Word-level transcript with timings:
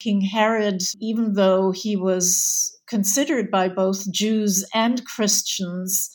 King 0.00 0.20
Herod, 0.22 0.82
even 0.98 1.34
though 1.34 1.70
he 1.70 1.94
was 1.94 2.76
considered 2.86 3.50
by 3.50 3.68
both 3.68 4.10
Jews 4.10 4.64
and 4.74 5.04
Christians 5.04 6.10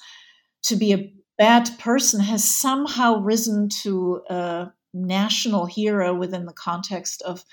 to 0.63 0.75
be 0.75 0.93
a 0.93 1.13
bad 1.37 1.69
person, 1.79 2.19
has 2.19 2.43
somehow 2.43 3.19
risen 3.19 3.69
to 3.83 4.21
a 4.29 4.67
national 4.93 5.65
hero 5.65 6.13
within 6.13 6.45
the 6.45 6.53
context 6.53 7.21
of 7.21 7.43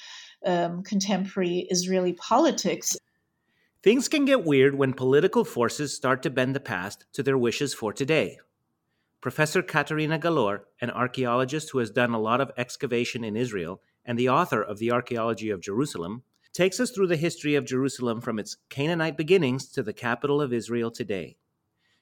um, 0.44 0.82
contemporary 0.82 1.66
Israeli 1.70 2.14
politics. 2.14 2.96
Things 3.82 4.08
can 4.08 4.24
get 4.24 4.44
weird 4.44 4.76
when 4.76 4.92
political 4.92 5.44
forces 5.44 5.94
start 5.94 6.22
to 6.22 6.30
bend 6.30 6.54
the 6.54 6.60
past 6.60 7.04
to 7.12 7.22
their 7.22 7.38
wishes 7.38 7.74
for 7.74 7.92
today. 7.92 8.38
Professor 9.20 9.62
Katharina 9.62 10.18
Galor, 10.18 10.62
an 10.80 10.90
archaeologist 10.90 11.70
who 11.70 11.78
has 11.78 11.90
done 11.90 12.12
a 12.12 12.20
lot 12.20 12.40
of 12.40 12.50
excavation 12.56 13.22
in 13.22 13.36
Israel, 13.36 13.80
and 14.04 14.18
the 14.18 14.28
author 14.28 14.62
of 14.62 14.78
the 14.78 14.90
Archaeology 14.90 15.50
of 15.50 15.60
Jerusalem, 15.60 16.22
takes 16.52 16.78
us 16.80 16.90
through 16.90 17.06
the 17.06 17.16
history 17.16 17.54
of 17.54 17.64
Jerusalem 17.64 18.20
from 18.20 18.38
its 18.38 18.56
Canaanite 18.68 19.16
beginnings 19.16 19.68
to 19.68 19.82
the 19.82 19.92
capital 19.92 20.40
of 20.40 20.52
Israel 20.52 20.90
today. 20.90 21.36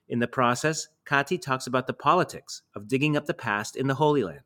In 0.08 0.18
the 0.18 0.26
process, 0.26 0.88
Kati 1.06 1.40
talks 1.40 1.68
about 1.68 1.86
the 1.86 1.92
politics 1.92 2.62
of 2.74 2.88
digging 2.88 3.16
up 3.16 3.26
the 3.26 3.34
past 3.34 3.76
in 3.76 3.86
the 3.86 3.94
Holy 3.94 4.24
Land. 4.24 4.40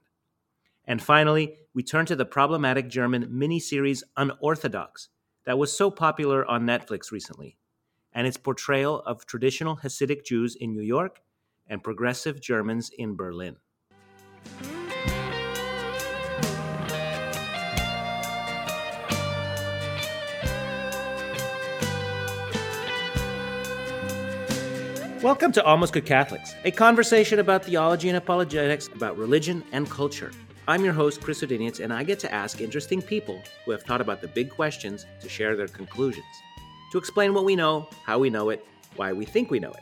And 0.87 1.01
finally, 1.01 1.55
we 1.73 1.83
turn 1.83 2.05
to 2.07 2.17
the 2.17 2.27
problematic 2.27 2.89
German 2.89 3.29
miniseries 3.29 4.03
Unorthodox 4.17 5.09
that 5.47 5.59
was 5.59 5.75
so 5.75 5.91
popular 5.91 6.45
on 6.45 6.67
Netflix 6.67 7.11
recently, 7.11 7.57
and 8.13 8.27
its 8.27 8.37
portrayal 8.37 9.01
of 9.07 9.25
traditional 9.25 9.77
Hasidic 9.77 10.27
Jews 10.27 10.55
in 10.55 10.73
New 10.73 10.83
York 10.83 11.23
and 11.67 11.83
progressive 11.83 12.41
Germans 12.43 12.91
in 12.99 13.17
Berlin. 13.17 13.57
Welcome 25.25 25.53
to 25.53 25.65
Almost 25.65 25.95
Good 25.95 26.05
Catholics, 26.05 26.55
a 26.67 26.71
conversation 26.71 27.39
about 27.39 27.65
theology 27.65 28.11
and 28.11 28.19
apologetics, 28.19 28.89
about 28.89 29.17
religion 29.17 29.65
and 29.73 29.89
culture. 29.89 30.31
I'm 30.69 30.85
your 30.85 30.93
host, 30.93 31.23
Chris 31.23 31.41
Odinius, 31.41 31.83
and 31.83 31.95
I 31.95 32.05
get 32.05 32.19
to 32.19 32.31
ask 32.31 32.61
interesting 32.61 33.01
people 33.01 33.41
who 33.65 33.71
have 33.71 33.85
thought 33.85 34.03
about 34.03 34.21
the 34.21 34.29
big 34.29 34.51
questions 34.51 35.07
to 35.23 35.29
share 35.31 35.57
their 35.57 35.67
conclusions, 35.67 36.27
to 36.93 36.99
explain 36.99 37.33
what 37.33 37.47
we 37.47 37.57
know, 37.57 37.89
how 38.05 38.19
we 38.19 38.29
know 38.29 38.51
it, 38.51 38.67
why 38.97 39.15
we 39.15 39.25
think 39.25 39.51
we 39.51 39.59
know 39.59 39.71
it. 39.71 39.81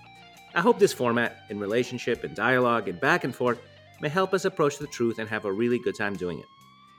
I 0.54 0.60
hope 0.60 0.78
this 0.78 0.92
format, 0.92 1.38
in 1.50 1.58
relationship 1.58 2.22
and 2.22 2.36
dialogue 2.36 2.86
and 2.86 3.00
back 3.00 3.24
and 3.24 3.34
forth, 3.34 3.58
may 4.00 4.10
help 4.10 4.34
us 4.34 4.44
approach 4.44 4.78
the 4.78 4.86
truth 4.86 5.18
and 5.18 5.28
have 5.28 5.44
a 5.44 5.52
really 5.52 5.80
good 5.80 5.96
time 5.98 6.14
doing 6.14 6.38
it. 6.38 6.46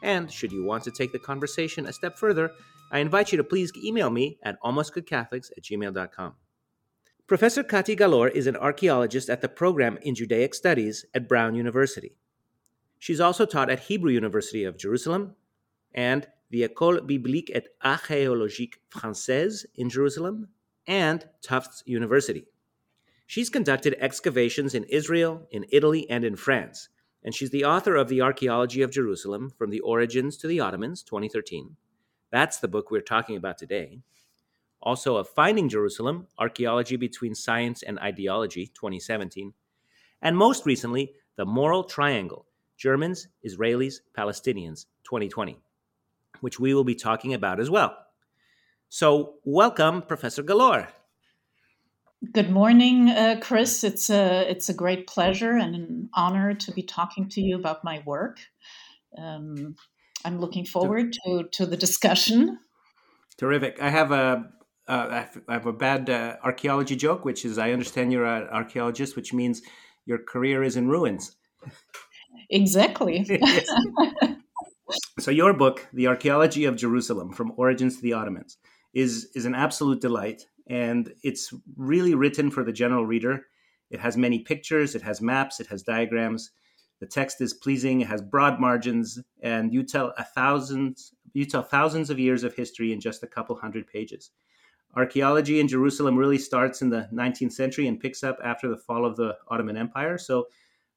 And 0.02 0.30
should 0.30 0.52
you 0.52 0.66
want 0.66 0.84
to 0.84 0.92
take 0.92 1.14
the 1.14 1.20
conversation 1.20 1.86
a 1.86 1.94
step 1.94 2.18
further, 2.18 2.52
I 2.92 3.00
invite 3.00 3.32
you 3.32 3.38
to 3.38 3.44
please 3.46 3.72
email 3.82 4.10
me 4.10 4.38
at 4.44 4.62
almostgoodcatholics 4.64 5.52
at 5.56 5.64
gmail.com. 5.64 6.34
Professor 7.26 7.64
Kati 7.64 7.98
Galor 7.98 8.30
is 8.32 8.48
an 8.48 8.58
archaeologist 8.58 9.30
at 9.30 9.40
the 9.40 9.48
program 9.48 9.98
in 10.02 10.14
Judaic 10.14 10.54
Studies 10.54 11.06
at 11.14 11.30
Brown 11.30 11.56
University. 11.56 12.18
She's 13.00 13.22
also 13.22 13.46
taught 13.46 13.70
at 13.70 13.88
Hebrew 13.88 14.12
University 14.12 14.66
of 14.66 14.78
Jerusalem 14.78 15.38
and 15.94 16.28
the 16.50 16.68
École 16.68 17.08
Biblique 17.08 17.50
et 17.54 17.68
Archéologique 17.82 18.82
Française 18.90 19.66
in 19.74 19.90
Jerusalem 19.90 20.50
and 20.86 21.30
Tufts 21.42 21.82
University. 21.86 22.46
She's 23.26 23.50
conducted 23.50 23.96
excavations 24.00 24.76
in 24.76 24.84
Israel, 24.84 25.48
in 25.50 25.66
Italy, 25.70 26.10
and 26.10 26.26
in 26.26 26.36
France, 26.36 26.90
and 27.24 27.34
she's 27.34 27.52
the 27.52 27.64
author 27.64 27.96
of 27.96 28.10
The 28.10 28.20
Archaeology 28.20 28.82
of 28.82 28.92
Jerusalem 28.92 29.50
From 29.58 29.70
the 29.70 29.80
Origins 29.80 30.36
to 30.38 30.48
the 30.48 30.60
Ottomans, 30.60 31.02
2013. 31.04 31.78
That's 32.32 32.58
the 32.58 32.68
book 32.68 32.92
we're 32.92 33.00
talking 33.00 33.38
about 33.38 33.58
today 33.58 34.02
also 34.84 35.16
of 35.16 35.30
Finding 35.30 35.70
Jerusalem 35.70 36.28
Archaeology 36.38 36.96
Between 36.98 37.34
Science 37.34 37.82
and 37.82 37.98
Ideology, 38.00 38.68
2017, 38.68 39.54
and 40.22 40.38
most 40.38 40.66
recently, 40.66 41.14
The 41.36 41.46
Moral 41.46 41.84
Triangle 41.84 42.46
Germans, 42.78 43.28
Israelis, 43.46 44.02
Palestinians, 44.18 44.86
2020, 45.06 45.58
which 46.42 46.60
we 46.60 46.74
will 46.74 46.84
be 46.84 46.96
talking 46.96 47.34
about 47.34 47.60
as 47.60 47.70
well. 47.70 47.98
So, 48.90 49.36
welcome, 49.44 50.02
Professor 50.02 50.44
Galor. 50.44 50.88
Good 52.32 52.50
morning, 52.50 53.10
uh, 53.10 53.38
Chris. 53.42 53.84
It's 53.84 54.10
a 54.10 54.50
it's 54.50 54.70
a 54.70 54.74
great 54.74 55.08
pleasure 55.08 55.52
and 55.52 55.76
an 55.76 56.10
honor 56.14 56.54
to 56.54 56.72
be 56.72 56.84
talking 56.84 57.28
to 57.30 57.42
you 57.42 57.56
about 57.56 57.84
my 57.84 58.02
work. 58.06 58.40
Um, 59.18 59.76
I'm 60.24 60.40
looking 60.40 60.66
forward 60.66 61.18
to 61.26 61.44
to 61.52 61.66
the 61.66 61.76
discussion. 61.76 62.60
Terrific. 63.38 63.82
I 63.82 63.90
have 63.90 64.12
a 64.12 64.52
uh, 64.88 65.26
I 65.48 65.54
have 65.54 65.66
a 65.66 65.74
bad 65.74 66.10
uh, 66.10 66.38
archaeology 66.44 66.96
joke, 66.96 67.26
which 67.26 67.46
is 67.46 67.58
I 67.58 67.72
understand 67.72 68.12
you're 68.12 68.26
an 68.26 68.48
archaeologist, 68.50 69.16
which 69.16 69.34
means 69.34 69.62
your 70.06 70.18
career 70.18 70.64
is 70.64 70.76
in 70.76 70.90
ruins. 70.90 71.36
Exactly. 72.50 73.26
so 75.20 75.32
your 75.32 75.54
book, 75.54 75.88
The 75.94 76.08
Archaeology 76.08 76.66
of 76.66 76.76
Jerusalem: 76.76 77.34
From 77.34 77.54
Origins 77.58 77.96
to 77.98 78.02
the 78.02 78.14
Ottomans, 78.14 78.58
is 78.94 79.30
is 79.36 79.46
an 79.46 79.56
absolute 79.56 80.02
delight, 80.02 80.46
and 80.68 81.14
it's 81.24 81.54
really 81.78 82.16
written 82.16 82.52
for 82.52 82.64
the 82.64 82.74
general 82.74 83.06
reader. 83.06 83.46
It 83.90 84.00
has 84.00 84.18
many 84.18 84.40
pictures, 84.40 84.96
it 84.96 85.02
has 85.04 85.22
maps, 85.22 85.60
it 85.60 85.68
has 85.68 85.84
diagrams. 85.84 86.52
The 87.00 87.06
text 87.08 87.42
is 87.42 87.54
pleasing, 87.54 88.02
it 88.02 88.08
has 88.08 88.22
broad 88.22 88.60
margins, 88.60 89.20
and 89.42 89.74
you 89.74 89.84
tell 89.84 90.14
a 90.18 90.24
thousand 90.24 90.98
you 91.34 91.46
tell 91.46 91.64
thousands 91.64 92.10
of 92.10 92.20
years 92.20 92.44
of 92.44 92.54
history 92.54 92.92
in 92.94 93.00
just 93.00 93.24
a 93.24 93.28
couple 93.28 93.56
hundred 93.56 93.88
pages. 93.88 94.32
Archaeology 94.96 95.60
in 95.60 95.68
Jerusalem 95.68 96.18
really 96.18 96.38
starts 96.38 96.82
in 96.82 96.90
the 96.90 97.10
19th 97.12 97.54
century 97.54 97.88
and 97.88 98.00
picks 98.00 98.24
up 98.24 98.38
after 98.44 98.70
the 98.70 98.78
fall 98.78 99.06
of 99.06 99.16
the 99.16 99.38
Ottoman 99.48 99.78
Empire. 99.78 100.18
So 100.18 100.48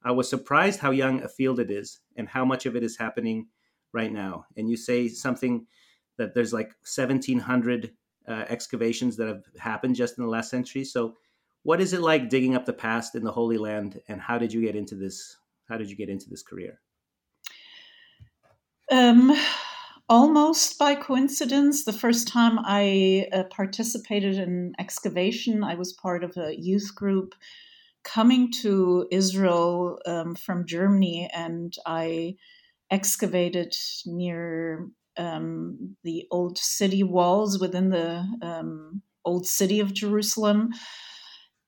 I 0.04 0.12
was 0.12 0.28
surprised 0.28 0.80
how 0.80 0.90
young 0.90 1.22
a 1.22 1.28
field 1.28 1.58
it 1.58 1.70
is 1.70 2.00
and 2.16 2.28
how 2.28 2.44
much 2.44 2.66
of 2.66 2.76
it 2.76 2.82
is 2.82 2.96
happening 2.96 3.48
right 3.92 4.12
now. 4.12 4.44
And 4.56 4.68
you 4.68 4.76
say 4.76 5.08
something 5.08 5.66
that 6.18 6.34
there's 6.34 6.52
like 6.52 6.68
1,700 6.84 7.92
uh, 8.28 8.44
excavations 8.48 9.16
that 9.16 9.28
have 9.28 9.44
happened 9.58 9.96
just 9.96 10.18
in 10.18 10.24
the 10.24 10.30
last 10.30 10.50
century. 10.50 10.84
So, 10.84 11.16
what 11.62 11.80
is 11.80 11.92
it 11.92 12.00
like 12.00 12.28
digging 12.28 12.54
up 12.54 12.64
the 12.64 12.72
past 12.72 13.16
in 13.16 13.24
the 13.24 13.32
Holy 13.32 13.58
Land, 13.58 14.00
and 14.06 14.20
how 14.20 14.38
did 14.38 14.52
you 14.52 14.60
get 14.60 14.76
into 14.76 14.94
this? 14.94 15.36
How 15.68 15.76
did 15.76 15.90
you 15.90 15.96
get 15.96 16.08
into 16.08 16.30
this 16.30 16.42
career? 16.42 16.80
Um, 18.90 19.36
almost 20.08 20.78
by 20.78 20.94
coincidence. 20.94 21.84
The 21.84 21.92
first 21.92 22.28
time 22.28 22.58
I 22.64 23.26
uh, 23.32 23.44
participated 23.44 24.36
in 24.36 24.72
excavation, 24.78 25.64
I 25.64 25.74
was 25.74 25.92
part 25.92 26.22
of 26.24 26.36
a 26.36 26.54
youth 26.58 26.94
group 26.94 27.34
coming 28.04 28.52
to 28.62 29.06
Israel 29.10 29.98
um, 30.06 30.34
from 30.34 30.66
Germany, 30.66 31.28
and 31.34 31.74
I 31.84 32.36
excavated 32.90 33.74
near 34.06 34.88
um, 35.16 35.96
the 36.04 36.26
old 36.30 36.58
city 36.58 37.02
walls 37.02 37.58
within 37.58 37.90
the 37.90 38.24
um, 38.42 39.02
old 39.24 39.46
city 39.46 39.80
of 39.80 39.92
Jerusalem. 39.92 40.70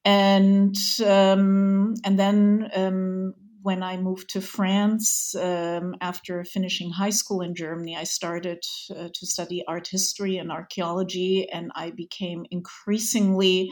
And 0.05 0.77
um, 1.05 1.95
and 2.05 2.19
then 2.19 2.71
um, 2.75 3.35
when 3.63 3.83
I 3.83 3.97
moved 3.97 4.31
to 4.31 4.41
France 4.41 5.35
um, 5.35 5.95
after 6.01 6.45
finishing 6.45 6.91
high 6.91 7.11
school 7.11 7.41
in 7.41 7.55
Germany, 7.55 7.97
I 7.97 8.05
started 8.05 8.63
uh, 8.91 9.09
to 9.13 9.27
study 9.27 9.65
art 9.67 9.89
history 9.89 10.37
and 10.37 10.53
archaeology, 10.53 11.49
and 11.51 11.71
I 11.75 11.91
became 11.91 12.45
increasingly 12.51 13.71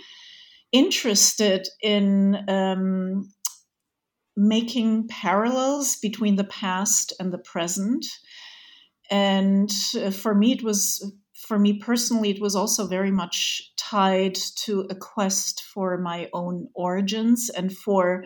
interested 0.73 1.69
in 1.83 2.45
um, 2.49 3.33
making 4.37 5.09
parallels 5.09 5.97
between 5.97 6.37
the 6.37 6.45
past 6.45 7.13
and 7.21 7.33
the 7.33 7.39
present. 7.39 8.05
And 9.11 9.71
uh, 9.97 10.11
for 10.11 10.35
me, 10.35 10.53
it 10.53 10.63
was 10.63 11.13
for 11.47 11.59
me 11.59 11.79
personally, 11.79 12.31
it 12.31 12.41
was 12.41 12.57
also 12.57 12.87
very 12.87 13.11
much 13.11 13.71
tied 13.77 14.35
to 14.65 14.81
a 14.91 14.95
quest 14.95 15.63
for 15.63 15.97
my 15.99 16.29
own 16.33 16.69
origins 16.75 17.51
and 17.51 17.77
for 17.77 18.25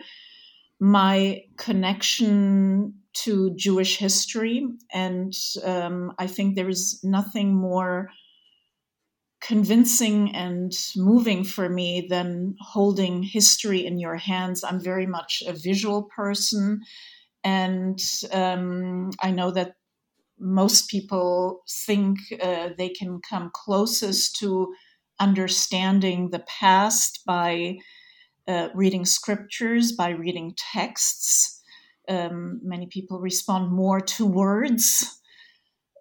my 0.81 1.43
connection 1.57 2.95
to 3.13 3.55
Jewish 3.55 3.97
history, 3.97 4.67
and 4.91 5.31
um, 5.63 6.11
I 6.17 6.25
think 6.25 6.55
there 6.55 6.69
is 6.69 6.99
nothing 7.03 7.53
more 7.53 8.09
convincing 9.41 10.35
and 10.35 10.71
moving 10.95 11.43
for 11.43 11.69
me 11.69 12.07
than 12.09 12.55
holding 12.59 13.21
history 13.21 13.85
in 13.85 13.99
your 13.99 14.15
hands. 14.15 14.63
I'm 14.63 14.79
very 14.83 15.05
much 15.05 15.43
a 15.45 15.53
visual 15.53 16.09
person, 16.15 16.81
and 17.43 17.99
um, 18.31 19.11
I 19.21 19.29
know 19.29 19.51
that 19.51 19.75
most 20.39 20.89
people 20.89 21.61
think 21.85 22.17
uh, 22.41 22.69
they 22.75 22.89
can 22.89 23.21
come 23.29 23.51
closest 23.53 24.35
to 24.37 24.73
understanding 25.19 26.31
the 26.31 26.43
past 26.47 27.21
by 27.27 27.77
uh, 28.47 28.69
reading 28.73 29.05
scriptures, 29.05 29.91
by 29.91 30.09
reading 30.09 30.53
texts. 30.57 31.61
Um, 32.07 32.59
many 32.63 32.87
people 32.87 33.19
respond 33.19 33.71
more 33.71 34.01
to 34.01 34.25
words. 34.25 35.19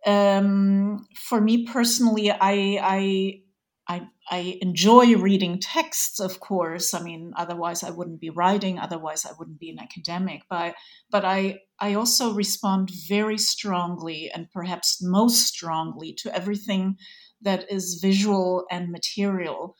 Um, 0.06 1.06
for 1.14 1.40
me 1.40 1.66
personally, 1.66 2.31
I, 2.31 2.78
I 2.82 3.42
I, 3.90 4.06
I, 4.31 4.58
enjoy 4.62 5.16
reading 5.16 5.58
texts, 5.58 6.20
of 6.20 6.38
course. 6.38 6.94
I 6.94 7.02
mean, 7.02 7.32
otherwise 7.37 7.82
I 7.82 7.90
wouldn't 7.90 8.20
be 8.20 8.31
writing. 8.31 8.78
Otherwise 8.78 9.26
I 9.26 9.32
wouldn't 9.36 9.58
be 9.58 9.69
an 9.69 9.81
academic. 9.81 10.43
But 10.48 10.76
but 11.10 11.25
I 11.25 11.62
I 11.81 11.94
also 11.94 12.32
respond 12.32 12.90
very 13.08 13.36
strongly 13.36 14.31
and 14.32 14.48
perhaps 14.52 15.02
most 15.02 15.48
strongly 15.48 16.12
to 16.19 16.32
everything 16.32 16.98
that 17.43 17.69
is 17.69 17.98
visual 18.00 18.64
and 18.70 18.93
material. 18.93 19.76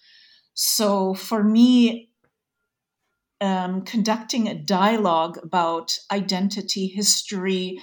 So 0.55 1.15
for 1.15 1.45
me, 1.45 2.10
um, 3.41 3.83
conducting 3.83 4.49
a 4.49 4.55
dialogue 4.55 5.39
about 5.43 5.97
identity, 6.11 6.87
history, 6.87 7.79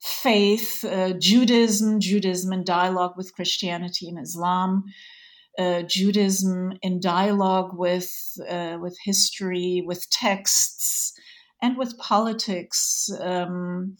faith, 0.00 0.84
uh, 0.84 1.12
Judaism, 1.18 2.00
Judaism 2.00 2.52
in 2.52 2.64
dialogue 2.64 3.14
with 3.16 3.34
Christianity 3.34 4.08
and 4.08 4.18
Islam, 4.18 4.84
uh, 5.58 5.82
Judaism 5.82 6.72
in 6.82 7.00
dialogue 7.00 7.70
with 7.72 8.10
uh, 8.48 8.78
with 8.80 8.96
history, 9.04 9.82
with 9.86 10.08
texts, 10.10 11.12
and 11.62 11.76
with 11.78 11.98
politics 11.98 13.08
um, 13.20 13.96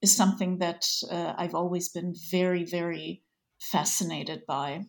is 0.00 0.14
something 0.14 0.58
that 0.58 0.86
uh, 1.10 1.34
I've 1.36 1.54
always 1.54 1.88
been 1.88 2.14
very, 2.30 2.64
very 2.64 3.22
fascinated 3.60 4.42
by. 4.46 4.86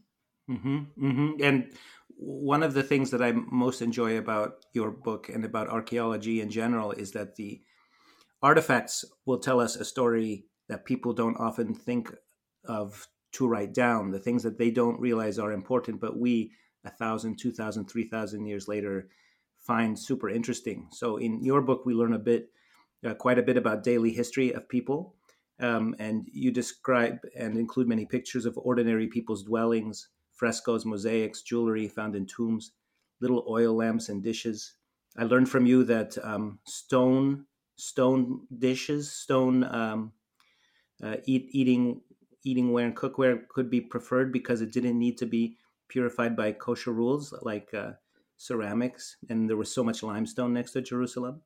Mm-hmm, 0.49 0.77
mm-hmm. 0.99 1.43
And 1.43 1.71
one 2.25 2.63
of 2.63 2.73
the 2.73 2.83
things 2.83 3.11
that 3.11 3.21
I 3.21 3.33
most 3.51 3.81
enjoy 3.81 4.17
about 4.17 4.65
your 4.73 4.91
book 4.91 5.29
and 5.29 5.43
about 5.43 5.67
archaeology 5.67 6.39
in 6.41 6.49
general 6.49 6.91
is 6.91 7.11
that 7.11 7.35
the 7.35 7.61
artifacts 8.41 9.05
will 9.25 9.39
tell 9.39 9.59
us 9.59 9.75
a 9.75 9.85
story 9.85 10.45
that 10.69 10.85
people 10.85 11.13
don't 11.13 11.39
often 11.39 11.73
think 11.73 12.13
of 12.65 13.07
to 13.33 13.47
write 13.47 13.73
down, 13.73 14.11
the 14.11 14.19
things 14.19 14.43
that 14.43 14.57
they 14.57 14.71
don't 14.71 14.99
realize 14.99 15.39
are 15.39 15.51
important, 15.51 15.99
but 15.99 16.17
we, 16.17 16.51
a 16.85 16.89
thousand, 16.89 17.37
two 17.37 17.51
thousand, 17.51 17.89
three 17.89 18.07
thousand 18.07 18.45
years 18.45 18.67
later, 18.67 19.09
find 19.59 19.97
super 19.97 20.29
interesting. 20.29 20.87
So 20.91 21.17
in 21.17 21.43
your 21.43 21.61
book, 21.61 21.85
we 21.85 21.93
learn 21.93 22.13
a 22.13 22.19
bit, 22.19 22.49
uh, 23.05 23.15
quite 23.15 23.39
a 23.39 23.43
bit 23.43 23.57
about 23.57 23.83
daily 23.83 24.11
history 24.11 24.53
of 24.53 24.69
people. 24.69 25.15
Um, 25.59 25.95
and 25.99 26.27
you 26.31 26.51
describe 26.51 27.17
and 27.37 27.57
include 27.57 27.87
many 27.87 28.05
pictures 28.05 28.45
of 28.45 28.57
ordinary 28.57 29.07
people's 29.07 29.43
dwellings, 29.43 30.09
frescoes, 30.33 30.85
mosaics, 30.85 31.41
jewelry 31.41 31.87
found 31.87 32.15
in 32.15 32.25
tombs, 32.25 32.71
little 33.21 33.45
oil 33.47 33.73
lamps 33.75 34.09
and 34.09 34.23
dishes. 34.23 34.73
I 35.17 35.23
learned 35.23 35.49
from 35.49 35.65
you 35.65 35.83
that 35.85 36.17
um, 36.23 36.59
stone 36.65 37.45
stone 37.75 38.47
dishes, 38.57 39.11
stone 39.11 39.63
um, 39.63 40.11
uh, 41.03 41.17
eat, 41.25 41.47
eating 41.51 42.01
eating 42.45 42.71
ware 42.71 42.85
and 42.85 42.95
cookware 42.95 43.47
could 43.47 43.69
be 43.69 43.81
preferred 43.81 44.31
because 44.31 44.61
it 44.61 44.73
didn't 44.73 44.99
need 44.99 45.17
to 45.17 45.25
be 45.25 45.57
purified 45.87 46.35
by 46.35 46.51
kosher 46.51 46.91
rules 46.91 47.33
like 47.41 47.73
uh, 47.73 47.91
ceramics, 48.37 49.17
and 49.29 49.49
there 49.49 49.57
was 49.57 49.73
so 49.73 49.83
much 49.83 50.03
limestone 50.03 50.53
next 50.53 50.71
to 50.71 50.81
Jerusalem. 50.81 51.41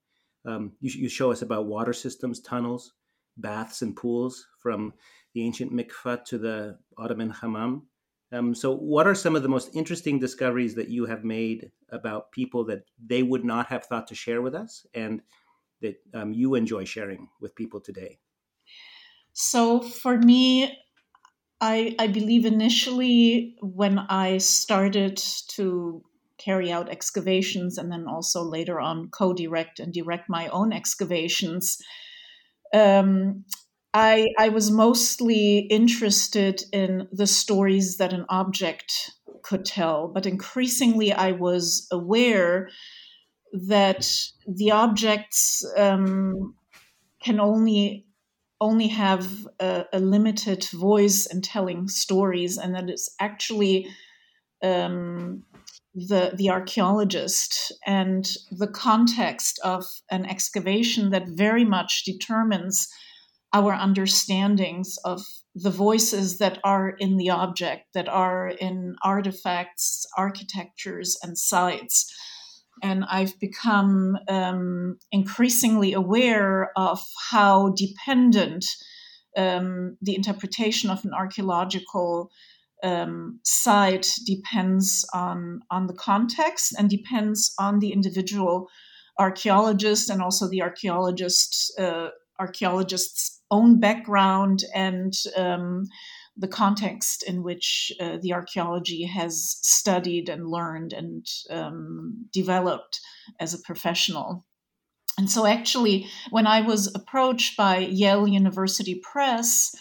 Um, 0.45 0.73
you, 0.79 0.91
you, 1.01 1.09
show 1.09 1.31
us 1.31 1.41
about 1.41 1.65
water 1.65 1.93
systems, 1.93 2.39
tunnels, 2.39 2.93
baths, 3.35 3.81
and 3.81 3.95
pools 3.95 4.47
from 4.59 4.93
the 5.33 5.43
ancient 5.43 5.73
mikvah 5.73 6.23
to 6.25 6.37
the 6.37 6.79
Ottoman 6.97 7.29
hammam. 7.29 7.87
Um, 8.31 8.53
so, 8.53 8.75
what 8.75 9.07
are 9.07 9.15
some 9.15 9.35
of 9.35 9.43
the 9.43 9.49
most 9.49 9.73
interesting 9.73 10.19
discoveries 10.19 10.75
that 10.75 10.89
you 10.89 11.05
have 11.05 11.23
made 11.23 11.71
about 11.89 12.31
people 12.31 12.65
that 12.65 12.83
they 13.03 13.23
would 13.23 13.45
not 13.45 13.67
have 13.67 13.85
thought 13.85 14.07
to 14.07 14.15
share 14.15 14.41
with 14.41 14.53
us, 14.53 14.85
and 14.93 15.21
that 15.81 15.95
um, 16.13 16.33
you 16.33 16.55
enjoy 16.55 16.83
sharing 16.83 17.29
with 17.39 17.55
people 17.55 17.79
today? 17.79 18.19
So, 19.31 19.81
for 19.81 20.17
me, 20.17 20.77
I, 21.61 21.95
I 21.97 22.07
believe 22.07 22.45
initially 22.45 23.55
when 23.61 23.99
I 23.99 24.39
started 24.39 25.17
to 25.49 26.03
carry 26.37 26.71
out 26.71 26.89
excavations 26.89 27.77
and 27.77 27.91
then 27.91 28.05
also 28.07 28.43
later 28.43 28.79
on 28.79 29.09
co 29.09 29.33
direct 29.33 29.79
and 29.79 29.93
direct 29.93 30.29
my 30.29 30.47
own 30.49 30.71
excavations, 30.71 31.77
um, 32.73 33.45
I, 33.99 34.27
I 34.37 34.49
was 34.49 34.69
mostly 34.69 35.57
interested 35.57 36.61
in 36.71 37.07
the 37.11 37.25
stories 37.25 37.97
that 37.97 38.13
an 38.13 38.27
object 38.29 39.09
could 39.41 39.65
tell, 39.65 40.07
but 40.07 40.27
increasingly 40.27 41.11
I 41.11 41.31
was 41.31 41.87
aware 41.91 42.69
that 43.53 44.07
the 44.45 44.69
objects 44.69 45.65
um, 45.75 46.53
can 47.23 47.39
only 47.39 48.05
only 48.61 48.87
have 48.87 49.47
a, 49.59 49.85
a, 49.93 49.99
limited 49.99 50.63
voice 50.73 51.25
in 51.25 51.41
telling 51.41 51.87
stories, 51.87 52.57
and 52.57 52.75
that 52.75 52.89
it's 52.91 53.09
actually 53.19 53.87
um, 54.61 55.43
the 55.95 56.33
the 56.35 56.51
archaeologist 56.51 57.71
and 57.87 58.29
the 58.51 58.67
context 58.67 59.59
of 59.63 59.85
an 60.11 60.23
excavation 60.25 61.09
that 61.09 61.29
very 61.29 61.65
much 61.65 62.03
determines 62.03 62.87
our 63.57 63.73
understandings 63.73 64.97
of 65.03 65.21
the 65.55 65.71
voices 65.71 66.37
that 66.37 66.59
are 66.63 66.89
in 66.89 67.17
the 67.17 67.31
object, 67.31 67.85
that 67.93 68.07
are 68.07 68.49
in 68.49 68.95
artifacts, 69.03 70.05
architectures, 70.15 71.17
and 71.23 71.37
sites. 71.37 72.13
And 72.83 73.03
I've 73.09 73.39
become 73.39 74.17
um, 74.27 74.99
increasingly 75.11 75.93
aware 75.93 76.71
of 76.77 77.01
how 77.31 77.73
dependent 77.75 78.65
um, 79.35 79.97
the 80.01 80.15
interpretation 80.15 80.91
of 80.91 81.03
an 81.03 81.13
archaeological 81.13 82.29
um, 82.83 83.39
site 83.43 84.07
depends 84.25 85.03
on 85.11 85.61
on 85.71 85.87
the 85.87 85.95
context 85.95 86.75
and 86.77 86.89
depends 86.89 87.51
on 87.57 87.79
the 87.79 87.91
individual 87.91 88.67
archaeologist 89.19 90.11
and 90.11 90.21
also 90.21 90.47
the 90.47 90.61
archaeologist 90.61 91.73
uh, 91.79 92.09
archaeologist's 92.39 93.36
own 93.51 93.79
background 93.79 94.63
and 94.73 95.13
um, 95.35 95.85
the 96.35 96.47
context 96.47 97.23
in 97.23 97.43
which 97.43 97.91
uh, 97.99 98.17
the 98.21 98.33
archaeology 98.33 99.03
has 99.05 99.57
studied 99.61 100.29
and 100.29 100.47
learned 100.47 100.93
and 100.93 101.25
um, 101.49 102.25
developed 102.31 102.99
as 103.39 103.53
a 103.53 103.59
professional. 103.59 104.45
And 105.17 105.29
so, 105.29 105.47
actually, 105.47 106.07
when 106.29 106.45
I 106.45 106.61
was 106.61 106.93
approached 106.93 107.57
by 107.57 107.77
Yale 107.77 108.27
University 108.27 108.95
Press 108.95 109.75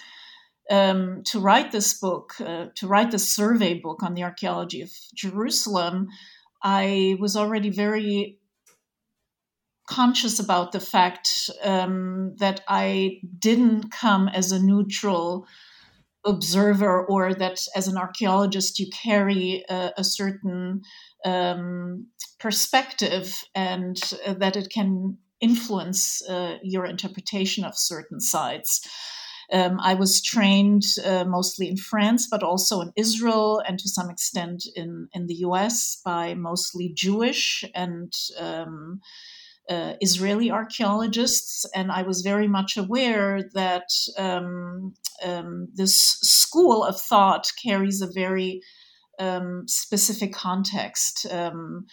um, 0.71 1.23
to 1.25 1.39
write 1.39 1.73
this 1.73 1.99
book, 1.99 2.35
uh, 2.41 2.67
to 2.77 2.87
write 2.87 3.11
the 3.11 3.19
survey 3.19 3.75
book 3.75 4.03
on 4.03 4.15
the 4.15 4.23
archaeology 4.23 4.81
of 4.81 4.91
Jerusalem, 5.15 6.09
I 6.63 7.17
was 7.21 7.37
already 7.37 7.69
very 7.69 8.39
conscious 9.87 10.39
about 10.39 10.73
the 10.73 10.81
fact 10.81 11.51
um, 11.63 12.35
that 12.39 12.61
I 12.69 13.21
didn't 13.39 13.91
come 13.91 14.29
as 14.29 14.53
a 14.53 14.63
neutral 14.63 15.47
observer 16.25 17.05
or 17.07 17.35
that 17.35 17.61
as 17.75 17.87
an 17.89 17.97
archaeologist 17.97 18.79
you 18.79 18.89
carry 18.91 19.65
a, 19.69 19.93
a 19.97 20.05
certain 20.05 20.83
um, 21.25 22.09
perspective 22.41 23.43
and 23.55 23.99
uh, 24.27 24.35
that 24.35 24.57
it 24.57 24.69
can 24.71 25.19
influence 25.41 26.27
uh, 26.29 26.57
your 26.63 26.85
interpretation 26.85 27.65
of 27.65 27.79
certain 27.79 28.21
sites. 28.21 28.81
Um, 29.53 29.79
I 29.81 29.95
was 29.95 30.21
trained 30.23 30.83
uh, 31.05 31.25
mostly 31.25 31.69
in 31.69 31.77
France, 31.77 32.27
but 32.29 32.43
also 32.43 32.81
in 32.81 32.93
Israel 32.97 33.63
and 33.67 33.79
to 33.79 33.89
some 33.89 34.11
extent 34.11 34.65
in, 34.75 35.09
in 35.13 35.27
the 35.27 35.35
US 35.47 36.01
by 36.05 36.35
mostly 36.35 36.93
Jewish 36.95 37.65
and 37.75 38.13
um, 38.39 39.01
uh, 39.69 39.95
Israeli 40.01 40.51
archaeologists, 40.51 41.67
and 41.75 41.91
I 41.91 42.03
was 42.03 42.23
very 42.23 42.49
much 42.49 42.77
aware 42.77 43.43
that 43.55 43.89
um, 44.17 44.95
um, 45.25 45.69
this 45.75 45.97
school 46.23 46.85
of 46.85 47.01
thought 47.01 47.51
carries 47.63 48.01
a 48.01 48.13
very 48.13 48.61
um, 49.19 49.65
specific 49.67 50.33
context. 50.33 51.27
Um, 51.31 51.87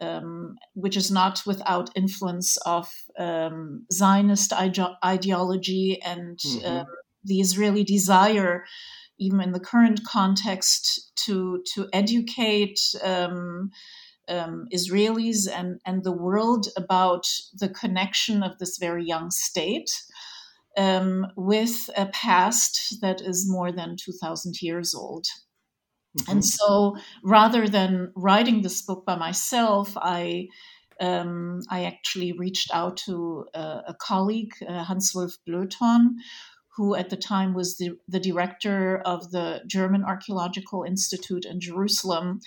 um, 0.00 0.56
which 0.74 0.96
is 0.96 1.12
not 1.12 1.42
without 1.46 1.90
influence 1.94 2.56
of 2.66 2.90
um, 3.20 3.86
Zionist 3.92 4.52
ide- 4.52 4.96
ideology 5.04 6.00
and 6.04 6.36
mm-hmm. 6.38 6.90
the 7.22 7.40
Israeli 7.40 7.84
desire, 7.84 8.64
even 9.20 9.40
in 9.40 9.52
the 9.52 9.60
current 9.60 10.00
context, 10.04 11.12
to 11.24 11.62
to 11.74 11.88
educate. 11.92 12.80
Um, 14.28 14.66
Israelis 14.72 15.48
and, 15.52 15.80
and 15.84 16.04
the 16.04 16.12
world 16.12 16.68
about 16.76 17.26
the 17.52 17.68
connection 17.68 18.42
of 18.42 18.58
this 18.58 18.78
very 18.78 19.04
young 19.04 19.30
state 19.30 19.90
um, 20.76 21.26
with 21.36 21.90
a 21.96 22.06
past 22.06 23.00
that 23.00 23.20
is 23.20 23.50
more 23.50 23.72
than 23.72 23.96
2,000 23.96 24.62
years 24.62 24.94
old. 24.94 25.26
Mm-hmm. 26.18 26.30
And 26.30 26.44
so 26.44 26.96
rather 27.24 27.68
than 27.68 28.12
writing 28.14 28.62
this 28.62 28.82
book 28.82 29.04
by 29.04 29.16
myself, 29.16 29.92
I 29.96 30.48
um, 31.00 31.62
I 31.68 31.84
actually 31.84 32.32
reached 32.32 32.70
out 32.72 32.96
to 33.06 33.46
uh, 33.54 33.80
a 33.88 33.94
colleague, 33.94 34.52
uh, 34.68 34.84
Hans 34.84 35.12
Wolf 35.14 35.32
Blöton, 35.48 36.10
who 36.76 36.94
at 36.94 37.10
the 37.10 37.16
time 37.16 37.54
was 37.54 37.76
the, 37.76 37.98
the 38.06 38.20
director 38.20 38.98
of 38.98 39.30
the 39.32 39.62
German 39.66 40.04
Archaeological 40.04 40.84
Institute 40.84 41.44
in 41.44 41.60
Jerusalem 41.60 42.40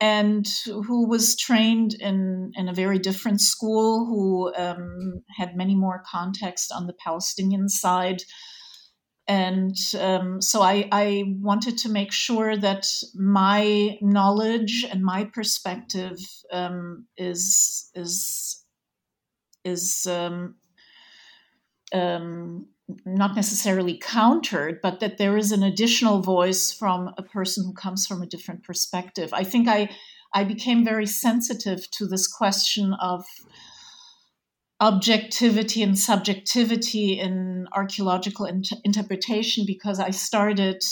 and 0.00 0.46
who 0.64 1.06
was 1.06 1.36
trained 1.36 1.94
in, 1.94 2.52
in 2.54 2.68
a 2.68 2.74
very 2.74 2.98
different 2.98 3.40
school, 3.40 4.06
who 4.06 4.54
um, 4.54 5.22
had 5.36 5.56
many 5.56 5.74
more 5.74 6.02
context 6.10 6.72
on 6.72 6.86
the 6.86 6.94
Palestinian 6.94 7.68
side. 7.68 8.22
And 9.28 9.76
um, 9.98 10.40
so 10.40 10.62
I, 10.62 10.88
I, 10.90 11.22
wanted 11.40 11.78
to 11.78 11.88
make 11.88 12.10
sure 12.10 12.56
that 12.56 12.86
my 13.14 13.96
knowledge 14.00 14.84
and 14.90 15.04
my 15.04 15.24
perspective 15.24 16.18
um, 16.50 17.06
is 17.16 17.90
is 17.94 18.64
is 19.64 20.06
um, 20.06 20.56
um, 21.92 22.66
not 23.04 23.36
necessarily 23.36 23.98
countered, 23.98 24.80
but 24.82 25.00
that 25.00 25.18
there 25.18 25.36
is 25.36 25.52
an 25.52 25.62
additional 25.62 26.22
voice 26.22 26.72
from 26.72 27.12
a 27.18 27.22
person 27.22 27.64
who 27.64 27.72
comes 27.72 28.06
from 28.06 28.22
a 28.22 28.26
different 28.26 28.64
perspective. 28.64 29.30
I 29.32 29.44
think 29.44 29.68
I 29.68 29.90
I 30.32 30.44
became 30.44 30.84
very 30.84 31.06
sensitive 31.06 31.90
to 31.92 32.06
this 32.06 32.26
question 32.28 32.94
of 32.94 33.24
objectivity 34.80 35.82
and 35.82 35.98
subjectivity 35.98 37.18
in 37.18 37.66
archaeological 37.72 38.46
inter- 38.46 38.76
interpretation 38.84 39.64
because 39.66 40.00
I 40.00 40.10
started 40.10 40.82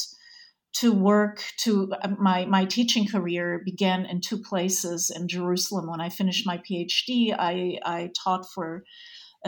to 0.75 0.93
work 0.93 1.43
to 1.59 1.93
uh, 2.03 2.09
my 2.21 2.45
my 2.45 2.65
teaching 2.65 3.07
career 3.07 3.63
began 3.65 4.05
in 4.05 4.21
two 4.21 4.39
places 4.39 5.11
in 5.15 5.27
Jerusalem. 5.27 5.89
When 5.89 6.01
I 6.01 6.11
finished 6.11 6.47
my 6.47 6.59
PhD, 6.59 7.35
I 7.37 7.79
I 7.85 8.11
taught 8.23 8.47
for 8.55 8.85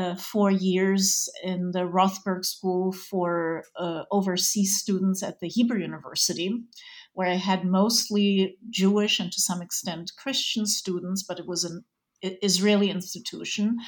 uh, 0.01 0.15
four 0.17 0.51
years 0.51 1.29
in 1.43 1.73
the 1.73 1.87
Rothberg 1.87 2.45
School 2.45 2.93
for 2.93 3.65
uh, 3.77 4.03
overseas 4.11 4.79
students 4.79 5.23
at 5.23 5.41
the 5.41 5.49
Hebrew 5.49 5.81
University, 5.81 6.51
where 7.13 7.29
I 7.29 7.35
had 7.35 7.65
mostly 7.65 8.57
Jewish 8.71 9.21
and 9.21 9.31
to 9.31 9.41
some 9.41 9.61
extent 9.61 10.13
Christian 10.17 10.65
students, 10.67 11.23
but 11.23 11.39
it 11.39 11.47
was 11.47 11.65
an 11.65 11.85
Israeli 12.23 12.91
institution. 12.91 13.79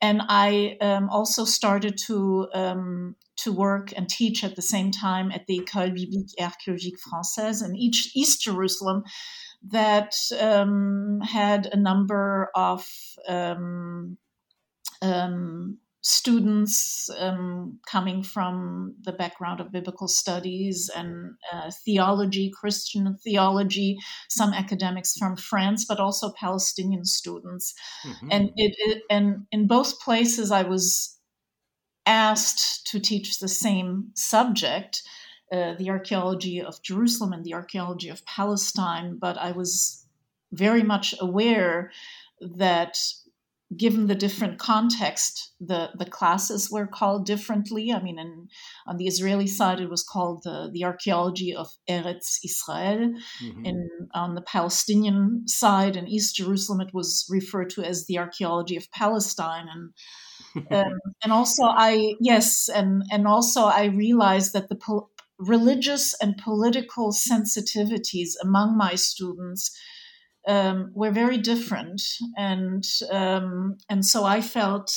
And 0.00 0.22
I 0.28 0.76
um, 0.80 1.08
also 1.10 1.44
started 1.44 1.98
to 2.06 2.48
um, 2.54 3.16
to 3.36 3.52
work 3.52 3.92
and 3.96 4.08
teach 4.08 4.44
at 4.44 4.56
the 4.56 4.62
same 4.62 4.90
time 4.90 5.30
at 5.32 5.46
the 5.46 5.60
École 5.60 5.94
Biblique 5.94 6.34
et 6.38 6.44
Archéologique 6.44 7.00
Française 7.06 7.64
in 7.64 7.74
each, 7.74 8.10
East 8.14 8.42
Jerusalem, 8.42 9.02
that 9.62 10.14
um, 10.38 11.20
had 11.22 11.66
a 11.66 11.76
number 11.76 12.50
of 12.54 12.86
um, 15.02 15.78
students 16.02 17.10
um, 17.18 17.78
coming 17.86 18.22
from 18.22 18.94
the 19.02 19.12
background 19.12 19.60
of 19.60 19.72
biblical 19.72 20.08
studies 20.08 20.90
and 20.96 21.34
uh, 21.52 21.70
theology, 21.84 22.50
Christian 22.58 23.16
theology, 23.22 23.98
some 24.28 24.54
academics 24.54 25.16
from 25.16 25.36
France, 25.36 25.84
but 25.84 26.00
also 26.00 26.32
Palestinian 26.38 27.04
students. 27.04 27.74
Mm-hmm. 28.06 28.28
And 28.30 28.48
it, 28.56 28.74
it, 28.78 29.02
and 29.10 29.46
in 29.52 29.66
both 29.66 30.00
places, 30.00 30.50
I 30.50 30.62
was 30.62 31.18
asked 32.06 32.86
to 32.88 32.98
teach 32.98 33.38
the 33.38 33.48
same 33.48 34.10
subject. 34.14 35.02
Uh, 35.52 35.74
the 35.74 35.90
archaeology 35.90 36.62
of 36.62 36.80
Jerusalem 36.80 37.32
and 37.32 37.44
the 37.44 37.54
archaeology 37.54 38.08
of 38.08 38.24
Palestine, 38.24 39.18
but 39.18 39.36
I 39.36 39.50
was 39.50 40.06
very 40.52 40.84
much 40.84 41.12
aware 41.20 41.90
that 42.40 42.96
given 43.76 44.08
the 44.08 44.16
different 44.16 44.58
context, 44.58 45.52
the, 45.60 45.90
the 45.96 46.04
classes 46.04 46.70
were 46.70 46.86
called 46.86 47.24
differently. 47.24 47.92
I 47.92 48.02
mean, 48.02 48.18
in, 48.18 48.48
on 48.86 48.96
the 48.96 49.06
Israeli 49.06 49.46
side, 49.46 49.80
it 49.80 49.88
was 49.88 50.02
called 50.02 50.42
the, 50.42 50.70
the 50.72 50.84
archaeology 50.84 51.54
of 51.54 51.68
Eretz 51.88 52.38
Israel. 52.44 53.14
Mm-hmm. 53.42 53.64
And 53.64 53.90
on 54.12 54.34
the 54.34 54.42
Palestinian 54.42 55.46
side, 55.46 55.96
in 55.96 56.08
East 56.08 56.34
Jerusalem, 56.34 56.80
it 56.80 56.92
was 56.92 57.26
referred 57.30 57.70
to 57.70 57.84
as 57.84 58.06
the 58.06 58.18
archaeology 58.18 58.76
of 58.76 58.90
Palestine. 58.90 59.68
And 59.72 59.92
um, 60.72 60.98
and 61.22 61.32
also, 61.32 61.62
I 61.64 62.14
yes, 62.20 62.68
and 62.68 63.04
and 63.12 63.28
also 63.28 63.66
I 63.66 63.84
realized 63.84 64.52
that 64.54 64.68
the 64.68 64.74
po- 64.74 65.10
religious 65.38 66.12
and 66.20 66.36
political 66.38 67.12
sensitivities 67.12 68.30
among 68.42 68.76
my 68.76 68.96
students 68.96 69.70
um, 70.46 70.90
were 70.94 71.10
very 71.10 71.38
different, 71.38 72.02
and 72.36 72.84
um, 73.10 73.76
and 73.88 74.04
so 74.04 74.24
I 74.24 74.40
felt 74.40 74.92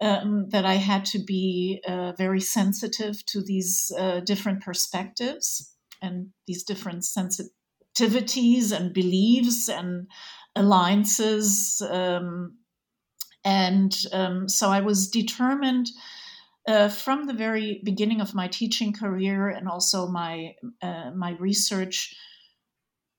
um, 0.00 0.48
that 0.50 0.64
I 0.64 0.74
had 0.74 1.04
to 1.06 1.18
be 1.18 1.82
uh, 1.86 2.12
very 2.12 2.40
sensitive 2.40 3.24
to 3.26 3.42
these 3.42 3.92
uh, 3.98 4.20
different 4.20 4.62
perspectives 4.62 5.72
and 6.02 6.28
these 6.46 6.64
different 6.64 7.02
sensitivities 7.02 8.72
and 8.72 8.92
beliefs 8.92 9.68
and 9.68 10.08
alliances, 10.56 11.82
um, 11.88 12.56
and 13.44 13.96
um, 14.12 14.48
so 14.48 14.70
I 14.70 14.80
was 14.80 15.08
determined. 15.08 15.88
Uh, 16.66 16.88
from 16.88 17.26
the 17.26 17.34
very 17.34 17.82
beginning 17.84 18.22
of 18.22 18.34
my 18.34 18.48
teaching 18.48 18.90
career 18.90 19.50
and 19.50 19.68
also 19.68 20.06
my 20.06 20.54
uh, 20.80 21.10
my 21.14 21.32
research 21.32 22.16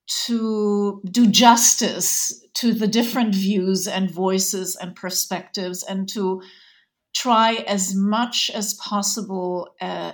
to 0.07 1.01
do 1.09 1.27
justice 1.27 2.43
to 2.53 2.73
the 2.73 2.87
different 2.87 3.33
views 3.33 3.87
and 3.87 4.11
voices 4.11 4.75
and 4.75 4.95
perspectives 4.95 5.83
and 5.83 6.07
to 6.09 6.41
try 7.15 7.55
as 7.67 7.95
much 7.95 8.51
as 8.53 8.75
possible 8.75 9.73
uh, 9.81 10.11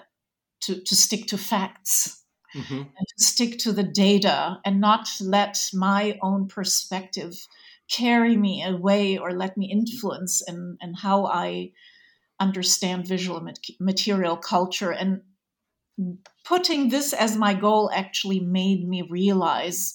to, 0.61 0.81
to 0.81 0.95
stick 0.95 1.27
to 1.27 1.37
facts 1.37 2.23
mm-hmm. 2.55 2.75
and 2.75 3.07
to 3.17 3.23
stick 3.23 3.57
to 3.59 3.71
the 3.71 3.83
data 3.83 4.59
and 4.63 4.79
not 4.79 5.09
let 5.19 5.57
my 5.73 6.17
own 6.21 6.47
perspective 6.47 7.47
carry 7.89 8.37
me 8.37 8.63
away 8.63 9.17
or 9.17 9.33
let 9.33 9.57
me 9.57 9.69
influence 9.69 10.41
in, 10.47 10.77
in 10.81 10.93
how 10.93 11.25
I 11.25 11.71
understand 12.39 13.07
visual 13.07 13.45
material 13.79 14.37
culture. 14.37 14.91
And 14.91 15.21
putting 16.45 16.89
this 16.89 17.13
as 17.13 17.37
my 17.37 17.53
goal 17.53 17.91
actually 17.93 18.39
made 18.39 18.87
me 18.87 19.07
realize 19.09 19.93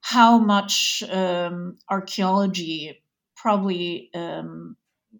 how 0.00 0.38
much 0.38 1.02
um, 1.10 1.78
archaeology 1.90 3.02
probably 3.36 4.10
um, 4.14 4.76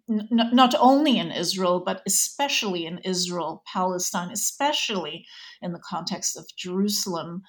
n- 0.09 0.27
not 0.31 0.73
only 0.79 1.17
in 1.17 1.31
Israel, 1.31 1.81
but 1.85 2.01
especially 2.05 2.85
in 2.85 2.99
Israel, 2.99 3.63
Palestine, 3.71 4.31
especially 4.31 5.25
in 5.61 5.73
the 5.73 5.79
context 5.79 6.37
of 6.37 6.45
Jerusalem, 6.57 7.43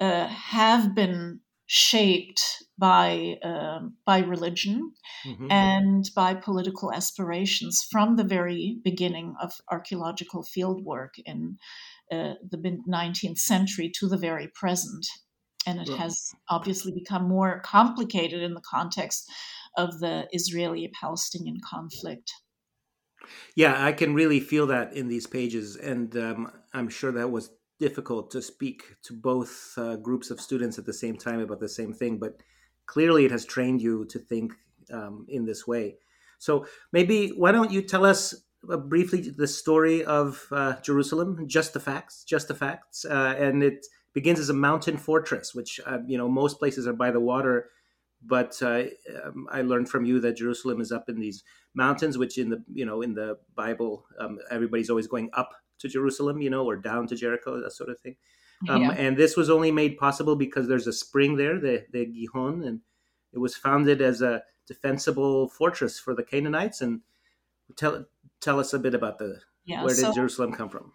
uh, 0.00 0.26
have 0.26 0.94
been 0.94 1.40
shaped 1.74 2.62
by 2.76 3.38
uh, 3.42 3.80
by 4.04 4.18
religion 4.18 4.92
mm-hmm. 5.24 5.50
and 5.50 6.10
by 6.14 6.34
political 6.34 6.92
aspirations 6.92 7.82
from 7.90 8.16
the 8.16 8.24
very 8.24 8.76
beginning 8.84 9.34
of 9.40 9.54
archaeological 9.70 10.44
fieldwork 10.44 11.14
in 11.24 11.56
uh, 12.12 12.34
the 12.50 12.58
mid 12.58 12.80
19th 12.86 13.38
century 13.38 13.90
to 13.98 14.06
the 14.06 14.18
very 14.18 14.48
present. 14.54 15.06
And 15.66 15.80
it 15.80 15.88
yeah. 15.88 15.96
has 15.96 16.32
obviously 16.50 16.92
become 16.92 17.26
more 17.26 17.62
complicated 17.64 18.42
in 18.42 18.52
the 18.52 18.68
context 18.68 19.24
of 19.78 19.98
the 20.00 20.28
Israeli 20.30 20.92
Palestinian 21.00 21.56
conflict. 21.66 22.30
Yeah, 23.56 23.82
I 23.82 23.92
can 23.92 24.12
really 24.12 24.40
feel 24.40 24.66
that 24.66 24.92
in 24.92 25.08
these 25.08 25.26
pages. 25.26 25.76
And 25.76 26.14
um, 26.18 26.52
I'm 26.74 26.90
sure 26.90 27.12
that 27.12 27.30
was 27.30 27.48
difficult 27.82 28.30
to 28.30 28.40
speak 28.40 28.78
to 29.02 29.12
both 29.12 29.74
uh, 29.76 29.96
groups 29.96 30.30
of 30.30 30.40
students 30.40 30.78
at 30.78 30.86
the 30.86 30.92
same 31.04 31.16
time 31.16 31.40
about 31.40 31.58
the 31.58 31.68
same 31.68 31.92
thing, 31.92 32.16
but 32.16 32.40
clearly 32.86 33.24
it 33.24 33.32
has 33.32 33.44
trained 33.44 33.82
you 33.82 34.04
to 34.04 34.18
think 34.20 34.52
um, 34.92 35.26
in 35.28 35.44
this 35.46 35.66
way. 35.66 35.96
So 36.38 36.66
maybe 36.92 37.16
why 37.30 37.50
don't 37.50 37.72
you 37.72 37.82
tell 37.82 38.04
us 38.04 38.22
uh, 38.70 38.76
briefly 38.76 39.20
the 39.36 39.48
story 39.48 40.04
of 40.04 40.46
uh, 40.52 40.74
Jerusalem, 40.80 41.48
just 41.48 41.72
the 41.72 41.80
facts, 41.80 42.24
just 42.24 42.46
the 42.46 42.54
facts, 42.54 43.04
uh, 43.04 43.34
and 43.36 43.62
it 43.64 43.84
begins 44.14 44.38
as 44.38 44.50
a 44.50 44.64
mountain 44.68 44.96
fortress, 44.96 45.52
which 45.52 45.80
uh, 45.84 45.98
you 46.06 46.18
know 46.18 46.28
most 46.28 46.60
places 46.60 46.86
are 46.86 46.98
by 47.04 47.10
the 47.10 47.24
water, 47.32 47.70
but 48.24 48.52
uh, 48.62 48.84
um, 49.24 49.48
I 49.50 49.62
learned 49.62 49.88
from 49.88 50.04
you 50.04 50.20
that 50.20 50.36
Jerusalem 50.36 50.80
is 50.80 50.92
up 50.92 51.08
in 51.08 51.18
these 51.18 51.42
mountains, 51.74 52.16
which 52.16 52.38
in 52.38 52.50
the 52.50 52.62
you 52.72 52.86
know 52.86 53.02
in 53.02 53.14
the 53.14 53.38
Bible 53.56 54.04
um, 54.20 54.38
everybody's 54.50 54.90
always 54.90 55.08
going 55.08 55.30
up 55.32 55.50
to 55.82 55.88
Jerusalem, 55.88 56.40
you 56.40 56.50
know, 56.50 56.64
or 56.64 56.76
down 56.76 57.06
to 57.08 57.16
Jericho, 57.16 57.60
that 57.60 57.72
sort 57.72 57.90
of 57.90 58.00
thing. 58.00 58.16
Um, 58.68 58.82
yeah. 58.82 58.92
And 58.92 59.16
this 59.16 59.36
was 59.36 59.50
only 59.50 59.70
made 59.70 59.98
possible 59.98 60.36
because 60.36 60.68
there's 60.68 60.86
a 60.86 60.92
spring 60.92 61.36
there, 61.36 61.58
the 61.58 61.84
the 61.92 62.06
Gihon, 62.06 62.62
and 62.62 62.80
it 63.32 63.38
was 63.38 63.56
founded 63.56 64.00
as 64.00 64.22
a 64.22 64.42
defensible 64.66 65.48
fortress 65.48 65.98
for 65.98 66.14
the 66.14 66.22
Canaanites. 66.22 66.80
And 66.80 67.00
tell 67.76 68.06
tell 68.40 68.60
us 68.60 68.72
a 68.72 68.78
bit 68.78 68.94
about 68.94 69.18
the 69.18 69.40
yeah, 69.64 69.84
where 69.84 69.94
did 69.94 70.02
so, 70.02 70.12
Jerusalem 70.12 70.52
come 70.52 70.68
from? 70.68 70.92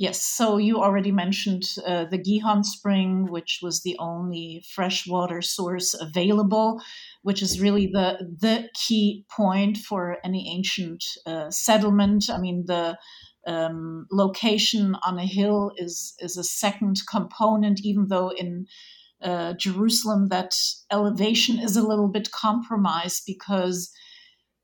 Yes, 0.00 0.24
so 0.24 0.56
you 0.56 0.78
already 0.78 1.12
mentioned 1.12 1.64
uh, 1.86 2.06
the 2.06 2.16
Gihon 2.16 2.64
Spring, 2.64 3.26
which 3.30 3.60
was 3.62 3.82
the 3.82 3.96
only 3.98 4.64
freshwater 4.74 5.42
source 5.42 5.92
available, 5.92 6.80
which 7.20 7.42
is 7.42 7.60
really 7.60 7.86
the 7.86 8.16
the 8.40 8.70
key 8.72 9.26
point 9.30 9.76
for 9.76 10.16
any 10.24 10.50
ancient 10.56 11.04
uh, 11.26 11.50
settlement. 11.50 12.30
I 12.30 12.38
mean, 12.38 12.64
the 12.66 12.96
um, 13.46 14.06
location 14.10 14.96
on 15.06 15.18
a 15.18 15.26
hill 15.26 15.72
is 15.76 16.14
is 16.18 16.36
a 16.36 16.44
second 16.44 17.00
component, 17.10 17.80
even 17.82 18.08
though 18.08 18.30
in 18.30 18.66
uh, 19.22 19.54
Jerusalem 19.54 20.28
that 20.28 20.54
elevation 20.90 21.58
is 21.58 21.76
a 21.76 21.86
little 21.86 22.08
bit 22.08 22.30
compromised 22.30 23.22
because 23.26 23.92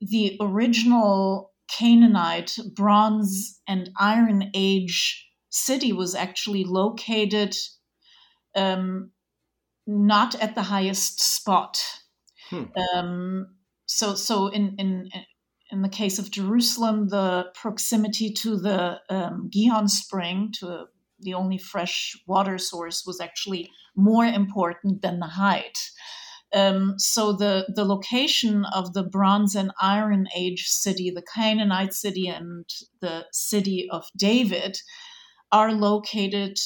the 0.00 0.36
original 0.40 1.52
Canaanite 1.78 2.56
Bronze 2.74 3.60
and 3.66 3.90
Iron 3.98 4.50
Age 4.54 5.26
city 5.50 5.92
was 5.92 6.14
actually 6.14 6.64
located 6.64 7.54
um, 8.54 9.10
not 9.86 10.34
at 10.36 10.54
the 10.54 10.62
highest 10.62 11.20
spot. 11.20 11.82
Hmm. 12.50 12.64
Um, 12.94 13.46
so, 13.86 14.14
so 14.14 14.48
in, 14.48 14.76
in 14.78 15.10
in 15.70 15.82
the 15.82 15.88
case 15.88 16.18
of 16.18 16.30
Jerusalem, 16.30 17.08
the 17.08 17.46
proximity 17.54 18.32
to 18.32 18.56
the 18.56 19.00
um, 19.10 19.48
Gihon 19.50 19.88
spring, 19.88 20.52
to 20.60 20.86
the 21.18 21.34
only 21.34 21.58
fresh 21.58 22.16
water 22.26 22.58
source, 22.58 23.04
was 23.06 23.20
actually 23.20 23.70
more 23.96 24.24
important 24.24 25.02
than 25.02 25.18
the 25.18 25.26
height. 25.26 25.78
Um, 26.54 26.94
so 26.98 27.32
the 27.32 27.66
the 27.74 27.84
location 27.84 28.64
of 28.66 28.92
the 28.92 29.02
Bronze 29.02 29.56
and 29.56 29.72
Iron 29.80 30.28
Age 30.36 30.66
city, 30.68 31.10
the 31.10 31.26
Canaanite 31.34 31.92
city, 31.92 32.28
and 32.28 32.64
the 33.00 33.26
city 33.32 33.88
of 33.90 34.04
David 34.16 34.78
are 35.50 35.72
located 35.72 36.58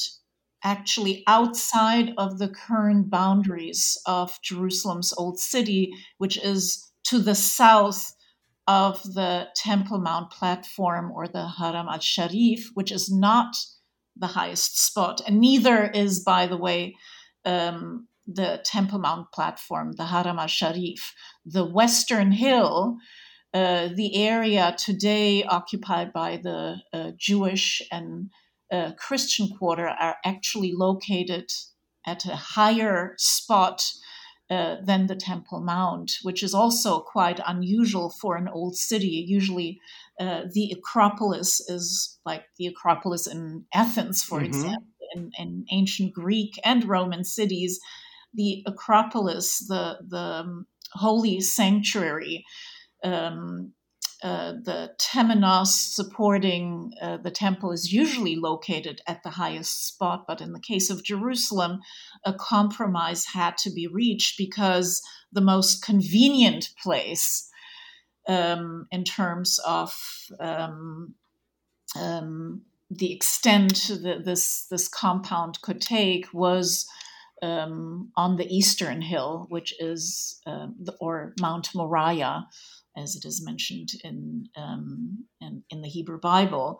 actually 0.63 1.23
outside 1.25 2.13
of 2.17 2.37
the 2.37 2.49
current 2.49 3.09
boundaries 3.09 3.97
of 4.05 4.37
Jerusalem's 4.43 5.11
old 5.17 5.39
city, 5.39 5.91
which 6.19 6.37
is 6.37 6.91
to 7.05 7.17
the 7.17 7.35
south 7.35 8.13
of 8.67 9.01
the 9.03 9.47
Temple 9.55 9.99
Mount 9.99 10.31
platform 10.31 11.11
or 11.11 11.27
the 11.27 11.47
Haram 11.47 11.87
al 11.87 11.99
Sharif, 11.99 12.69
which 12.73 12.91
is 12.91 13.11
not 13.11 13.55
the 14.15 14.27
highest 14.27 14.79
spot. 14.79 15.21
And 15.25 15.39
neither 15.39 15.89
is, 15.89 16.21
by 16.21 16.47
the 16.47 16.57
way, 16.57 16.95
um, 17.45 18.07
the 18.27 18.61
Temple 18.63 18.99
Mount 18.99 19.31
platform, 19.31 19.93
the 19.93 20.05
Haram 20.05 20.39
al 20.39 20.47
Sharif. 20.47 21.13
The 21.45 21.65
Western 21.65 22.31
Hill, 22.31 22.97
uh, 23.53 23.89
the 23.95 24.15
area 24.15 24.75
today 24.77 25.43
occupied 25.43 26.13
by 26.13 26.37
the 26.37 26.77
uh, 26.93 27.11
Jewish 27.17 27.81
and 27.91 28.29
uh, 28.71 28.91
Christian 28.97 29.49
quarter 29.57 29.87
are 29.87 30.17
actually 30.23 30.71
located 30.71 31.51
at 32.05 32.25
a 32.25 32.35
higher 32.35 33.15
spot 33.17 33.91
uh, 34.51 34.75
than 34.83 35.07
the 35.07 35.15
Temple 35.15 35.61
Mount, 35.61 36.11
which 36.23 36.43
is 36.43 36.53
also 36.53 36.99
quite 36.99 37.39
unusual 37.47 38.09
for 38.19 38.35
an 38.35 38.49
old 38.49 38.75
city. 38.75 39.23
Usually, 39.25 39.79
uh, 40.19 40.41
the 40.53 40.75
Acropolis 40.77 41.61
is 41.69 42.19
like 42.25 42.43
the 42.57 42.67
Acropolis 42.67 43.27
in 43.27 43.63
Athens, 43.73 44.21
for 44.21 44.39
mm-hmm. 44.39 44.47
example, 44.47 44.83
in, 45.15 45.31
in, 45.39 45.65
ancient 45.71 46.13
Greek 46.13 46.59
and 46.65 46.83
Roman 46.83 47.23
cities. 47.23 47.79
The 48.33 48.61
Acropolis, 48.67 49.65
the 49.69 49.99
the 50.05 50.17
um, 50.17 50.67
holy 50.95 51.39
sanctuary, 51.39 52.43
um, 53.05 53.71
uh, 54.23 54.53
the 54.63 54.91
temenos 54.99 55.93
supporting 55.93 56.93
uh, 57.01 57.17
the 57.17 57.31
temple 57.31 57.71
is 57.71 57.91
usually 57.91 58.35
located 58.35 59.01
at 59.07 59.23
the 59.23 59.31
highest 59.31 59.87
spot, 59.87 60.25
but 60.27 60.41
in 60.41 60.53
the 60.53 60.59
case 60.59 60.91
of 60.91 61.03
Jerusalem, 61.03 61.81
a 62.23 62.33
compromise 62.33 63.25
had 63.33 63.57
to 63.57 63.71
be 63.71 63.87
reached 63.87 64.37
because 64.37 65.01
the 65.31 65.41
most 65.41 65.83
convenient 65.83 66.69
place 66.83 67.49
um, 68.27 68.87
in 68.91 69.03
terms 69.03 69.59
of 69.65 69.97
um, 70.39 71.15
um, 71.99 72.61
the 72.91 73.13
extent 73.13 73.89
that 74.03 74.23
this 74.25 74.67
this 74.69 74.87
compound 74.87 75.61
could 75.61 75.81
take 75.81 76.31
was 76.33 76.87
um, 77.41 78.11
on 78.15 78.35
the 78.35 78.45
eastern 78.55 79.01
hill, 79.01 79.47
which 79.49 79.73
is 79.79 80.39
uh, 80.45 80.67
the, 80.79 80.93
or 80.99 81.33
Mount 81.39 81.69
Moriah, 81.73 82.47
as 82.97 83.15
it 83.15 83.25
is 83.25 83.43
mentioned 83.43 83.89
in, 84.03 84.45
um, 84.55 85.25
in, 85.39 85.63
in, 85.69 85.81
the 85.81 85.87
Hebrew 85.87 86.19
Bible. 86.19 86.79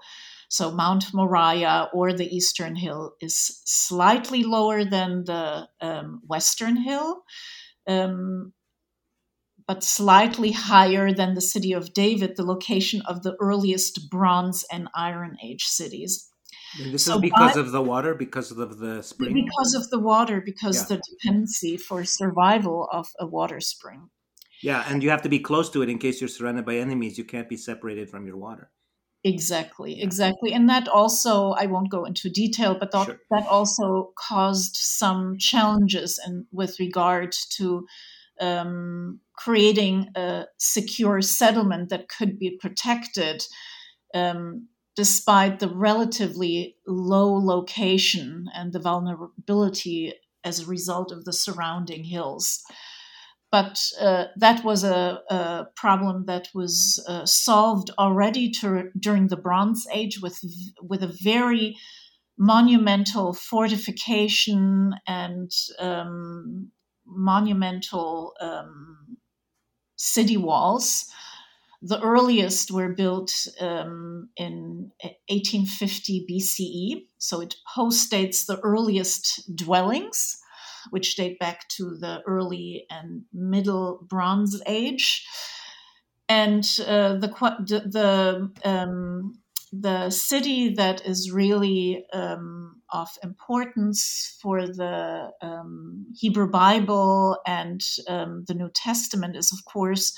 So 0.49 0.71
Mount 0.71 1.13
Moriah 1.13 1.89
or 1.93 2.13
the 2.13 2.33
Eastern 2.35 2.75
Hill 2.75 3.15
is 3.21 3.61
slightly 3.65 4.43
lower 4.43 4.83
than 4.83 5.23
the 5.23 5.67
um, 5.79 6.21
Western 6.27 6.75
Hill, 6.75 7.23
um, 7.87 8.53
but 9.67 9.83
slightly 9.83 10.51
higher 10.51 11.13
than 11.13 11.33
the 11.33 11.41
city 11.41 11.71
of 11.71 11.93
David, 11.93 12.35
the 12.35 12.45
location 12.45 13.01
of 13.03 13.23
the 13.23 13.35
earliest 13.39 14.09
Bronze 14.09 14.65
and 14.71 14.89
Iron 14.93 15.37
Age 15.41 15.63
cities. 15.63 16.27
And 16.79 16.93
this 16.93 17.05
so 17.05 17.15
is 17.15 17.21
because 17.21 17.55
by, 17.55 17.61
of 17.61 17.71
the 17.71 17.81
water, 17.81 18.15
because 18.15 18.51
of 18.51 18.79
the 18.79 19.01
spring? 19.01 19.33
Because 19.33 19.73
of 19.73 19.89
the 19.89 19.99
water, 19.99 20.41
because 20.41 20.89
yeah. 20.89 20.97
the 20.97 21.01
dependency 21.09 21.77
for 21.77 22.03
survival 22.03 22.87
of 22.91 23.07
a 23.19 23.25
water 23.25 23.59
spring. 23.59 24.09
Yeah, 24.63 24.85
and 24.87 25.01
you 25.01 25.09
have 25.09 25.21
to 25.23 25.29
be 25.29 25.39
close 25.39 25.69
to 25.71 25.81
it 25.81 25.89
in 25.89 25.97
case 25.97 26.21
you're 26.21 26.27
surrounded 26.27 26.65
by 26.65 26.77
enemies. 26.77 27.17
You 27.17 27.23
can't 27.23 27.49
be 27.49 27.57
separated 27.57 28.09
from 28.09 28.25
your 28.25 28.37
water. 28.37 28.71
Exactly, 29.23 30.01
exactly. 30.01 30.51
And 30.51 30.67
that 30.69 30.87
also, 30.87 31.51
I 31.51 31.67
won't 31.67 31.91
go 31.91 32.05
into 32.05 32.29
detail, 32.29 32.75
but 32.79 32.91
that, 32.91 33.05
sure. 33.05 33.19
that 33.29 33.47
also 33.47 34.13
caused 34.17 34.75
some 34.75 35.37
challenges 35.37 36.19
and 36.23 36.45
with 36.51 36.79
regard 36.79 37.35
to 37.57 37.85
um, 38.39 39.19
creating 39.35 40.09
a 40.15 40.45
secure 40.57 41.21
settlement 41.21 41.89
that 41.89 42.09
could 42.09 42.39
be 42.39 42.57
protected 42.59 43.43
um, 44.15 44.67
despite 44.95 45.59
the 45.59 45.69
relatively 45.69 46.75
low 46.87 47.33
location 47.33 48.47
and 48.55 48.73
the 48.73 48.79
vulnerability 48.79 50.13
as 50.43 50.59
a 50.59 50.65
result 50.65 51.11
of 51.11 51.25
the 51.25 51.33
surrounding 51.33 52.03
hills 52.03 52.63
but 53.51 53.83
uh, 53.99 54.25
that 54.37 54.63
was 54.63 54.83
a, 54.83 55.21
a, 55.29 55.67
problem 55.75 56.25
that 56.25 56.47
was 56.55 57.03
uh, 57.07 57.25
solved 57.25 57.91
already 57.99 58.49
to, 58.49 58.89
during 58.97 59.27
the 59.27 59.35
Bronze 59.35 59.85
Age 59.91 60.21
with 60.21 60.39
with 60.81 61.03
a 61.03 61.13
very 61.21 61.75
monumental 62.37 63.33
fortification 63.33 64.95
and 65.05 65.51
um, 65.79 66.71
monumental 67.05 68.33
um, 68.39 69.17
city 69.97 70.37
walls. 70.37 71.05
The 71.83 71.99
earliest 72.01 72.71
were 72.71 72.93
built 72.93 73.47
um, 73.59 74.29
in 74.37 74.91
1850 75.29 76.25
BCE, 76.29 77.05
so 77.17 77.41
it 77.41 77.55
postdates 77.75 78.45
the 78.45 78.59
earliest 78.59 79.55
dwellings 79.55 80.40
which 80.89 81.15
date 81.15 81.39
back 81.39 81.67
to 81.69 81.95
the 81.99 82.21
early 82.27 82.85
and 82.89 83.23
middle 83.33 84.05
Bronze 84.09 84.61
Age. 84.65 85.25
And 86.27 86.63
uh, 86.87 87.15
the 87.15 87.29
the 87.85 88.51
um, 88.63 89.33
the 89.71 90.09
city 90.09 90.73
that 90.73 91.05
is 91.05 91.31
really 91.31 92.05
um, 92.13 92.81
of 92.91 93.09
importance 93.23 94.37
for 94.41 94.67
the 94.67 95.31
um, 95.41 96.05
Hebrew 96.15 96.49
Bible 96.49 97.37
and 97.47 97.81
um, 98.07 98.43
the 98.47 98.53
New 98.53 98.69
Testament 98.73 99.37
is, 99.37 99.51
of 99.51 99.59
course, 99.71 100.13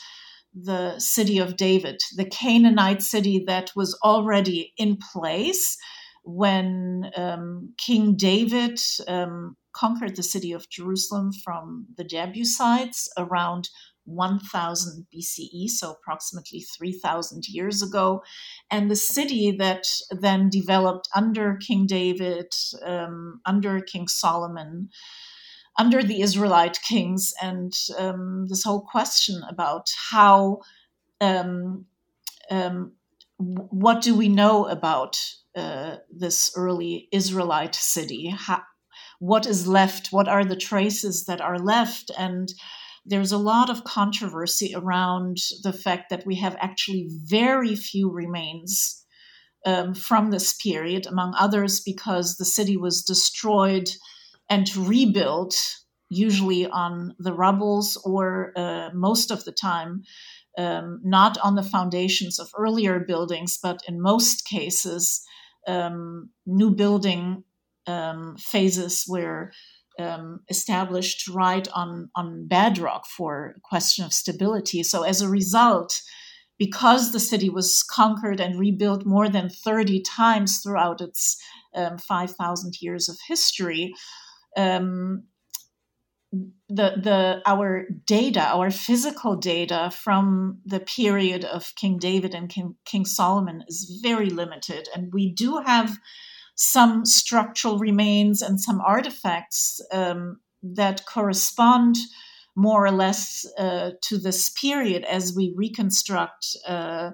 the 0.56 0.98
city 1.00 1.40
of 1.40 1.58
David, 1.58 2.00
the 2.16 2.26
Canaanite 2.26 3.02
city 3.02 3.44
that 3.48 3.72
was 3.76 3.98
already 4.04 4.74
in 4.78 4.98
place 5.12 5.78
when 6.24 7.12
um, 7.16 7.74
King 7.78 8.16
David 8.16 8.80
um, 9.08 9.56
conquered 9.74 10.16
the 10.16 10.24
city 10.24 10.52
of 10.52 10.70
Jerusalem 10.70 11.32
from 11.44 11.88
the 11.98 12.04
Jebusites 12.04 13.10
around 13.18 13.70
1000 14.06 15.08
BCE, 15.14 15.70
so 15.70 15.92
approximately 15.92 16.62
3000 16.62 17.48
years 17.48 17.82
ago. 17.82 18.22
And 18.70 18.92
the 18.92 18.96
city 18.96 19.52
that 19.52 19.88
then 20.12 20.50
developed 20.50 21.08
under 21.16 21.58
King 21.58 21.86
David, 21.86 22.48
um, 22.86 23.40
under 23.46 23.80
King 23.80 24.08
Solomon, 24.08 24.90
under 25.78 26.04
the 26.04 26.22
Israelite 26.22 26.80
kings, 26.88 27.34
and 27.42 27.74
um, 27.98 28.46
this 28.48 28.64
whole 28.64 28.82
question 28.82 29.42
about 29.50 29.88
how 30.12 30.60
um, 31.20 31.86
um, 32.52 32.94
what 33.38 34.02
do 34.02 34.16
we 34.16 34.28
know 34.28 34.66
about 34.68 35.20
uh, 35.56 35.98
this 36.12 36.52
early 36.56 37.08
Israelite 37.12 37.76
city? 37.76 38.30
How, 38.30 38.62
what 39.20 39.46
is 39.46 39.68
left? 39.68 40.08
What 40.12 40.28
are 40.28 40.46
the 40.46 40.56
traces 40.56 41.26
that 41.26 41.42
are 41.42 41.60
left? 41.60 42.12
And 42.18 42.54
there's 43.06 43.32
a 43.32 43.38
lot 43.38 43.70
of 43.70 43.84
controversy 43.84 44.74
around 44.76 45.38
the 45.64 45.74
fact 45.74 46.10
that 46.10 46.26
we 46.26 46.36
have 46.36 46.56
actually 46.60 47.10
very 47.26 47.76
few 47.76 48.10
remains 48.10 49.06
um, 49.66 49.94
from 49.94 50.32
this 50.32 50.54
period, 50.54 51.06
among 51.06 51.34
others, 51.38 51.82
because 51.82 52.36
the 52.36 52.46
city 52.46 52.78
was 52.78 53.04
destroyed 53.04 53.90
and 54.50 54.76
rebuilt, 54.76 55.56
usually 56.10 56.68
on 56.68 57.16
the 57.18 57.34
rubbles 57.34 58.02
or 58.06 58.52
uh, 58.56 58.90
most 58.94 59.32
of 59.32 59.44
the 59.46 59.52
time 59.54 60.04
um, 60.58 61.00
not 61.04 61.38
on 61.40 61.56
the 61.56 61.64
foundations 61.64 62.40
of 62.40 62.52
earlier 62.58 63.00
buildings, 63.00 63.58
but 63.62 63.82
in 63.88 64.02
most 64.02 64.46
cases, 64.46 65.26
um, 65.68 66.30
new 66.46 66.72
building 66.72 67.44
um, 67.88 68.36
phases 68.38 69.06
were 69.08 69.52
um, 70.00 70.40
established 70.50 71.28
right 71.28 71.68
on, 71.74 72.10
on 72.16 72.48
bedrock 72.48 73.06
for 73.06 73.56
question 73.64 74.06
of 74.06 74.14
stability. 74.14 74.84
So, 74.84 75.04
as 75.04 75.22
a 75.22 75.30
result, 75.30 76.02
because 76.58 77.12
the 77.12 77.20
city 77.20 77.50
was 77.50 77.84
conquered 77.84 78.40
and 78.40 78.60
rebuilt 78.60 79.06
more 79.06 79.30
than 79.30 79.50
30 79.50 80.02
times 80.02 80.60
throughout 80.60 81.02
its 81.02 81.38
um, 81.76 81.98
5,000 81.98 82.82
years 82.82 83.10
of 83.10 83.18
history, 83.28 83.94
um, 84.56 85.24
the 86.68 86.94
the 86.98 87.42
our 87.46 87.86
data, 88.08 88.42
our 88.42 88.72
physical 88.72 89.36
data 89.36 89.92
from 89.94 90.60
the 90.66 90.80
period 90.80 91.46
of 91.46 91.74
King 91.76 92.00
David 92.00 92.34
and 92.34 92.50
King, 92.50 92.76
King 92.86 93.06
Solomon 93.06 93.64
is 93.68 94.00
very 94.02 94.32
limited, 94.32 94.88
and 94.96 95.14
we 95.14 95.32
do 95.32 95.62
have 95.64 95.96
some 96.56 97.06
structural 97.06 97.80
remains 97.80 98.42
and 98.42 98.60
some 98.60 98.80
artifacts 98.82 99.82
um, 99.92 100.40
that 100.62 101.06
correspond 101.06 101.96
more 102.56 102.86
or 102.86 102.92
less 102.92 103.46
uh, 103.58 103.92
to 104.04 104.18
this 104.18 104.50
period 104.52 105.04
as 105.06 105.34
we 105.36 105.54
reconstruct 105.58 106.46
uh, 106.68 107.12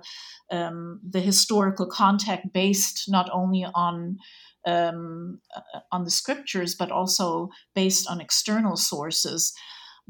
um, 0.51 0.99
the 1.07 1.21
historical 1.21 1.87
context 1.87 2.47
based 2.53 3.05
not 3.07 3.29
only 3.31 3.65
on 3.73 4.17
um, 4.65 5.39
uh, 5.55 5.79
on 5.91 6.03
the 6.03 6.11
scriptures, 6.11 6.75
but 6.75 6.91
also 6.91 7.49
based 7.73 8.09
on 8.09 8.19
external 8.19 8.75
sources. 8.75 9.53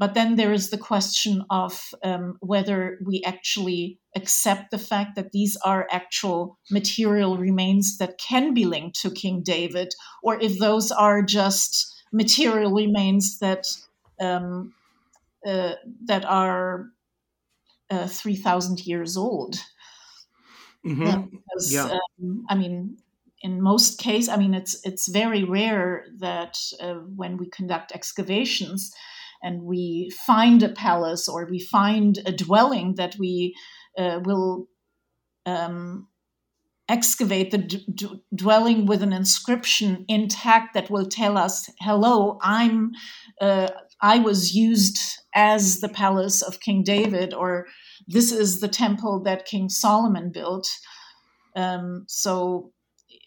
But 0.00 0.14
then 0.14 0.36
there 0.36 0.54
is 0.54 0.70
the 0.70 0.78
question 0.78 1.44
of 1.50 1.78
um, 2.02 2.38
whether 2.40 2.98
we 3.04 3.22
actually 3.26 3.98
accept 4.16 4.70
the 4.70 4.78
fact 4.78 5.14
that 5.16 5.32
these 5.32 5.58
are 5.62 5.86
actual 5.92 6.58
material 6.70 7.36
remains 7.36 7.98
that 7.98 8.16
can 8.16 8.54
be 8.54 8.64
linked 8.64 8.98
to 9.02 9.10
King 9.10 9.42
David, 9.44 9.92
or 10.22 10.40
if 10.40 10.58
those 10.58 10.90
are 10.90 11.22
just 11.22 11.94
material 12.12 12.72
remains 12.72 13.38
that 13.40 13.66
um, 14.18 14.72
uh, 15.46 15.74
that 16.06 16.24
are 16.24 16.86
uh, 17.90 18.06
three 18.06 18.36
thousand 18.36 18.86
years 18.86 19.18
old. 19.18 19.56
Mm-hmm. 20.86 21.26
Because, 21.28 21.74
yeah. 21.74 21.98
Um, 22.22 22.46
I 22.48 22.54
mean, 22.54 22.96
in 23.42 23.60
most 23.60 23.98
cases, 23.98 24.30
I 24.30 24.38
mean, 24.38 24.54
it's 24.54 24.80
it's 24.82 25.12
very 25.12 25.44
rare 25.44 26.06
that 26.20 26.56
uh, 26.80 26.94
when 27.16 27.36
we 27.36 27.50
conduct 27.50 27.92
excavations 27.92 28.94
and 29.42 29.62
we 29.62 30.12
find 30.26 30.62
a 30.62 30.68
palace 30.68 31.28
or 31.28 31.46
we 31.50 31.58
find 31.58 32.18
a 32.26 32.32
dwelling 32.32 32.94
that 32.96 33.16
we 33.18 33.54
uh, 33.98 34.20
will 34.24 34.66
um, 35.46 36.08
excavate 36.88 37.50
the 37.50 37.58
d- 37.58 38.22
dwelling 38.34 38.84
with 38.84 39.02
an 39.02 39.12
inscription 39.12 40.04
intact 40.08 40.74
that 40.74 40.90
will 40.90 41.06
tell 41.06 41.38
us, 41.38 41.70
"Hello, 41.80 42.38
I'm 42.42 42.90
uh, 43.40 43.68
I 44.02 44.18
was 44.18 44.54
used 44.54 44.98
as 45.34 45.80
the 45.80 45.88
palace 45.88 46.42
of 46.42 46.60
King 46.60 46.82
David," 46.82 47.32
or 47.32 47.66
"This 48.06 48.32
is 48.32 48.60
the 48.60 48.68
temple 48.68 49.22
that 49.22 49.46
King 49.46 49.68
Solomon 49.68 50.30
built." 50.32 50.68
Um, 51.56 52.04
so 52.08 52.72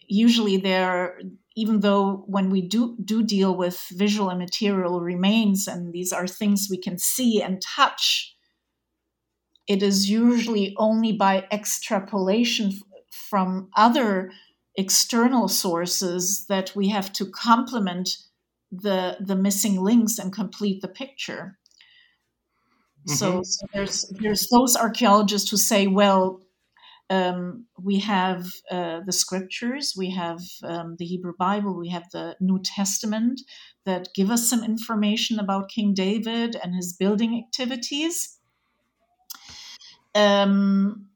usually 0.08 0.58
there 0.58 1.20
even 1.56 1.82
though 1.82 2.24
when 2.28 2.50
we 2.50 2.62
do 2.62 2.98
do 3.04 3.24
deal 3.24 3.56
with 3.56 3.86
visual 3.92 4.30
and 4.30 4.40
material 4.40 5.02
remains 5.02 5.68
and 5.68 5.94
these 5.94 6.12
are 6.12 6.28
things 6.28 6.68
we 6.70 6.78
can 6.78 6.98
see 6.98 7.42
and 7.42 7.62
touch 7.62 8.36
it 9.68 9.82
is 9.82 10.10
usually 10.10 10.76
only 10.78 11.14
by 11.14 11.48
extrapolation 11.52 12.74
from 13.12 13.70
other 13.76 14.32
external 14.76 15.48
sources 15.48 16.46
that 16.48 16.76
we 16.76 16.90
have 16.90 17.14
to 17.14 17.26
complement 17.26 18.18
the 18.72 19.18
the 19.20 19.36
missing 19.36 19.82
links 19.82 20.18
and 20.18 20.34
complete 20.34 20.82
the 20.82 20.88
picture 20.88 21.60
mm-hmm. 23.08 23.14
so, 23.14 23.44
so 23.44 23.66
there's 23.74 24.06
there's 24.20 24.48
those 24.48 24.76
archaeologists 24.76 25.52
who 25.52 25.58
say 25.58 25.88
well 25.88 26.42
um, 27.10 27.66
we 27.82 28.00
have 28.00 28.46
uh, 28.72 29.02
the 29.06 29.12
scriptures, 29.12 29.94
we 29.98 30.10
have 30.12 30.40
um, 30.64 30.96
the 30.98 31.06
Hebrew 31.06 31.34
Bible, 31.38 31.78
we 31.78 31.90
have 31.90 32.10
the 32.12 32.36
New 32.40 32.60
Testament 32.64 33.42
that 33.86 34.10
give 34.16 34.32
us 34.32 34.50
some 34.50 34.64
information 34.64 35.40
about 35.40 35.70
King 35.70 35.94
David 35.94 36.56
and 36.64 36.74
his 36.76 36.94
building 36.94 37.44
activities. 37.46 38.40
Um, 40.16 41.08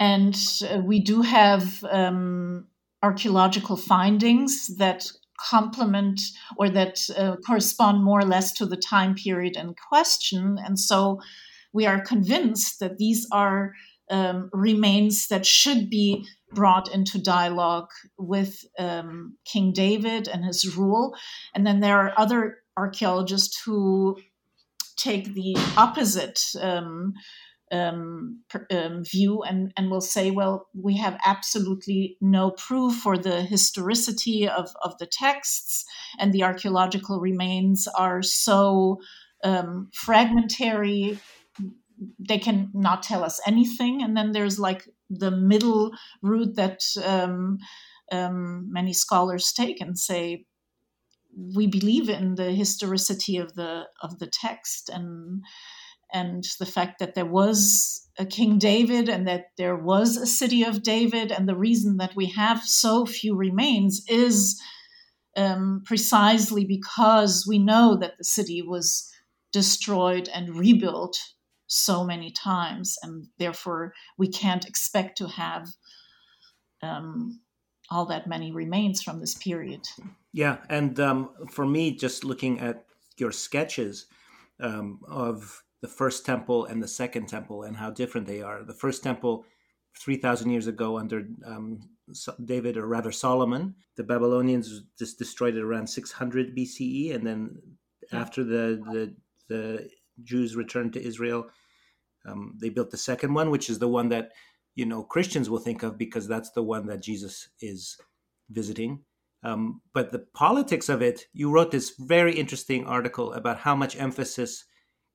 and 0.00 0.36
uh, 0.70 0.78
we 0.78 1.00
do 1.00 1.22
have 1.22 1.84
um, 1.84 2.66
archaeological 3.02 3.76
findings 3.76 4.76
that 4.76 5.06
complement 5.38 6.20
or 6.56 6.70
that 6.70 7.00
uh, 7.18 7.36
correspond 7.46 8.02
more 8.02 8.20
or 8.20 8.24
less 8.24 8.52
to 8.52 8.66
the 8.66 8.76
time 8.76 9.14
period 9.14 9.56
in 9.56 9.74
question. 9.88 10.58
And 10.64 10.78
so 10.78 11.20
we 11.72 11.86
are 11.86 12.00
convinced 12.00 12.80
that 12.80 12.98
these 12.98 13.26
are 13.32 13.74
um, 14.14 14.48
remains 14.52 15.26
that 15.26 15.44
should 15.44 15.90
be 15.90 16.24
brought 16.52 16.88
into 16.94 17.20
dialogue 17.20 17.88
with 18.16 18.64
um, 18.78 19.36
King 19.44 19.72
David 19.72 20.28
and 20.28 20.44
his 20.44 20.76
rule. 20.76 21.16
And 21.52 21.66
then 21.66 21.80
there 21.80 21.98
are 21.98 22.14
other 22.16 22.58
archaeologists 22.76 23.60
who 23.64 24.16
take 24.96 25.34
the 25.34 25.56
opposite 25.76 26.40
um, 26.60 27.14
um, 27.72 28.44
um, 28.70 29.02
view 29.02 29.42
and, 29.42 29.72
and 29.76 29.90
will 29.90 30.00
say, 30.00 30.30
well, 30.30 30.68
we 30.80 30.96
have 30.96 31.18
absolutely 31.26 32.16
no 32.20 32.52
proof 32.52 32.94
for 32.94 33.18
the 33.18 33.42
historicity 33.42 34.48
of, 34.48 34.68
of 34.84 34.96
the 34.98 35.06
texts, 35.06 35.84
and 36.20 36.32
the 36.32 36.44
archaeological 36.44 37.18
remains 37.18 37.88
are 37.88 38.22
so 38.22 39.00
um, 39.42 39.90
fragmentary 39.92 41.18
they 42.18 42.38
can 42.38 42.70
not 42.74 43.02
tell 43.02 43.24
us 43.24 43.40
anything. 43.46 44.02
And 44.02 44.16
then 44.16 44.32
there's 44.32 44.58
like 44.58 44.88
the 45.10 45.30
middle 45.30 45.92
route 46.22 46.56
that 46.56 46.80
um, 47.04 47.58
um, 48.12 48.72
many 48.72 48.92
scholars 48.92 49.52
take 49.52 49.80
and 49.80 49.98
say 49.98 50.46
we 51.36 51.66
believe 51.66 52.08
in 52.08 52.36
the 52.36 52.52
historicity 52.52 53.38
of 53.38 53.54
the 53.54 53.84
of 54.00 54.18
the 54.18 54.26
text 54.26 54.88
and 54.88 55.42
and 56.12 56.44
the 56.60 56.66
fact 56.66 57.00
that 57.00 57.14
there 57.14 57.26
was 57.26 58.08
a 58.18 58.24
king 58.24 58.58
david 58.58 59.08
and 59.08 59.26
that 59.26 59.46
there 59.58 59.76
was 59.76 60.16
a 60.16 60.26
city 60.26 60.62
of 60.62 60.82
david. 60.82 61.32
And 61.32 61.48
the 61.48 61.56
reason 61.56 61.96
that 61.96 62.14
we 62.14 62.26
have 62.26 62.62
so 62.62 63.04
few 63.04 63.34
remains 63.34 64.04
is 64.08 64.60
um, 65.36 65.82
precisely 65.84 66.64
because 66.64 67.44
we 67.48 67.58
know 67.58 67.96
that 67.96 68.16
the 68.18 68.24
city 68.24 68.62
was 68.62 69.10
destroyed 69.52 70.28
and 70.32 70.56
rebuilt 70.56 71.18
so 71.66 72.04
many 72.04 72.30
times, 72.30 72.96
and 73.02 73.26
therefore 73.38 73.94
we 74.18 74.28
can't 74.28 74.66
expect 74.66 75.18
to 75.18 75.28
have 75.28 75.68
um, 76.82 77.40
all 77.90 78.06
that 78.06 78.26
many 78.26 78.52
remains 78.52 79.02
from 79.02 79.20
this 79.20 79.34
period. 79.34 79.86
Yeah, 80.32 80.58
and 80.68 80.98
um, 81.00 81.30
for 81.50 81.66
me, 81.66 81.96
just 81.96 82.24
looking 82.24 82.60
at 82.60 82.84
your 83.16 83.32
sketches 83.32 84.06
um, 84.60 85.00
of 85.08 85.62
the 85.80 85.88
first 85.88 86.24
temple 86.24 86.64
and 86.64 86.82
the 86.82 86.88
second 86.88 87.28
temple 87.28 87.62
and 87.62 87.76
how 87.76 87.90
different 87.90 88.26
they 88.26 88.42
are. 88.42 88.64
The 88.64 88.74
first 88.74 89.02
temple, 89.02 89.44
3,000 89.98 90.50
years 90.50 90.66
ago, 90.66 90.98
under 90.98 91.26
um, 91.46 91.88
David, 92.44 92.76
or 92.76 92.86
rather 92.86 93.12
Solomon, 93.12 93.74
the 93.96 94.02
Babylonians 94.02 94.82
just 94.98 95.18
destroyed 95.18 95.56
it 95.56 95.62
around 95.62 95.86
600 95.86 96.56
BCE, 96.56 97.14
and 97.14 97.26
then 97.26 97.58
yeah. 98.12 98.20
after 98.20 98.44
the, 98.44 98.82
the 98.92 99.14
the 99.48 99.90
Jews 100.22 100.56
returned 100.56 100.92
to 100.92 101.02
Israel, 101.02 101.46
um, 102.26 102.56
they 102.60 102.70
built 102.70 102.90
the 102.90 102.96
second 102.96 103.34
one, 103.34 103.50
which 103.50 103.68
is 103.68 103.78
the 103.78 103.88
one 103.88 104.08
that 104.08 104.32
you 104.74 104.86
know 104.86 105.02
Christians 105.02 105.50
will 105.50 105.58
think 105.58 105.82
of 105.82 105.98
because 105.98 106.26
that's 106.26 106.50
the 106.50 106.62
one 106.62 106.86
that 106.86 107.02
Jesus 107.02 107.48
is 107.60 107.96
visiting. 108.50 109.00
Um, 109.42 109.82
but 109.92 110.10
the 110.10 110.24
politics 110.34 110.88
of 110.88 111.02
it, 111.02 111.26
you 111.34 111.50
wrote 111.50 111.70
this 111.70 111.94
very 111.98 112.34
interesting 112.34 112.86
article 112.86 113.34
about 113.34 113.58
how 113.58 113.74
much 113.74 113.96
emphasis 113.96 114.64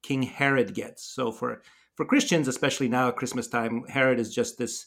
King 0.03 0.21
Herod 0.21 0.73
gets. 0.75 1.03
So 1.03 1.31
for 1.31 1.61
for 1.95 2.05
Christians, 2.05 2.47
especially 2.47 2.87
now 2.87 3.09
at 3.09 3.17
Christmas 3.17 3.47
time, 3.47 3.83
Herod 3.89 4.19
is 4.19 4.33
just 4.33 4.57
this 4.57 4.85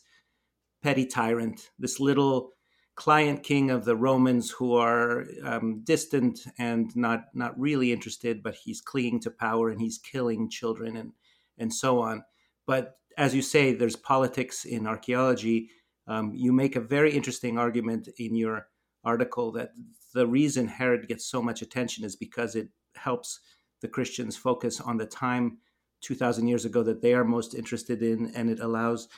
petty 0.83 1.07
tyrant, 1.07 1.70
this 1.79 2.01
little 2.01 2.53
client 2.94 3.42
king 3.42 3.70
of 3.70 3.85
the 3.85 3.96
Romans 3.96 4.50
who 4.50 4.74
are 4.74 5.24
um, 5.44 5.83
distant 5.85 6.40
and 6.59 6.94
not 6.94 7.24
not 7.35 7.59
really 7.59 7.92
interested, 7.92 8.42
but 8.42 8.55
he's 8.55 8.81
clinging 8.81 9.20
to 9.20 9.31
power 9.31 9.70
and 9.70 9.81
he's 9.81 9.98
killing 9.98 10.50
children 10.50 10.96
and 10.96 11.12
and 11.59 11.72
so 11.72 12.00
on. 12.00 12.24
But 12.66 12.96
as 13.16 13.35
you 13.35 13.42
say, 13.42 13.74
there's 13.74 13.96
politics 13.96 14.64
in 14.64 14.87
archaeology. 14.87 15.70
Um, 16.07 16.33
you 16.35 16.52
make 16.52 16.76
a 16.76 16.81
very 16.81 17.12
interesting 17.12 17.59
argument 17.59 18.09
in 18.18 18.35
your 18.35 18.68
article 19.05 19.52
that 19.52 19.70
the 20.14 20.26
reason 20.26 20.66
Herod 20.66 21.09
gets 21.09 21.26
so 21.26 21.42
much 21.42 21.62
attention 21.62 22.05
is 22.05 22.16
because 22.16 22.55
it 22.55 22.68
helps 22.96 23.40
the 23.81 23.88
Christians 23.88 24.37
focus 24.37 24.81
on 24.81 24.96
the 24.96 25.07
time 25.07 25.59
2,000 26.02 26.46
years 26.46 26.64
ago 26.64 26.83
that 26.83 27.00
they 27.00 27.14
are 27.14 27.24
most 27.24 27.55
interested 27.55 28.02
in, 28.02 28.33
and 28.35 28.50
it 28.50 28.61
allows 28.61 29.09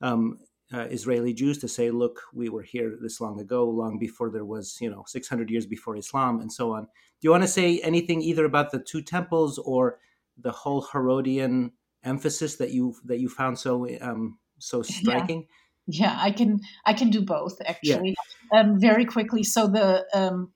um, 0.00 0.38
uh, 0.72 0.86
Israeli 0.90 1.32
Jews 1.32 1.58
to 1.58 1.68
say, 1.68 1.90
"Look, 1.90 2.22
we 2.34 2.48
were 2.48 2.62
here 2.62 2.96
this 3.00 3.20
long 3.20 3.40
ago, 3.40 3.68
long 3.68 3.98
before 3.98 4.30
there 4.30 4.44
was, 4.44 4.78
you 4.80 4.90
know, 4.90 5.04
600 5.06 5.50
years 5.50 5.66
before 5.66 5.96
Islam, 5.96 6.40
and 6.40 6.52
so 6.52 6.72
on." 6.72 6.84
Do 6.84 7.22
you 7.22 7.30
want 7.30 7.44
to 7.44 7.48
say 7.48 7.80
anything 7.80 8.20
either 8.20 8.44
about 8.44 8.72
the 8.72 8.80
two 8.80 9.02
temples 9.02 9.58
or 9.58 9.98
the 10.36 10.52
whole 10.52 10.82
Herodian 10.92 11.72
emphasis 12.04 12.56
that 12.56 12.72
you 12.72 12.94
that 13.04 13.20
you 13.20 13.28
found 13.28 13.58
so 13.58 13.88
um, 14.00 14.38
so 14.58 14.82
striking? 14.82 15.40
Yeah. 15.40 15.46
Yeah, 15.88 16.16
I 16.18 16.32
can 16.32 16.58
I 16.84 16.94
can 16.94 17.10
do 17.10 17.22
both 17.22 17.58
actually. 17.64 18.16
Yeah. 18.52 18.60
Um, 18.60 18.80
very 18.80 19.04
quickly. 19.04 19.44
So 19.44 19.68
the 19.68 20.04
um, 20.12 20.52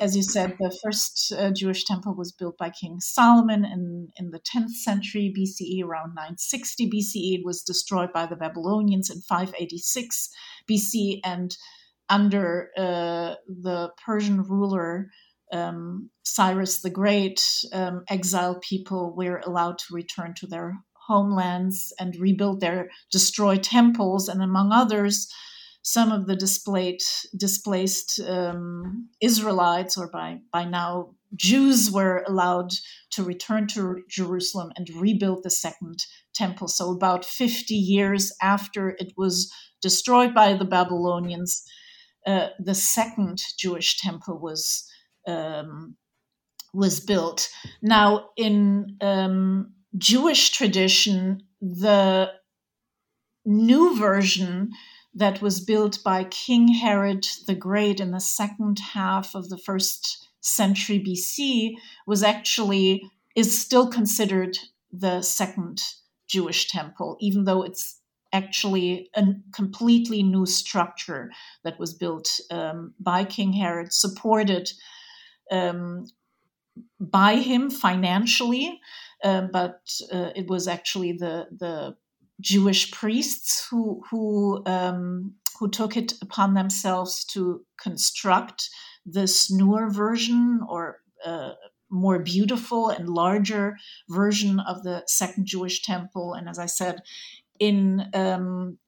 as 0.00 0.16
you 0.16 0.22
said, 0.22 0.56
the 0.58 0.76
first 0.82 1.32
uh, 1.36 1.50
Jewish 1.50 1.84
temple 1.84 2.14
was 2.14 2.32
built 2.32 2.56
by 2.58 2.70
King 2.70 3.00
Solomon 3.00 3.64
in, 3.64 4.08
in 4.16 4.30
the 4.30 4.40
10th 4.40 4.70
century 4.70 5.32
BCE, 5.36 5.84
around 5.84 6.14
960 6.14 6.90
BCE. 6.90 7.38
It 7.38 7.44
was 7.44 7.62
destroyed 7.62 8.12
by 8.12 8.26
the 8.26 8.36
Babylonians 8.36 9.10
in 9.10 9.20
586 9.22 10.28
BC, 10.70 11.20
and 11.24 11.56
under 12.08 12.70
uh, 12.76 13.34
the 13.48 13.90
Persian 14.04 14.42
ruler 14.42 15.08
um, 15.52 16.10
Cyrus 16.22 16.80
the 16.80 16.90
Great, 16.90 17.42
um, 17.72 18.04
exiled 18.08 18.62
people 18.62 19.14
were 19.14 19.42
allowed 19.44 19.78
to 19.78 19.94
return 19.94 20.34
to 20.36 20.46
their 20.46 20.74
homelands 20.94 21.92
and 21.98 22.16
rebuild 22.16 22.60
their 22.60 22.90
destroyed 23.10 23.62
temples, 23.62 24.28
and 24.28 24.42
among 24.42 24.72
others, 24.72 25.28
some 25.82 26.12
of 26.12 26.26
the 26.26 26.36
displaced, 26.36 27.28
displaced 27.36 28.20
um, 28.20 29.08
Israelites, 29.20 29.98
or 29.98 30.08
by, 30.08 30.38
by 30.52 30.64
now 30.64 31.10
Jews, 31.34 31.90
were 31.90 32.24
allowed 32.28 32.70
to 33.10 33.24
return 33.24 33.66
to 33.68 34.02
Jerusalem 34.08 34.70
and 34.76 34.88
rebuild 34.94 35.42
the 35.42 35.50
second 35.50 36.06
temple. 36.34 36.68
So, 36.68 36.90
about 36.92 37.24
50 37.24 37.74
years 37.74 38.32
after 38.40 38.90
it 38.90 39.12
was 39.16 39.52
destroyed 39.80 40.34
by 40.34 40.54
the 40.54 40.64
Babylonians, 40.64 41.62
uh, 42.26 42.48
the 42.60 42.74
second 42.74 43.42
Jewish 43.58 43.98
temple 43.98 44.38
was 44.38 44.88
um, 45.26 45.96
was 46.72 47.00
built. 47.00 47.48
Now, 47.82 48.30
in 48.36 48.96
um, 49.00 49.72
Jewish 49.98 50.50
tradition, 50.50 51.42
the 51.60 52.30
new 53.44 53.98
version 53.98 54.70
that 55.14 55.42
was 55.42 55.60
built 55.60 56.02
by 56.04 56.24
King 56.24 56.68
Herod 56.68 57.26
the 57.46 57.54
Great 57.54 58.00
in 58.00 58.10
the 58.12 58.20
second 58.20 58.78
half 58.78 59.34
of 59.34 59.48
the 59.48 59.58
first 59.58 60.28
century 60.40 60.98
BC 60.98 61.74
was 62.06 62.22
actually 62.22 63.02
is 63.36 63.58
still 63.58 63.88
considered 63.88 64.58
the 64.90 65.22
second 65.22 65.80
Jewish 66.28 66.68
temple, 66.68 67.16
even 67.20 67.44
though 67.44 67.62
it's 67.62 68.00
actually 68.32 69.10
a 69.14 69.26
completely 69.54 70.22
new 70.22 70.46
structure 70.46 71.30
that 71.64 71.78
was 71.78 71.92
built 71.94 72.40
um, 72.50 72.94
by 72.98 73.24
King 73.24 73.52
Herod, 73.52 73.92
supported 73.92 74.70
um, 75.50 76.06
by 76.98 77.36
him 77.36 77.70
financially, 77.70 78.80
uh, 79.22 79.42
but 79.52 79.80
uh, 80.10 80.30
it 80.34 80.48
was 80.48 80.66
actually 80.66 81.12
the 81.12 81.46
the 81.50 81.96
Jewish 82.42 82.90
priests 82.90 83.66
who 83.70 84.02
who 84.10 84.62
um, 84.66 85.34
who 85.58 85.70
took 85.70 85.96
it 85.96 86.14
upon 86.20 86.54
themselves 86.54 87.24
to 87.26 87.64
construct 87.80 88.68
this 89.06 89.50
newer 89.50 89.88
version 89.88 90.60
or 90.68 90.98
uh, 91.24 91.52
more 91.88 92.18
beautiful 92.18 92.88
and 92.88 93.08
larger 93.08 93.76
version 94.08 94.60
of 94.60 94.82
the 94.82 95.02
second 95.06 95.46
Jewish 95.46 95.82
temple. 95.82 96.34
And 96.34 96.48
as 96.48 96.58
I 96.58 96.66
said, 96.66 97.02
in 97.58 98.08
um, 98.14 98.78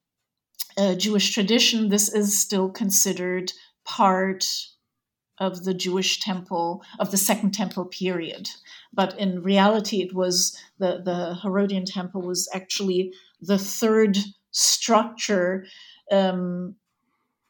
Jewish 0.96 1.32
tradition, 1.32 1.88
this 1.88 2.12
is 2.12 2.38
still 2.38 2.70
considered 2.70 3.52
part 3.84 4.44
of 5.38 5.64
the 5.64 5.74
Jewish 5.74 6.20
temple 6.20 6.82
of 6.98 7.10
the 7.10 7.16
Second 7.16 7.52
Temple 7.52 7.86
period. 7.86 8.48
But 8.92 9.18
in 9.18 9.42
reality, 9.42 10.02
it 10.02 10.14
was 10.14 10.56
the, 10.78 11.00
the 11.04 11.38
Herodian 11.42 11.84
temple 11.84 12.22
was 12.22 12.48
actually 12.54 13.12
the 13.40 13.58
third 13.58 14.16
structure 14.52 15.66
um, 16.10 16.76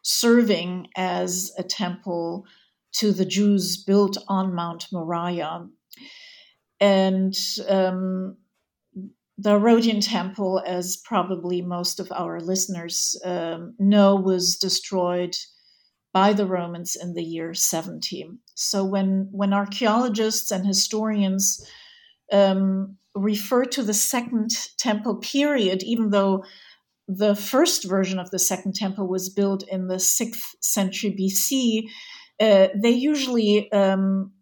serving 0.03 0.89
as 0.97 1.53
a 1.59 1.63
temple 1.63 2.47
to 2.93 3.13
the 3.13 3.25
Jews 3.25 3.77
built 3.77 4.17
on 4.29 4.55
Mount 4.55 4.87
Moriah. 4.93 5.67
And 6.81 7.37
um, 7.69 8.37
the 9.37 9.51
Herodian 9.51 10.01
temple, 10.01 10.63
as 10.65 10.97
probably 10.97 11.61
most 11.61 11.99
of 11.99 12.11
our 12.13 12.41
listeners 12.41 13.21
um, 13.25 13.75
know, 13.79 14.15
was 14.15 14.57
destroyed 14.57 15.37
by 16.15 16.33
the 16.33 16.47
Romans 16.47 16.97
in 16.97 17.13
the 17.15 17.25
year 17.25 17.53
70. 17.53 18.31
So 18.55 18.85
when, 18.85 19.29
when 19.33 19.53
archaeologists 19.53 20.53
and 20.53 20.65
historians 20.65 21.61
um, 22.33 22.97
refer 23.17 23.65
to 23.65 23.83
the 23.83 23.93
Second 23.93 24.51
Temple 24.79 25.17
period, 25.17 25.83
even 25.83 26.11
though 26.11 26.45
the 27.09 27.35
first 27.35 27.89
version 27.89 28.21
of 28.21 28.31
the 28.31 28.39
Second 28.39 28.77
Temple 28.77 29.09
was 29.09 29.29
built 29.29 29.65
in 29.69 29.89
the 29.89 29.99
sixth 29.99 30.55
century 30.63 31.15
BC, 31.19 31.83
uh, 32.41 32.69
they 32.81 32.91
usually 32.91 33.71
um, 33.73 34.33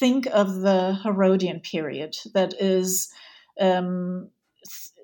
think 0.00 0.26
of 0.32 0.60
the 0.62 0.98
Herodian 1.02 1.60
period, 1.60 2.16
that 2.32 2.54
is 2.58 3.12
um, 3.60 4.30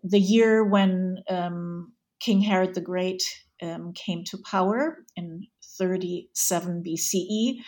the 0.03 0.19
year 0.19 0.65
when 0.65 1.19
um, 1.29 1.93
King 2.19 2.41
Herod 2.41 2.75
the 2.75 2.81
Great 2.81 3.23
um, 3.63 3.93
came 3.93 4.25
to 4.25 4.39
power 4.51 5.05
in 5.17 5.47
37 5.79 6.83
BCE 6.87 7.59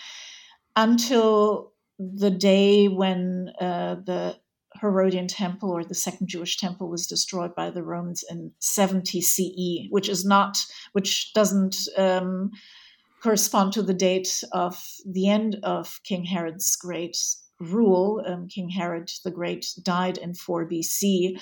until 0.75 1.73
the 1.99 2.31
day 2.31 2.89
when 2.89 3.51
uh, 3.61 3.97
the 4.05 4.37
Herodian 4.81 5.27
temple 5.27 5.71
or 5.71 5.85
the 5.85 5.95
second 5.95 6.29
Jewish 6.29 6.59
temple 6.59 6.89
was 6.89 7.07
destroyed 7.07 7.55
by 7.55 7.71
the 7.71 7.83
Romans 7.83 8.23
in 8.29 8.53
70 8.61 9.21
CE, 9.21 9.89
which 9.91 10.09
is 10.09 10.25
not, 10.25 10.59
which 10.93 11.33
doesn't 11.33 11.77
um, 11.97 12.51
correspond 13.23 13.73
to 13.73 13.83
the 13.83 13.95
date 13.95 14.45
of 14.53 14.83
the 15.05 15.29
end 15.29 15.59
of 15.63 16.01
King 16.05 16.25
Herod's 16.25 16.77
great 16.77 17.17
rule. 17.59 18.23
Um, 18.27 18.49
King 18.49 18.69
Herod 18.69 19.11
the 19.25 19.31
Great 19.31 19.67
died 19.83 20.19
in 20.19 20.35
4 20.35 20.69
BC, 20.69 21.41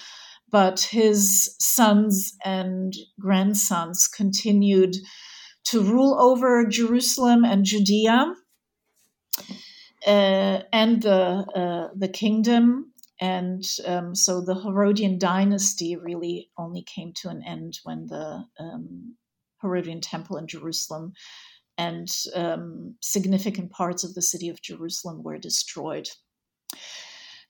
but 0.50 0.80
his 0.80 1.56
sons 1.58 2.36
and 2.44 2.94
grandsons 3.20 4.06
continued 4.06 4.96
to 5.64 5.82
rule 5.82 6.16
over 6.20 6.66
Jerusalem 6.66 7.44
and 7.44 7.64
Judea 7.64 8.34
uh, 10.06 10.60
and 10.72 11.02
the 11.02 11.10
uh, 11.54 11.88
the 11.94 12.08
kingdom. 12.08 12.92
And 13.20 13.64
um, 13.86 14.14
so 14.14 14.40
the 14.40 14.60
Herodian 14.60 15.18
dynasty 15.18 15.96
really 15.96 16.50
only 16.58 16.82
came 16.82 17.12
to 17.22 17.28
an 17.28 17.42
end 17.46 17.78
when 17.84 18.06
the 18.06 18.44
um, 18.58 19.16
Herodian 19.62 20.00
temple 20.00 20.36
in 20.36 20.46
Jerusalem 20.46 21.12
and 21.78 22.08
um, 22.34 22.96
significant 23.00 23.70
parts 23.70 24.04
of 24.04 24.14
the 24.14 24.22
city 24.22 24.48
of 24.48 24.62
Jerusalem 24.62 25.22
were 25.22 25.38
destroyed. 25.38 26.08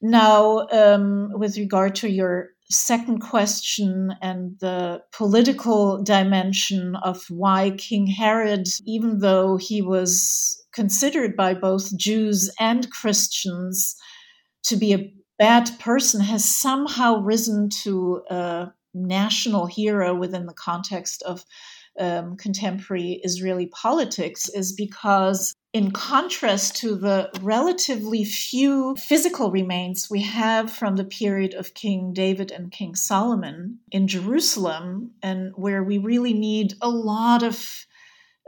Now, 0.01 0.67
um, 0.71 1.31
with 1.35 1.57
regard 1.57 1.95
to 1.97 2.11
your 2.11 2.51
second 2.71 3.21
question 3.21 4.15
and 4.23 4.59
the 4.61 5.03
political 5.13 6.03
dimension 6.03 6.97
of 6.97 7.25
why 7.29 7.73
King 7.73 8.07
Herod, 8.07 8.67
even 8.87 9.19
though 9.19 9.57
he 9.57 9.83
was 9.83 10.63
considered 10.73 11.37
by 11.37 11.55
both 11.55 11.97
Jews 11.97 12.51
and 12.59 12.91
Christians 12.91 13.95
to 14.65 14.77
be 14.77 14.95
a 14.95 15.13
bad 15.39 15.71
person, 15.79 16.21
has 16.21 16.45
somehow 16.45 17.19
risen 17.19 17.69
to 17.83 18.23
a 18.31 18.73
national 18.95 19.67
hero 19.67 20.15
within 20.15 20.47
the 20.47 20.55
context 20.55 21.23
of 21.23 21.45
um, 21.99 22.37
contemporary 22.37 23.21
Israeli 23.25 23.67
politics 23.67 24.49
is 24.49 24.73
because, 24.73 25.55
in 25.73 25.91
contrast 25.91 26.77
to 26.77 26.95
the 26.97 27.31
relatively 27.41 28.25
few 28.25 28.97
physical 28.97 29.51
remains 29.51 30.11
we 30.11 30.23
have 30.23 30.73
from 30.73 30.97
the 30.97 31.05
period 31.05 31.55
of 31.55 31.75
King 31.75 32.13
David 32.13 32.51
and 32.51 32.71
King 32.73 32.95
Solomon 32.95 33.79
in 33.91 34.09
Jerusalem, 34.09 35.13
and 35.23 35.53
where 35.57 35.83
we 35.83 35.99
really 35.99 36.35
need 36.35 36.75
a 36.81 36.89
lot 36.89 37.43
of 37.43 37.87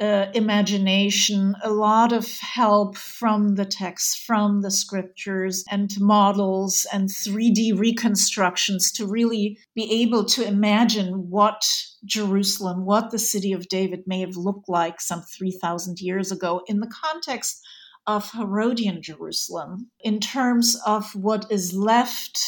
uh, 0.01 0.27
imagination, 0.35 1.55
a 1.63 1.71
lot 1.71 2.13
of 2.13 2.39
help 2.41 2.97
from 2.97 3.55
the 3.55 3.65
text, 3.65 4.25
from 4.27 4.61
the 4.61 4.71
scriptures, 4.71 5.65
and 5.71 5.91
models 5.99 6.87
and 6.93 7.09
3D 7.09 7.79
reconstructions 7.79 8.93
to 8.93 9.07
really 9.07 9.59
be 9.75 10.03
able 10.03 10.25
to 10.25 10.47
imagine 10.47 11.31
what 11.31 11.65
Jerusalem, 12.05 12.85
what 12.85 13.11
the 13.11 13.19
city 13.19 13.53
of 13.53 13.69
David 13.69 14.05
may 14.07 14.21
have 14.21 14.37
looked 14.37 14.69
like 14.69 15.01
some 15.01 15.23
3,000 15.23 16.01
years 16.01 16.31
ago 16.31 16.63
in 16.67 16.81
the 16.81 16.93
context 17.05 17.67
of 18.07 18.31
Herodian 18.33 19.03
Jerusalem, 19.03 19.91
in 20.01 20.21
terms 20.21 20.81
of 20.87 21.15
what 21.15 21.51
is 21.51 21.73
left, 21.73 22.39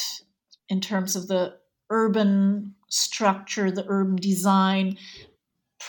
in 0.68 0.80
terms 0.80 1.16
of 1.16 1.28
the 1.28 1.54
urban 1.90 2.74
structure, 2.90 3.70
the 3.70 3.86
urban 3.88 4.16
design, 4.16 4.98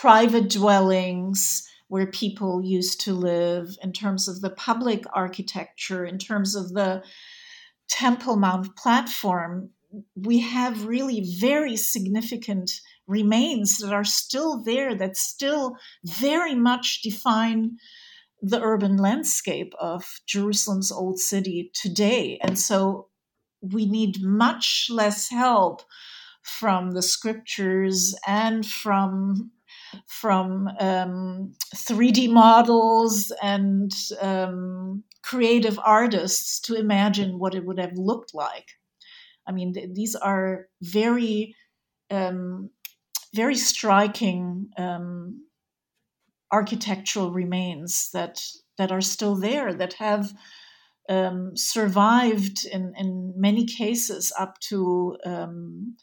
private 0.00 0.48
dwellings 0.48 1.68
where 1.88 2.06
people 2.06 2.62
used 2.64 3.02
to 3.02 3.12
live, 3.12 3.76
in 3.82 3.92
terms 3.92 4.28
of 4.28 4.40
the 4.40 4.48
public 4.48 5.04
architecture, 5.12 6.06
in 6.06 6.16
terms 6.16 6.54
of 6.54 6.72
the 6.72 7.02
Temple 7.86 8.36
Mount 8.36 8.74
platform, 8.76 9.68
we 10.14 10.38
have 10.38 10.86
really 10.86 11.36
very 11.38 11.76
significant 11.76 12.70
remains 13.06 13.76
that 13.76 13.92
are 13.92 14.04
still 14.04 14.62
there, 14.62 14.94
that 14.94 15.18
still 15.18 15.76
very 16.02 16.54
much 16.54 17.02
define 17.02 17.76
the 18.40 18.62
urban 18.62 18.96
landscape 18.96 19.74
of 19.78 20.20
Jerusalem's 20.26 20.90
old 20.90 21.18
city 21.18 21.70
today. 21.74 22.38
And 22.40 22.58
so 22.58 23.08
we 23.60 23.84
need 23.84 24.22
much 24.22 24.88
less 24.90 25.28
help 25.28 25.82
from 26.40 26.92
the 26.92 27.02
scriptures 27.02 28.14
and 28.26 28.64
from 28.64 29.50
from 30.06 30.68
um, 30.78 31.52
3D 31.74 32.30
models 32.30 33.32
and 33.42 33.92
um, 34.20 35.04
creative 35.22 35.78
artists 35.84 36.60
to 36.60 36.74
imagine 36.74 37.38
what 37.38 37.54
it 37.54 37.64
would 37.64 37.78
have 37.78 37.96
looked 37.96 38.34
like. 38.34 38.68
I 39.46 39.52
mean, 39.52 39.74
th- 39.74 39.90
these 39.94 40.14
are 40.14 40.66
very, 40.82 41.54
um, 42.10 42.70
very 43.34 43.56
striking 43.56 44.68
um, 44.78 45.44
architectural 46.52 47.32
remains 47.32 48.10
that 48.12 48.40
that 48.76 48.90
are 48.90 49.02
still 49.02 49.36
there 49.36 49.74
that 49.74 49.92
have 49.94 50.32
um, 51.10 51.56
survived 51.56 52.64
in, 52.64 52.94
in 52.96 53.34
many 53.36 53.66
cases 53.66 54.32
up 54.38 54.58
to 54.60 55.18
um, 55.26 55.96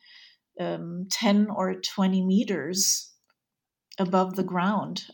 10 0.60 1.48
or 1.50 1.76
20 1.76 2.26
meters 2.26 3.14
above 3.98 4.36
the 4.36 4.44
ground. 4.44 5.06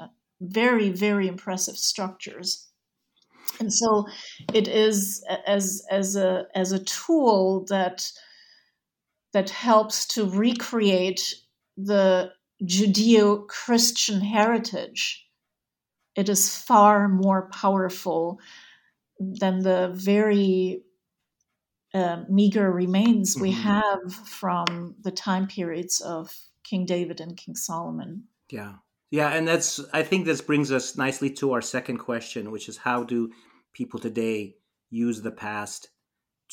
Very, 0.42 0.90
very 0.90 1.28
impressive 1.28 1.78
structures. 1.78 2.68
And 3.60 3.72
so 3.72 4.08
it 4.54 4.68
is 4.68 5.24
as 5.46 5.86
as 5.92 6.16
a 6.16 6.48
as 6.56 6.72
a 6.72 6.84
tool 6.84 7.66
that 7.70 8.12
that 9.34 9.50
helps 9.50 10.06
to 10.08 10.30
recreate 10.30 11.36
the 11.78 12.32
Judeo-Christian 12.64 14.22
heritage. 14.22 15.28
It 16.16 16.30
is 16.30 16.56
far 16.56 17.10
more 17.10 17.50
powerful 17.52 18.40
than 19.20 19.60
the 19.60 19.92
very 19.94 20.84
uh, 21.94 22.24
meager 22.30 22.72
remains 22.72 23.38
we 23.40 23.52
mm-hmm. 23.52 23.62
have 23.62 24.14
from 24.14 24.96
the 25.02 25.12
time 25.12 25.48
periods 25.48 26.00
of 26.02 26.36
King 26.64 26.86
David 26.86 27.20
and 27.20 27.36
King 27.36 27.56
Solomon. 27.56 28.26
Yeah. 28.54 28.74
Yeah, 29.10 29.30
and 29.30 29.48
that's 29.48 29.80
I 29.94 30.04
think 30.04 30.26
this 30.26 30.42
brings 30.42 30.72
us 30.72 30.96
nicely 30.96 31.32
to 31.32 31.54
our 31.54 31.62
second 31.62 31.98
question, 31.98 32.52
which 32.52 32.70
is 32.70 32.78
how 32.78 33.04
do 33.04 33.32
people 33.74 34.00
today 34.00 34.58
use 34.92 35.22
the 35.22 35.32
past 35.32 35.90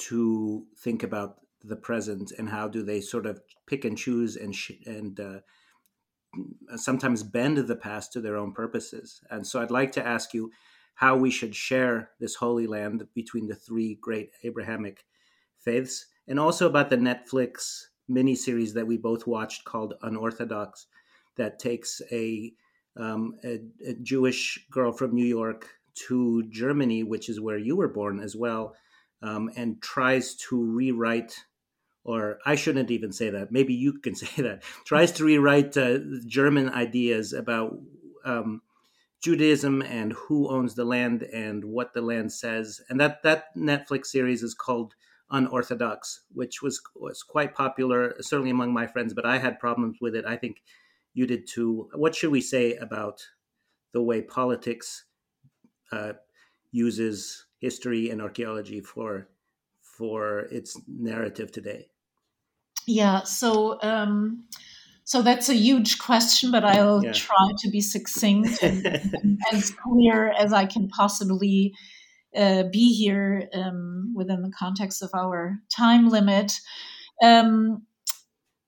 to 0.08 0.64
think 0.78 1.02
about 1.02 1.36
the 1.62 1.76
present 1.76 2.32
and 2.38 2.48
how 2.48 2.68
do 2.68 2.82
they 2.82 3.02
sort 3.02 3.26
of 3.26 3.42
pick 3.66 3.84
and 3.84 3.98
choose 3.98 4.36
and 4.36 4.54
sh- 4.54 4.80
and 4.86 5.20
uh, 5.20 5.40
sometimes 6.76 7.22
bend 7.22 7.58
the 7.58 7.76
past 7.76 8.14
to 8.14 8.22
their 8.22 8.36
own 8.36 8.52
purposes. 8.52 9.20
And 9.30 9.46
so 9.46 9.60
I'd 9.60 9.70
like 9.70 9.92
to 9.92 10.06
ask 10.06 10.32
you 10.32 10.50
how 10.94 11.16
we 11.16 11.30
should 11.30 11.54
share 11.54 12.12
this 12.18 12.36
holy 12.36 12.66
land 12.66 13.04
between 13.14 13.46
the 13.46 13.54
three 13.54 13.98
great 14.00 14.30
Abrahamic 14.42 15.04
faiths 15.58 16.06
and 16.26 16.40
also 16.40 16.66
about 16.66 16.88
the 16.88 16.96
Netflix 16.96 17.82
miniseries 18.10 18.72
that 18.72 18.86
we 18.86 18.96
both 18.96 19.26
watched 19.26 19.64
called 19.64 19.94
Unorthodox 20.02 20.86
that 21.36 21.58
takes 21.58 22.00
a, 22.12 22.52
um, 22.96 23.34
a, 23.44 23.60
a 23.86 23.94
Jewish 23.94 24.66
girl 24.70 24.92
from 24.92 25.14
New 25.14 25.26
York 25.26 25.68
to 26.06 26.44
Germany, 26.50 27.02
which 27.02 27.28
is 27.28 27.40
where 27.40 27.58
you 27.58 27.76
were 27.76 27.88
born 27.88 28.20
as 28.20 28.36
well, 28.36 28.74
um, 29.22 29.50
and 29.56 29.80
tries 29.82 30.34
to 30.34 30.62
rewrite, 30.62 31.44
or 32.04 32.38
I 32.46 32.54
shouldn't 32.54 32.90
even 32.90 33.12
say 33.12 33.30
that. 33.30 33.52
Maybe 33.52 33.74
you 33.74 33.94
can 33.94 34.14
say 34.24 34.42
that. 34.42 34.62
Tries 34.84 35.12
to 35.12 35.24
rewrite 35.24 35.76
uh, 35.76 35.98
German 36.26 36.70
ideas 36.70 37.32
about 37.32 37.78
um, 38.24 38.62
Judaism 39.22 39.82
and 39.82 40.12
who 40.12 40.48
owns 40.48 40.74
the 40.74 40.84
land 40.84 41.22
and 41.22 41.64
what 41.64 41.92
the 41.92 42.00
land 42.00 42.32
says. 42.32 42.80
And 42.88 42.98
that 43.00 43.22
that 43.22 43.54
Netflix 43.56 44.06
series 44.06 44.42
is 44.42 44.54
called 44.54 44.94
Unorthodox, 45.30 46.22
which 46.32 46.62
was 46.62 46.80
was 46.96 47.22
quite 47.22 47.54
popular, 47.54 48.14
certainly 48.20 48.50
among 48.50 48.72
my 48.72 48.86
friends. 48.86 49.12
But 49.12 49.26
I 49.26 49.38
had 49.38 49.60
problems 49.60 49.98
with 50.00 50.14
it. 50.14 50.24
I 50.24 50.36
think 50.36 50.62
you 51.14 51.26
did 51.26 51.46
too. 51.46 51.88
What 51.94 52.14
should 52.14 52.30
we 52.30 52.40
say 52.40 52.74
about 52.74 53.26
the 53.92 54.02
way 54.02 54.22
politics 54.22 55.04
uh, 55.92 56.12
uses 56.70 57.46
history 57.60 58.10
and 58.10 58.22
archaeology 58.22 58.80
for 58.80 59.28
for 59.80 60.40
its 60.50 60.80
narrative 60.86 61.52
today? 61.52 61.88
Yeah, 62.86 63.22
so 63.22 63.78
um, 63.82 64.44
so 65.04 65.22
that's 65.22 65.48
a 65.48 65.54
huge 65.54 65.98
question, 65.98 66.52
but 66.52 66.64
I'll 66.64 67.04
yeah. 67.04 67.12
try 67.12 67.50
to 67.58 67.70
be 67.70 67.80
succinct 67.80 68.62
and, 68.62 68.86
and 68.86 69.38
as 69.52 69.70
clear 69.70 70.30
as 70.30 70.52
I 70.52 70.66
can 70.66 70.88
possibly 70.88 71.74
uh, 72.36 72.64
be 72.64 72.94
here 72.94 73.48
um, 73.52 74.14
within 74.14 74.42
the 74.42 74.52
context 74.56 75.02
of 75.02 75.10
our 75.14 75.58
time 75.68 76.08
limit. 76.08 76.52
Um, 77.22 77.82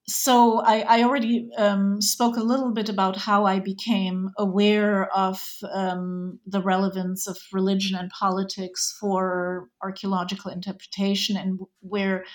so 0.07 0.59
I, 0.59 0.81
I 0.81 1.03
already 1.03 1.49
um, 1.57 2.01
spoke 2.01 2.35
a 2.35 2.43
little 2.43 2.73
bit 2.73 2.89
about 2.89 3.15
how 3.15 3.45
I 3.45 3.59
became 3.59 4.31
aware 4.37 5.09
of 5.15 5.41
um, 5.71 6.39
the 6.45 6.61
relevance 6.61 7.25
of 7.27 7.37
religion 7.53 7.97
and 7.97 8.09
politics 8.09 8.97
for 8.99 9.69
archaeological 9.81 10.51
interpretation, 10.51 11.37
and 11.37 11.59
where 11.79 12.25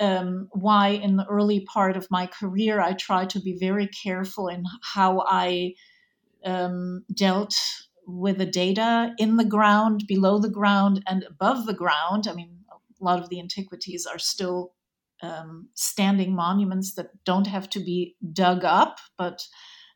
um, 0.00 0.48
why 0.52 0.88
in 0.88 1.16
the 1.16 1.26
early 1.26 1.60
part 1.60 1.96
of 1.96 2.10
my 2.10 2.26
career 2.26 2.80
I 2.80 2.94
tried 2.94 3.30
to 3.30 3.40
be 3.40 3.56
very 3.58 3.86
careful 3.88 4.48
in 4.48 4.64
how 4.82 5.24
I 5.28 5.74
um, 6.44 7.04
dealt 7.12 7.54
with 8.06 8.38
the 8.38 8.46
data 8.46 9.14
in 9.18 9.36
the 9.36 9.44
ground, 9.44 10.04
below 10.06 10.38
the 10.38 10.50
ground, 10.50 11.02
and 11.06 11.22
above 11.24 11.66
the 11.66 11.74
ground. 11.74 12.26
I 12.28 12.34
mean, 12.34 12.64
a 12.70 13.04
lot 13.04 13.22
of 13.22 13.28
the 13.28 13.40
antiquities 13.40 14.06
are 14.06 14.18
still 14.18 14.72
um, 15.22 15.68
standing 15.74 16.34
monuments 16.34 16.94
that 16.94 17.10
don't 17.24 17.46
have 17.46 17.70
to 17.70 17.80
be 17.80 18.16
dug 18.32 18.64
up, 18.64 18.98
but 19.16 19.42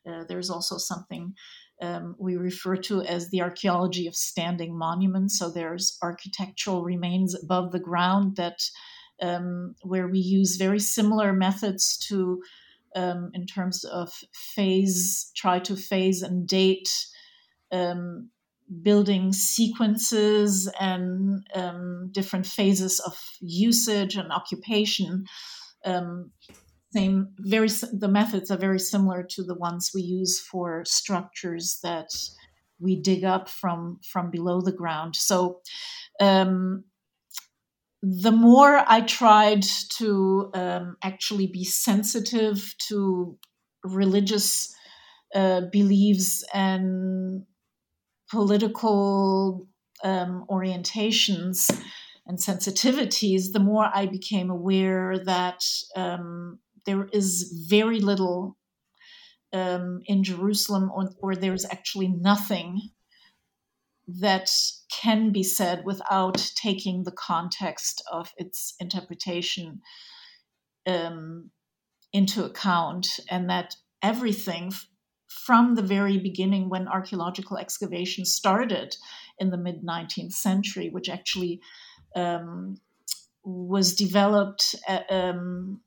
uh, 0.09 0.23
there's 0.27 0.49
also 0.49 0.77
something 0.77 1.33
um, 1.81 2.15
we 2.19 2.35
refer 2.35 2.75
to 2.75 3.01
as 3.01 3.29
the 3.29 3.41
archaeology 3.41 4.07
of 4.07 4.15
standing 4.15 4.77
monuments. 4.77 5.39
So 5.39 5.49
there's 5.49 5.97
architectural 6.01 6.83
remains 6.83 7.41
above 7.41 7.71
the 7.71 7.79
ground 7.79 8.35
that 8.35 8.59
um, 9.21 9.75
where 9.81 10.07
we 10.07 10.19
use 10.19 10.55
very 10.55 10.79
similar 10.79 11.33
methods 11.33 11.97
to 12.07 12.41
um, 12.95 13.31
in 13.33 13.45
terms 13.45 13.83
of 13.83 14.11
phase, 14.33 15.31
try 15.35 15.59
to 15.59 15.75
phase 15.75 16.21
and 16.21 16.47
date 16.47 16.89
um, 17.71 18.29
building 18.81 19.33
sequences 19.33 20.71
and 20.79 21.45
um, 21.55 22.09
different 22.11 22.45
phases 22.45 22.99
of 22.99 23.17
usage 23.41 24.15
and 24.15 24.31
occupation. 24.31 25.25
Um, 25.85 26.31
same, 26.93 27.29
very 27.39 27.67
the 27.67 28.07
methods 28.09 28.49
are 28.49 28.57
very 28.57 28.79
similar 28.79 29.23
to 29.31 29.43
the 29.43 29.55
ones 29.55 29.91
we 29.93 30.01
use 30.01 30.39
for 30.39 30.83
structures 30.85 31.79
that 31.83 32.09
we 32.79 32.99
dig 32.99 33.23
up 33.23 33.49
from 33.49 33.99
from 34.11 34.31
below 34.31 34.61
the 34.61 34.71
ground. 34.71 35.15
So. 35.15 35.61
Um, 36.19 36.83
the 38.01 38.31
more 38.31 38.81
I 38.87 39.01
tried 39.01 39.63
to 39.97 40.51
um, 40.53 40.95
actually 41.03 41.47
be 41.47 41.65
sensitive 41.65 42.73
to 42.87 43.37
religious 43.83 44.73
uh, 45.35 45.63
beliefs 45.71 46.43
and 46.53 47.43
political 48.29 49.67
um, 50.03 50.45
orientations 50.49 51.69
and 52.25 52.37
sensitivities, 52.37 53.51
the 53.53 53.59
more 53.59 53.89
I 53.93 54.05
became 54.05 54.49
aware 54.49 55.17
that 55.25 55.63
um, 55.95 56.59
there 56.85 57.07
is 57.11 57.65
very 57.67 57.99
little 57.99 58.55
um, 59.51 60.01
in 60.05 60.23
Jerusalem, 60.23 60.91
or, 60.93 61.09
or 61.21 61.35
there's 61.35 61.65
actually 61.65 62.07
nothing 62.07 62.91
that 64.07 64.49
can 64.91 65.31
be 65.31 65.43
said 65.43 65.83
without 65.85 66.37
taking 66.55 67.03
the 67.03 67.11
context 67.11 68.03
of 68.11 68.31
its 68.37 68.75
interpretation 68.79 69.81
um, 70.87 71.51
into 72.13 72.43
account, 72.45 73.19
and 73.29 73.49
that 73.49 73.75
everything 74.01 74.71
from 75.29 75.75
the 75.75 75.81
very 75.81 76.17
beginning, 76.17 76.69
when 76.69 76.87
archaeological 76.87 77.57
excavation 77.57 78.25
started 78.25 78.95
in 79.37 79.51
the 79.51 79.57
mid 79.57 79.83
19th 79.83 80.33
century, 80.33 80.89
which 80.89 81.07
actually 81.07 81.61
um, 82.15 82.77
was 83.43 83.95
developed, 83.95 84.75
uh, 84.87 85.01
um, 85.09 85.81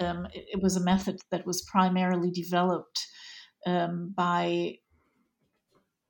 um, 0.00 0.26
it, 0.32 0.44
it, 0.52 0.62
was 0.62 0.76
a 0.76 0.84
method 0.84 1.20
that 1.30 1.46
was 1.46 1.62
primarily 1.62 2.30
developed 2.30 3.06
um, 3.66 4.12
by 4.14 4.76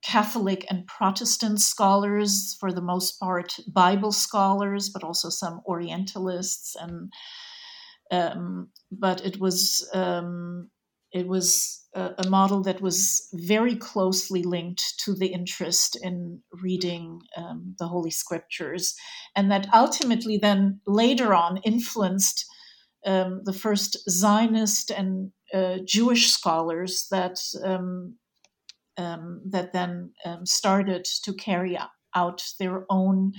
Catholic 0.02 0.66
and 0.68 0.86
Protestant 0.86 1.60
scholars, 1.60 2.56
for 2.58 2.72
the 2.72 2.82
most 2.82 3.18
part, 3.20 3.56
Bible 3.72 4.12
scholars, 4.12 4.90
but 4.90 5.04
also 5.04 5.30
some 5.30 5.62
Orientalists, 5.66 6.76
and 6.76 7.12
um, 8.10 8.68
but 8.90 9.24
it 9.24 9.40
was 9.40 9.88
um, 9.94 10.70
it 11.12 11.26
was 11.26 11.83
a, 11.94 12.28
model 12.28 12.62
that 12.62 12.80
was 12.80 13.28
very 13.32 13.76
closely 13.76 14.42
linked 14.42 14.98
to 14.98 15.14
the 15.14 15.28
interest 15.28 15.96
in 16.02 16.40
reading 16.52 17.20
um, 17.36 17.76
the 17.78 17.86
Holy 17.86 18.10
Scriptures, 18.10 18.94
and 19.36 19.50
that 19.50 19.68
ultimately 19.72 20.36
then 20.36 20.80
later 20.86 21.34
on 21.34 21.58
influenced 21.58 22.44
um, 23.06 23.42
the 23.44 23.52
first 23.52 23.98
Zionist 24.10 24.90
and 24.90 25.30
uh, 25.52 25.78
Jewish 25.84 26.30
scholars 26.30 27.06
that 27.10 27.38
um, 27.62 28.16
um, 28.96 29.42
that 29.50 29.72
then 29.72 30.12
um, 30.24 30.46
started 30.46 31.04
to 31.24 31.32
carry 31.32 31.78
out 32.14 32.42
their 32.58 32.86
own 32.90 33.32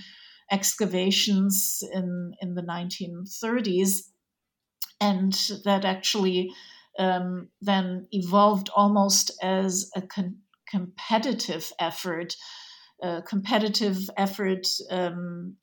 excavations 0.51 1.83
in 1.91 2.33
in 2.41 2.55
the 2.55 2.63
1930s, 2.63 4.09
and 5.01 5.33
that 5.65 5.83
actually 5.83 6.51
um, 6.99 7.49
then 7.61 8.07
evolved 8.11 8.69
almost 8.75 9.31
as 9.41 9.89
a 9.95 10.01
con- 10.01 10.37
competitive 10.69 11.71
effort, 11.79 12.35
competitive 13.27 14.09
effort 14.17 14.67
um, 14.89 15.57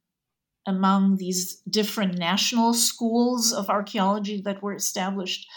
among 0.67 1.17
these 1.17 1.57
different 1.69 2.19
national 2.19 2.75
schools 2.75 3.53
of 3.53 3.69
archaeology 3.69 4.43
that 4.45 4.63
were 4.63 4.75
established 4.75 5.49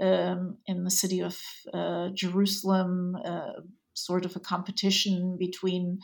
um, 0.00 0.58
in 0.66 0.84
the 0.84 0.90
city 0.90 1.20
of 1.20 1.38
uh, 1.72 2.08
Jerusalem, 2.14 3.16
uh, 3.24 3.60
sort 3.94 4.24
of 4.24 4.36
a 4.36 4.40
competition 4.40 5.36
between 5.38 6.00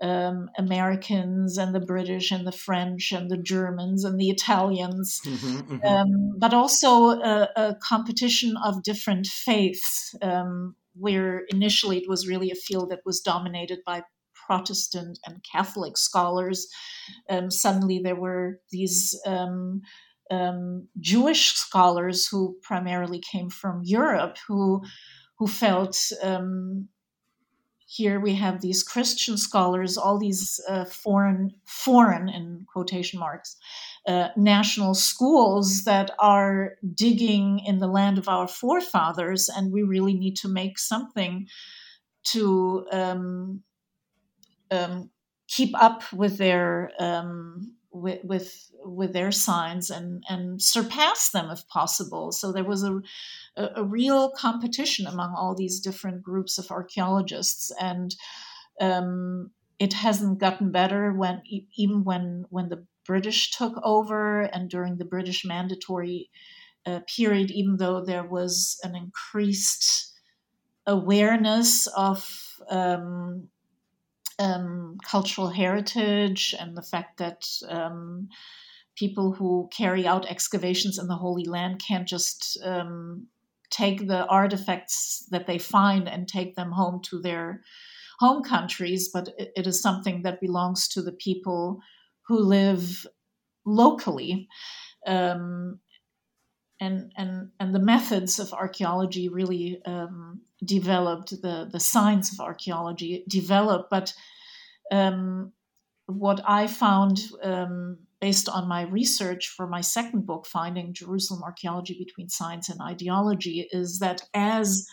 um, 0.00 0.48
Americans 0.56 1.58
and 1.58 1.74
the 1.74 1.80
British 1.80 2.30
and 2.30 2.46
the 2.46 2.52
French 2.52 3.12
and 3.12 3.30
the 3.30 3.36
Germans 3.36 4.04
and 4.04 4.18
the 4.18 4.30
Italians, 4.30 5.20
mm-hmm, 5.24 5.74
mm-hmm. 5.74 5.86
Um, 5.86 6.38
but 6.38 6.54
also 6.54 7.10
a, 7.10 7.48
a, 7.56 7.76
competition 7.82 8.56
of 8.64 8.82
different 8.82 9.26
faiths, 9.26 10.14
um, 10.22 10.74
where 10.94 11.44
initially 11.48 11.98
it 11.98 12.08
was 12.08 12.26
really 12.26 12.50
a 12.50 12.54
field 12.54 12.90
that 12.90 13.00
was 13.04 13.20
dominated 13.20 13.80
by 13.84 14.02
Protestant 14.46 15.18
and 15.26 15.44
Catholic 15.50 15.96
scholars. 15.96 16.66
Um, 17.28 17.50
suddenly 17.50 18.00
there 18.02 18.16
were 18.16 18.60
these 18.72 19.20
um, 19.26 19.82
um, 20.30 20.88
Jewish 20.98 21.52
scholars 21.52 22.26
who 22.26 22.56
primarily 22.62 23.20
came 23.20 23.50
from 23.50 23.82
Europe 23.84 24.38
who 24.48 24.82
who 25.38 25.46
felt 25.46 25.98
um, 26.22 26.88
here 27.92 28.20
we 28.20 28.36
have 28.36 28.60
these 28.60 28.84
Christian 28.84 29.36
scholars, 29.36 29.98
all 29.98 30.16
these 30.16 30.60
uh, 30.68 30.84
foreign, 30.84 31.50
foreign 31.66 32.28
in 32.28 32.64
quotation 32.72 33.18
marks, 33.18 33.56
uh, 34.06 34.28
national 34.36 34.94
schools 34.94 35.82
that 35.82 36.12
are 36.20 36.76
digging 36.94 37.58
in 37.66 37.80
the 37.80 37.88
land 37.88 38.16
of 38.16 38.28
our 38.28 38.46
forefathers, 38.46 39.48
and 39.48 39.72
we 39.72 39.82
really 39.82 40.14
need 40.14 40.36
to 40.36 40.46
make 40.46 40.78
something 40.78 41.48
to 42.26 42.86
um, 42.92 43.64
um, 44.70 45.10
keep 45.48 45.74
up 45.82 46.04
with 46.12 46.38
their 46.38 46.92
um, 47.00 47.74
with, 47.92 48.22
with 48.24 48.70
with 48.84 49.12
their 49.12 49.32
signs 49.32 49.90
and 49.90 50.22
and 50.28 50.62
surpass 50.62 51.30
them 51.30 51.50
if 51.50 51.66
possible. 51.68 52.32
So 52.32 52.52
there 52.52 52.64
was 52.64 52.82
a 52.82 53.00
a, 53.56 53.84
real 53.84 54.30
competition 54.30 55.06
among 55.06 55.34
all 55.34 55.54
these 55.54 55.80
different 55.80 56.22
groups 56.22 56.58
of 56.58 56.70
archaeologists, 56.70 57.72
and 57.80 58.14
um, 58.80 59.50
it 59.78 59.92
hasn't 59.92 60.38
gotten 60.38 60.70
better 60.70 61.12
when 61.12 61.42
even 61.76 62.04
when 62.04 62.44
when 62.50 62.68
the 62.68 62.86
British 63.06 63.50
took 63.50 63.74
over 63.82 64.42
and 64.42 64.70
during 64.70 64.98
the 64.98 65.04
British 65.04 65.44
mandatory 65.44 66.30
uh, 66.86 67.00
period, 67.14 67.50
even 67.50 67.76
though 67.76 68.04
there 68.04 68.24
was 68.24 68.78
an 68.84 68.94
increased 68.94 70.14
awareness 70.86 71.86
of 71.88 72.56
um, 72.70 73.48
um, 74.40 74.96
cultural 75.04 75.48
heritage 75.48 76.54
and 76.58 76.76
the 76.76 76.82
fact 76.82 77.18
that 77.18 77.46
um, 77.68 78.28
people 78.96 79.32
who 79.32 79.68
carry 79.72 80.06
out 80.06 80.26
excavations 80.28 80.98
in 80.98 81.06
the 81.06 81.16
Holy 81.16 81.44
Land 81.44 81.82
can't 81.86 82.08
just 82.08 82.58
um, 82.64 83.26
take 83.70 84.08
the 84.08 84.26
artifacts 84.26 85.26
that 85.30 85.46
they 85.46 85.58
find 85.58 86.08
and 86.08 86.26
take 86.26 86.56
them 86.56 86.72
home 86.72 87.00
to 87.04 87.20
their 87.20 87.62
home 88.18 88.42
countries, 88.42 89.10
but 89.12 89.28
it, 89.38 89.52
it 89.56 89.66
is 89.66 89.80
something 89.80 90.22
that 90.22 90.40
belongs 90.40 90.88
to 90.88 91.02
the 91.02 91.12
people 91.12 91.80
who 92.26 92.38
live 92.38 93.06
locally. 93.66 94.48
Um, 95.06 95.80
and, 96.80 97.12
and, 97.16 97.50
and 97.60 97.74
the 97.74 97.78
methods 97.78 98.38
of 98.38 98.52
archaeology 98.52 99.28
really 99.28 99.80
um, 99.84 100.40
developed, 100.64 101.30
the, 101.42 101.68
the 101.70 101.80
science 101.80 102.32
of 102.32 102.40
archaeology 102.40 103.24
developed. 103.28 103.90
But 103.90 104.14
um, 104.90 105.52
what 106.06 106.40
I 106.46 106.66
found 106.66 107.20
um, 107.42 107.98
based 108.20 108.48
on 108.48 108.68
my 108.68 108.82
research 108.82 109.48
for 109.48 109.66
my 109.66 109.80
second 109.80 110.26
book, 110.26 110.46
Finding 110.46 110.92
Jerusalem 110.92 111.42
Archaeology 111.42 111.96
Between 111.98 112.28
Science 112.28 112.68
and 112.68 112.80
Ideology, 112.80 113.68
is 113.72 113.98
that 114.00 114.22
as 114.34 114.86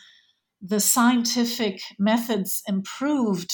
the 0.62 0.80
scientific 0.80 1.82
methods 2.00 2.64
improved 2.68 3.54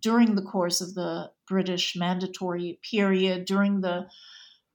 during 0.00 0.34
the 0.34 0.42
course 0.42 0.80
of 0.80 0.94
the 0.94 1.30
British 1.48 1.96
mandatory 1.96 2.78
period, 2.88 3.44
during 3.44 3.80
the 3.80 4.06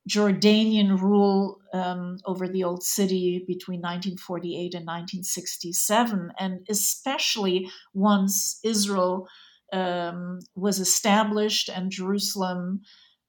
Jordanian 0.10 1.00
rule 1.00 1.60
um, 1.74 2.18
over 2.26 2.48
the 2.48 2.64
Old 2.64 2.84
City 2.84 3.44
between 3.48 3.80
1948 3.82 4.74
and 4.74 4.86
1967, 4.86 6.32
and 6.40 6.66
especially 6.70 7.70
once 7.94 8.60
Israel 8.64 9.28
um, 9.72 10.40
was 10.56 10.80
established 10.80 11.70
and 11.70 11.92
Jerusalem 11.92 12.82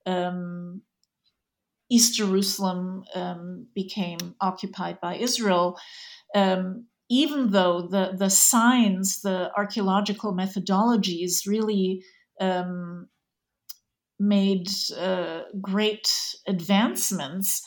um, 0.07 0.83
East 1.93 2.15
Jerusalem 2.15 3.05
um, 3.15 3.67
became 3.75 4.35
occupied 4.41 4.99
by 5.03 5.17
Israel, 5.17 5.79
um, 6.35 6.87
even 7.11 7.51
though 7.51 7.83
the, 7.83 8.15
the 8.17 8.31
signs, 8.31 9.21
the 9.21 9.51
archaeological 9.55 10.35
methodologies 10.35 11.47
really 11.47 12.03
um, 12.41 13.09
made 14.19 14.69
uh, 14.99 15.43
great 15.61 16.09
advancements, 16.47 17.63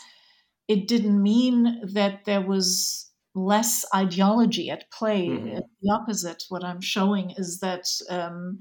it 0.68 0.88
didn't 0.88 1.22
mean 1.22 1.82
that 1.94 2.26
there 2.26 2.42
was 2.42 3.12
less 3.36 3.86
ideology 3.94 4.70
at 4.70 4.90
play. 4.92 5.28
Mm-hmm. 5.28 5.60
The 5.82 5.92
opposite, 5.92 6.44
what 6.50 6.64
I'm 6.64 6.82
showing 6.82 7.32
is 7.38 7.60
that 7.60 7.86
um, 8.10 8.60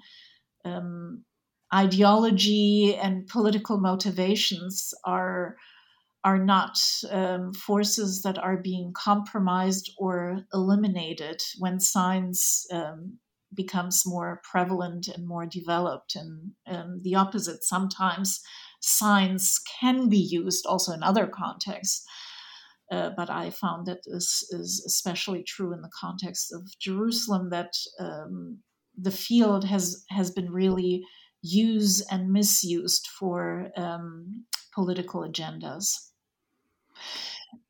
um, 0.65 1.25
ideology 1.73 2.97
and 2.97 3.27
political 3.27 3.79
motivations 3.79 4.93
are 5.05 5.57
are 6.25 6.43
not 6.43 6.79
um, 7.11 7.53
forces 7.53 8.23
that 8.23 8.39
are 8.39 8.57
being 8.57 8.93
compromised 8.95 9.93
or 9.99 10.39
eliminated 10.55 11.39
when 11.59 11.79
science 11.79 12.67
um, 12.73 13.19
becomes 13.55 14.03
more 14.07 14.41
prevalent 14.51 15.09
and 15.09 15.27
more 15.27 15.47
developed 15.47 16.17
and, 16.17 16.53
and 16.67 17.03
the 17.03 17.15
opposite 17.15 17.63
sometimes 17.63 18.41
science 18.81 19.61
can 19.81 20.09
be 20.09 20.19
used 20.19 20.67
also 20.67 20.93
in 20.93 21.03
other 21.03 21.27
contexts 21.27 22.05
Uh, 22.93 23.11
but 23.17 23.31
I 23.31 23.51
found 23.51 23.87
that 23.87 24.05
this 24.05 24.45
is 24.51 24.85
especially 24.87 25.43
true 25.43 25.73
in 25.73 25.81
the 25.81 25.91
context 26.01 26.53
of 26.53 26.63
Jerusalem, 26.79 27.51
that 27.51 27.73
um, 27.99 28.59
the 28.95 29.11
field 29.11 29.65
has 29.65 30.05
has 30.11 30.31
been 30.31 30.53
really 30.53 31.03
used 31.43 32.05
and 32.11 32.31
misused 32.31 33.09
for 33.19 33.71
um, 33.77 34.45
political 34.75 35.23
agendas. 35.23 36.13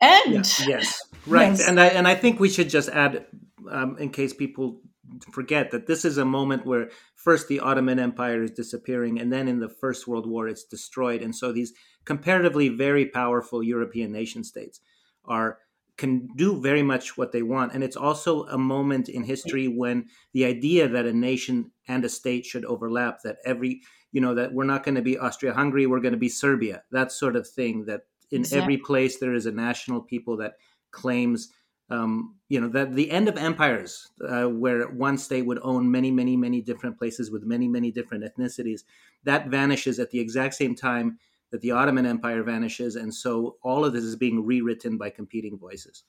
And 0.00 0.34
yeah, 0.34 0.66
yes, 0.66 1.00
right, 1.26 1.52
yes. 1.56 1.68
and 1.68 1.78
I 1.78 1.86
and 1.86 2.08
I 2.08 2.16
think 2.16 2.40
we 2.40 2.48
should 2.50 2.68
just 2.68 2.88
add, 2.88 3.24
um, 3.70 3.96
in 3.98 4.10
case 4.10 4.34
people 4.34 4.82
forget 5.30 5.70
that 5.70 5.86
this 5.86 6.04
is 6.04 6.18
a 6.18 6.24
moment 6.24 6.66
where 6.66 6.90
first 7.14 7.48
the 7.48 7.60
Ottoman 7.60 7.98
Empire 7.98 8.42
is 8.42 8.50
disappearing, 8.50 9.18
and 9.18 9.32
then 9.32 9.48
in 9.48 9.60
the 9.60 9.68
First 9.68 10.06
World 10.06 10.28
War 10.28 10.48
it's 10.48 10.64
destroyed, 10.64 11.22
and 11.22 11.34
so 11.34 11.52
these 11.52 11.72
comparatively 12.04 12.68
very 12.68 13.06
powerful 13.06 13.62
European 13.62 14.12
nation 14.12 14.44
states 14.44 14.80
are 15.24 15.58
can 15.96 16.26
do 16.34 16.60
very 16.60 16.82
much 16.82 17.16
what 17.16 17.30
they 17.30 17.42
want 17.42 17.72
and 17.72 17.84
it's 17.84 17.96
also 17.96 18.44
a 18.46 18.58
moment 18.58 19.08
in 19.08 19.22
history 19.22 19.68
when 19.68 20.06
the 20.32 20.44
idea 20.44 20.88
that 20.88 21.06
a 21.06 21.12
nation 21.12 21.70
and 21.86 22.04
a 22.04 22.08
state 22.08 22.44
should 22.44 22.64
overlap 22.64 23.22
that 23.22 23.36
every 23.44 23.80
you 24.10 24.20
know 24.20 24.34
that 24.34 24.52
we're 24.52 24.64
not 24.64 24.82
going 24.82 24.96
to 24.96 25.02
be 25.02 25.16
austria-hungary 25.18 25.86
we're 25.86 26.00
going 26.00 26.12
to 26.12 26.18
be 26.18 26.28
serbia 26.28 26.82
that 26.90 27.12
sort 27.12 27.36
of 27.36 27.48
thing 27.48 27.84
that 27.84 28.02
in 28.32 28.40
exactly. 28.40 28.62
every 28.62 28.76
place 28.76 29.18
there 29.18 29.34
is 29.34 29.46
a 29.46 29.52
national 29.52 30.00
people 30.00 30.36
that 30.36 30.54
claims 30.90 31.50
um, 31.90 32.36
you 32.48 32.60
know 32.60 32.68
that 32.68 32.94
the 32.94 33.10
end 33.10 33.28
of 33.28 33.36
empires 33.36 34.10
uh, 34.26 34.44
where 34.44 34.88
one 34.88 35.18
state 35.18 35.46
would 35.46 35.58
own 35.62 35.90
many 35.90 36.10
many 36.10 36.36
many 36.36 36.60
different 36.60 36.98
places 36.98 37.30
with 37.30 37.44
many 37.44 37.68
many 37.68 37.90
different 37.90 38.24
ethnicities 38.24 38.84
that 39.24 39.48
vanishes 39.48 39.98
at 39.98 40.10
the 40.10 40.20
exact 40.20 40.54
same 40.54 40.74
time 40.74 41.18
that 41.50 41.60
the 41.60 41.70
Ottoman 41.70 42.04
Empire 42.04 42.42
vanishes, 42.42 42.96
and 42.96 43.14
so 43.14 43.56
all 43.62 43.84
of 43.84 43.92
this 43.92 44.02
is 44.02 44.16
being 44.16 44.44
rewritten 44.44 44.98
by 44.98 45.08
competing 45.08 45.56
voices. 45.56 46.02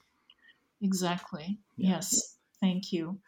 Exactly. 0.82 1.59
Yeah. 1.78 1.91
Yes. 1.91 2.38
Thank 2.61 2.91
you 2.91 3.19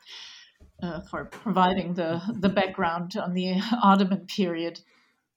uh, 0.82 1.02
for 1.02 1.26
providing 1.26 1.94
the 1.94 2.22
the 2.40 2.50
background 2.50 3.14
on 3.18 3.34
the 3.34 3.62
Ottoman 3.84 4.26
period. 4.26 4.80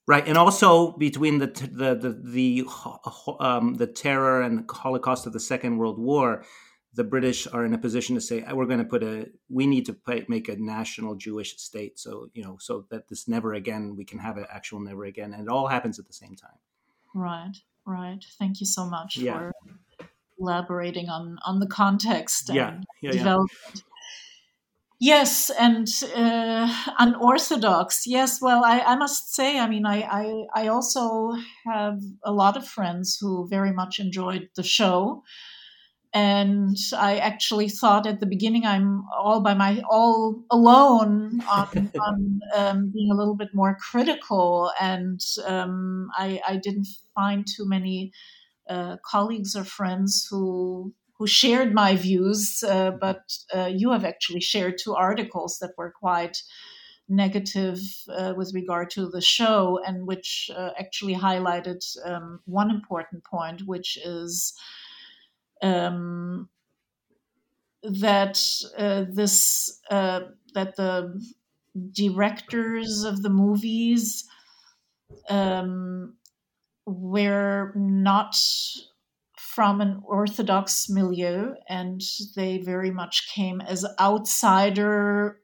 Right, 0.07 0.27
and 0.27 0.37
also 0.37 0.93
between 0.93 1.39
the 1.39 1.47
the 1.47 1.95
the 1.95 2.65
the, 2.65 3.35
um, 3.39 3.75
the 3.75 3.87
terror 3.87 4.43
and 4.43 4.69
Holocaust 4.71 5.27
of 5.27 5.33
the 5.33 5.41
Second 5.41 5.79
World 5.79 5.99
War, 5.99 6.45
the 6.95 7.05
British 7.05 7.47
are 7.47 7.65
in 7.65 7.73
a 7.73 7.79
position 7.79 8.15
to 8.17 8.21
say 8.21 8.45
we're 8.53 8.67
going 8.67 8.79
to 8.79 8.85
put 8.85 9.03
a 9.03 9.29
we 9.49 9.67
need 9.67 9.87
to 9.87 9.97
make 10.29 10.49
a 10.49 10.57
national 10.57 11.15
Jewish 11.15 11.57
state, 11.57 11.99
so 11.99 12.31
you 12.35 12.43
know, 12.43 12.57
so 12.61 12.87
that 12.91 13.09
this 13.09 13.29
never 13.29 13.55
again 13.55 13.95
we 13.97 14.05
can 14.05 14.19
have 14.19 14.37
an 14.37 14.47
actual 14.53 14.81
never 14.81 15.05
again, 15.05 15.33
and 15.33 15.43
it 15.43 15.49
all 15.49 15.69
happens 15.69 15.99
at 15.99 16.07
the 16.07 16.13
same 16.13 16.37
time. 16.37 16.59
Right, 17.15 17.57
right. 17.87 18.25
Thank 18.39 18.61
you 18.61 18.67
so 18.67 18.87
much 18.87 19.17
yeah. 19.17 19.39
for 19.39 19.53
elaborating 20.39 21.09
on 21.09 21.39
on 21.47 21.61
the 21.61 21.67
context 21.67 22.49
and 22.49 22.57
yeah, 22.57 22.81
yeah, 23.01 23.13
development. 23.13 23.51
Yeah. 23.75 23.81
Yes, 25.03 25.49
and 25.59 25.89
uh, 26.15 26.69
unorthodox. 26.99 28.07
Yes, 28.07 28.43
well, 28.43 28.63
I, 28.67 28.81
I 28.81 28.97
must 28.97 29.35
say, 29.35 29.59
I 29.59 29.67
mean, 29.67 29.87
I, 29.87 30.03
I, 30.03 30.45
I 30.55 30.69
also 30.69 31.33
have 31.65 32.03
a 32.23 32.31
lot 32.31 32.59
of 32.59 32.69
friends 32.69 33.17
who 33.19 33.49
very 33.49 33.73
much 33.73 33.99
enjoyed 33.99 34.51
the 34.57 34.63
show 34.63 35.23
and 36.13 36.77
I 36.97 37.19
actually 37.19 37.69
thought 37.69 38.07
at 38.07 38.19
the 38.19 38.27
beginning 38.27 38.67
I'm 38.67 39.05
all 39.17 39.41
by 39.41 39.55
my 39.55 39.83
all 39.89 40.43
alone 40.51 41.41
on, 41.49 41.91
on 42.01 42.41
um, 42.55 42.91
being 42.93 43.11
a 43.13 43.15
little 43.15 43.37
bit 43.37 43.55
more 43.55 43.77
critical, 43.81 44.73
and 44.81 45.21
um, 45.47 46.09
I, 46.17 46.41
I, 46.47 46.57
didn't 46.57 46.89
find 47.15 47.47
too 47.47 47.69
many 47.69 48.13
uh, 48.69 48.97
colleagues 49.05 49.55
or 49.55 49.63
friends 49.65 50.27
who 50.29 50.93
who 51.17 51.27
shared 51.29 51.75
my 51.75 51.95
views. 51.95 52.65
Uh, 52.67 52.91
but 52.91 53.23
uh, 53.55 53.71
you 53.73 53.93
have 53.93 54.05
actually 54.05 54.41
shared 54.41 54.79
two 54.83 54.95
articles 54.95 55.59
that 55.61 55.75
were 55.79 55.93
quite 55.93 56.43
negative 57.09 57.79
uh, 58.09 58.33
with 58.37 58.53
regard 58.55 58.91
to 58.91 59.09
the 59.09 59.21
show, 59.21 59.79
and 59.87 60.09
which 60.09 60.51
uh, 60.57 60.71
actually 60.77 61.15
highlighted 61.15 61.85
um, 62.05 62.41
one 62.47 62.71
important 62.71 63.23
point, 63.23 63.63
which 63.67 63.97
is 64.05 64.55
um, 65.63 66.49
that 67.83 68.43
uh, 68.77 69.05
this 69.09 69.81
uh, 69.91 70.21
that 70.55 70.77
the 70.77 71.21
directors 71.93 73.05
of 73.05 73.23
the 73.23 73.31
movies 73.31 74.29
um, 75.29 76.17
were 76.87 77.73
not 77.77 78.37
from 79.39 79.81
an 79.81 80.01
orthodox 80.05 80.89
milieu 80.89 81.55
and 81.69 82.03
they 82.37 82.59
very 82.59 82.91
much 82.91 83.29
came 83.35 83.61
as 83.61 83.85
outsider 83.99 85.41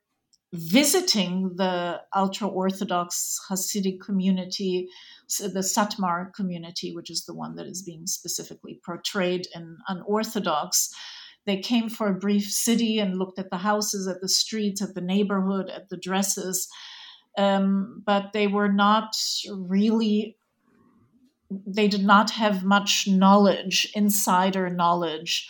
visiting 0.53 1.51
the 1.57 2.01
ultra 2.15 2.47
orthodox 2.47 3.39
hasidic 3.51 4.01
community 4.01 4.89
the 5.29 5.61
Satmar 5.61 6.33
community, 6.35 6.95
which 6.95 7.11
is 7.11 7.25
the 7.25 7.35
one 7.35 7.57
that 7.57 7.67
is 7.67 7.83
being 7.83 8.07
specifically 8.07 8.81
portrayed 8.85 9.47
in 9.55 9.79
Unorthodox. 9.89 10.95
They 11.47 11.59
came 11.59 11.89
for 11.89 12.09
a 12.09 12.19
brief 12.19 12.51
city 12.51 12.99
and 12.99 13.19
looked 13.19 13.39
at 13.39 13.51
the 13.51 13.59
houses, 13.59 14.09
at 14.09 14.21
the 14.21 14.29
streets, 14.29 14.83
at 14.83 14.95
the 14.95 15.01
neighborhood, 15.01 15.71
at 15.71 15.89
the 15.89 15.97
dresses, 15.97 16.69
um, 17.39 18.03
but 18.05 18.33
they 18.33 18.47
were 18.47 18.73
not 18.73 19.17
really. 19.51 20.37
They 21.49 21.87
did 21.87 22.05
not 22.05 22.31
have 22.31 22.65
much 22.65 23.07
knowledge, 23.07 23.89
insider 23.95 24.69
knowledge 24.69 25.49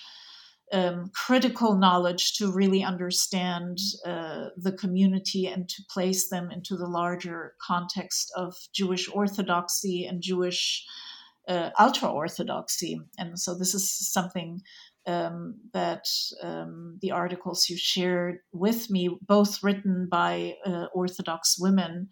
um, 0.72 1.10
critical 1.14 1.76
knowledge 1.76 2.34
to 2.34 2.50
really 2.50 2.82
understand 2.82 3.78
uh, 4.04 4.46
the 4.56 4.72
community 4.72 5.46
and 5.46 5.68
to 5.68 5.82
place 5.90 6.28
them 6.28 6.50
into 6.50 6.76
the 6.76 6.88
larger 6.88 7.54
context 7.64 8.32
of 8.36 8.54
Jewish 8.72 9.08
orthodoxy 9.08 10.06
and 10.06 10.20
Jewish 10.20 10.84
uh, 11.48 11.70
ultra 11.78 12.10
orthodoxy. 12.10 13.00
And 13.18 13.38
so 13.38 13.54
this 13.54 13.74
is 13.74 14.12
something 14.12 14.62
um, 15.06 15.54
that 15.72 16.06
um, 16.42 16.98
the 17.00 17.12
articles 17.12 17.68
you 17.68 17.76
shared 17.76 18.38
with 18.52 18.90
me, 18.90 19.16
both 19.22 19.62
written 19.62 20.08
by 20.10 20.54
uh, 20.66 20.86
Orthodox 20.92 21.56
women, 21.58 22.08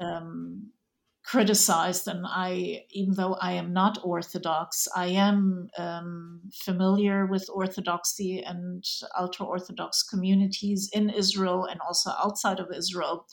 um, 0.00 0.70
criticized 1.30 2.08
and 2.08 2.26
i 2.26 2.82
even 2.90 3.14
though 3.14 3.34
i 3.34 3.52
am 3.52 3.72
not 3.72 3.98
orthodox 4.02 4.88
i 4.96 5.06
am 5.06 5.68
um, 5.78 6.40
familiar 6.64 7.24
with 7.24 7.48
orthodoxy 7.54 8.42
and 8.44 8.82
ultra 9.16 9.46
orthodox 9.46 10.02
communities 10.02 10.90
in 10.92 11.08
israel 11.08 11.64
and 11.70 11.78
also 11.86 12.10
outside 12.24 12.58
of 12.58 12.66
israel. 12.76 13.26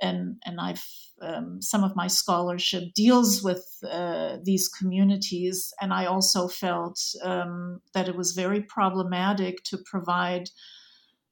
And 0.00 0.36
and 0.46 0.60
i've 0.60 0.84
um, 1.20 1.60
some 1.60 1.82
of 1.82 1.96
my 1.96 2.06
scholarship 2.06 2.84
deals 2.94 3.42
with 3.42 3.66
uh, 3.90 4.36
these 4.44 4.68
communities. 4.68 5.72
And 5.80 5.92
i 5.92 6.06
also 6.06 6.46
felt 6.46 7.00
um, 7.24 7.80
that 7.94 8.08
it 8.08 8.16
was 8.16 8.40
very 8.42 8.62
problematic 8.62 9.64
to 9.64 9.78
provide 9.92 10.50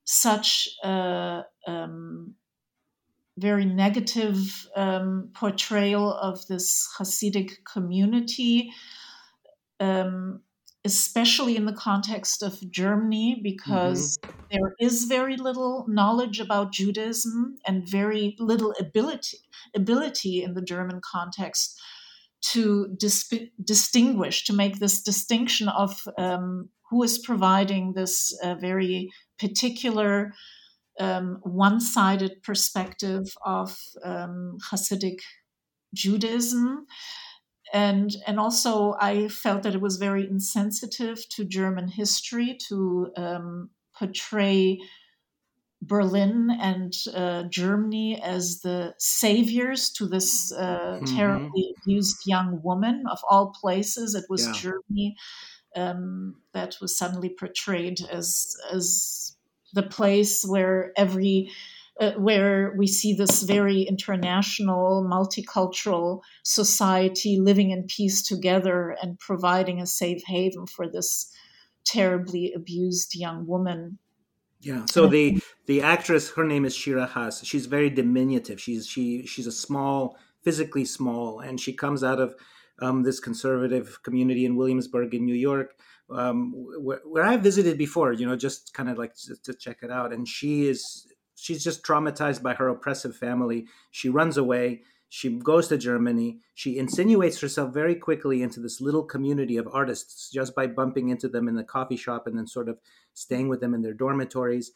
such 0.05 0.68
a 0.82 1.45
um, 1.68 2.34
very 3.39 3.64
negative 3.64 4.66
um, 4.76 5.30
portrayal 5.34 6.12
of 6.12 6.47
this 6.47 6.89
Hasidic 6.99 7.64
community, 7.70 8.72
um, 9.78 10.41
especially 10.84 11.57
in 11.57 11.66
the 11.66 11.72
context 11.72 12.43
of 12.43 12.59
Germany, 12.70 13.41
because 13.43 14.18
mm-hmm. 14.18 14.39
there 14.51 14.74
is 14.80 15.05
very 15.05 15.37
little 15.37 15.84
knowledge 15.89 16.41
about 16.41 16.72
Judaism 16.72 17.57
and 17.66 17.87
very 17.87 18.37
little 18.39 18.72
ability 18.80 19.39
ability 19.74 20.43
in 20.43 20.55
the 20.55 20.62
German 20.62 21.01
context 21.03 21.78
to 22.53 22.95
dis- 22.97 23.32
distinguish, 23.62 24.45
to 24.45 24.53
make 24.53 24.78
this 24.78 25.03
distinction 25.03 25.68
of 25.68 26.01
um, 26.16 26.68
who 26.91 27.03
is 27.03 27.18
providing 27.18 27.93
this 27.93 28.39
uh, 28.43 28.55
very 28.55 29.11
particular 29.39 30.32
um, 30.99 31.38
one 31.42 31.80
sided 31.80 32.42
perspective 32.42 33.26
of 33.44 33.78
um, 34.05 34.59
Hasidic 34.70 35.18
Judaism. 35.94 36.86
And, 37.72 38.14
and 38.26 38.38
also, 38.38 38.94
I 39.01 39.28
felt 39.28 39.62
that 39.64 39.74
it 39.74 39.80
was 39.80 39.97
very 39.97 40.26
insensitive 40.26 41.28
to 41.30 41.44
German 41.44 41.88
history 41.88 42.59
to 42.68 43.11
um, 43.16 43.70
portray 43.99 44.78
Berlin 45.82 46.51
and 46.61 46.92
uh, 47.14 47.44
Germany 47.44 48.20
as 48.22 48.61
the 48.61 48.94
saviors 48.99 49.90
to 49.90 50.07
this 50.07 50.53
uh, 50.53 50.99
mm-hmm. 51.01 51.16
terribly 51.16 51.74
abused 51.82 52.16
young 52.26 52.61
woman. 52.62 53.05
Of 53.11 53.18
all 53.28 53.53
places, 53.61 54.14
it 54.14 54.24
was 54.28 54.47
yeah. 54.47 54.53
Germany 54.53 55.16
um, 55.76 56.36
that 56.55 56.76
was 56.80 56.97
suddenly 56.97 57.28
portrayed 57.28 58.01
as 58.11 58.57
as 58.72 59.36
the 59.77 59.83
place 59.85 60.45
where 60.45 60.93
every 60.97 61.51
uh, 62.01 62.12
where 62.12 62.74
we 62.77 62.87
see 62.87 63.14
this 63.14 63.43
very 63.43 63.83
international, 63.83 65.07
multicultural 65.11 66.20
society 66.43 67.39
living 67.41 67.70
in 67.70 67.85
peace 67.85 68.22
together 68.22 68.97
and 69.01 69.18
providing 69.18 69.81
a 69.81 69.87
safe 69.87 70.22
haven 70.27 70.66
for 70.66 70.87
this 70.91 71.33
terribly 71.85 72.53
abused 72.55 73.14
young 73.14 73.47
woman. 73.47 73.99
Yeah. 74.61 74.85
So 74.87 75.07
the 75.07 75.41
the 75.66 75.83
actress, 75.83 76.33
her 76.33 76.45
name 76.45 76.64
is 76.64 76.74
Shira 76.74 77.07
Haas. 77.07 77.45
She's 77.45 77.66
very 77.66 77.89
diminutive. 77.89 78.61
She's 78.61 78.87
she 78.87 79.27
she's 79.27 79.47
a 79.47 79.53
small, 79.53 80.18
physically 80.43 80.85
small, 80.85 81.41
and 81.41 81.61
she 81.61 81.72
comes 81.72 82.03
out 82.03 82.20
of 82.20 82.35
um, 82.81 83.05
this 83.05 83.20
conservative 83.20 84.03
community 84.03 84.45
in 84.45 84.57
Williamsburg, 84.57 85.14
in 85.14 85.24
New 85.24 85.35
York, 85.35 85.77
um, 86.11 86.52
where, 86.54 87.00
where 87.04 87.24
I 87.24 87.36
visited 87.36 87.78
before. 87.78 88.12
You 88.12 88.26
know, 88.26 88.36
just 88.36 88.74
kind 88.74 88.88
of 88.88 88.98
like 88.98 89.14
to, 89.26 89.36
to 89.44 89.54
check 89.54 89.78
it 89.82 89.90
out. 89.90 90.12
And 90.12 90.26
she 90.26 90.68
is 90.68 91.07
she's 91.36 91.62
just 91.62 91.84
traumatized 91.84 92.42
by 92.42 92.54
her 92.54 92.68
oppressive 92.68 93.16
family. 93.16 93.66
She 93.90 94.09
runs 94.09 94.36
away. 94.36 94.82
She 95.09 95.30
goes 95.38 95.68
to 95.68 95.78
Germany. 95.78 96.40
She 96.54 96.78
insinuates 96.78 97.40
herself 97.40 97.72
very 97.72 97.94
quickly 97.94 98.42
into 98.42 98.61
this 98.61 98.80
little 98.80 99.04
community 99.04 99.57
of 99.57 99.68
artists 99.72 100.30
just 100.30 100.54
by 100.54 100.66
bumping 100.66 101.11
into 101.11 101.28
them 101.28 101.46
in 101.48 101.54
the 101.54 101.64
coffee 101.64 101.96
shop 101.96 102.26
and 102.26 102.36
then 102.36 102.46
sort 102.46 102.68
of 102.68 102.78
staying 103.14 103.48
with 103.48 103.61
them 103.61 103.72
in 103.74 103.82
their 103.82 103.94
dormitories. 103.94 104.72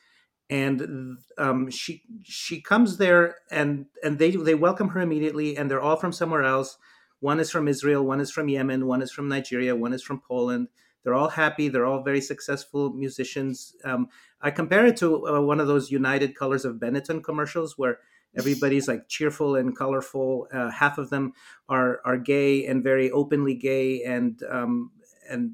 And 0.48 1.18
um, 1.38 1.70
she 1.70 2.02
she 2.22 2.60
comes 2.60 2.96
there 2.96 3.36
and 3.50 3.86
and 4.02 4.18
they 4.18 4.30
they 4.30 4.54
welcome 4.54 4.88
her 4.88 5.00
immediately 5.00 5.56
and 5.56 5.70
they're 5.70 5.80
all 5.80 5.96
from 5.96 6.12
somewhere 6.12 6.44
else. 6.44 6.76
One 7.20 7.38
is 7.38 7.50
from 7.50 7.68
Israel, 7.68 8.04
one 8.04 8.20
is 8.20 8.30
from 8.30 8.48
Yemen, 8.48 8.86
one 8.86 9.02
is 9.02 9.12
from 9.12 9.28
Nigeria, 9.28 9.76
one 9.76 9.92
is 9.92 10.02
from 10.02 10.22
Poland. 10.26 10.68
They're 11.02 11.14
all 11.14 11.28
happy. 11.28 11.68
They're 11.68 11.86
all 11.86 12.02
very 12.02 12.20
successful 12.20 12.92
musicians. 12.92 13.74
Um, 13.84 14.08
I 14.40 14.50
compare 14.50 14.86
it 14.86 14.96
to 14.98 15.26
uh, 15.26 15.40
one 15.40 15.60
of 15.60 15.66
those 15.66 15.90
United 15.90 16.36
Colors 16.36 16.64
of 16.64 16.76
Benetton 16.76 17.22
commercials 17.22 17.78
where 17.78 17.98
everybody's 18.36 18.88
like 18.88 19.08
cheerful 19.08 19.56
and 19.56 19.76
colorful. 19.76 20.48
Uh, 20.52 20.70
half 20.70 20.98
of 20.98 21.10
them 21.10 21.32
are 21.68 22.00
are 22.04 22.16
gay 22.18 22.66
and 22.66 22.84
very 22.84 23.10
openly 23.10 23.54
gay, 23.54 24.02
and 24.04 24.42
um, 24.50 24.92
and 25.28 25.52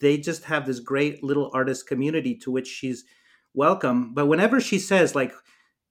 they 0.00 0.16
just 0.18 0.44
have 0.44 0.66
this 0.66 0.80
great 0.80 1.22
little 1.22 1.50
artist 1.52 1.86
community 1.86 2.34
to 2.36 2.50
which 2.50 2.68
she's 2.68 3.04
welcome. 3.52 4.14
But 4.14 4.26
whenever 4.26 4.60
she 4.60 4.78
says 4.78 5.14
like 5.14 5.32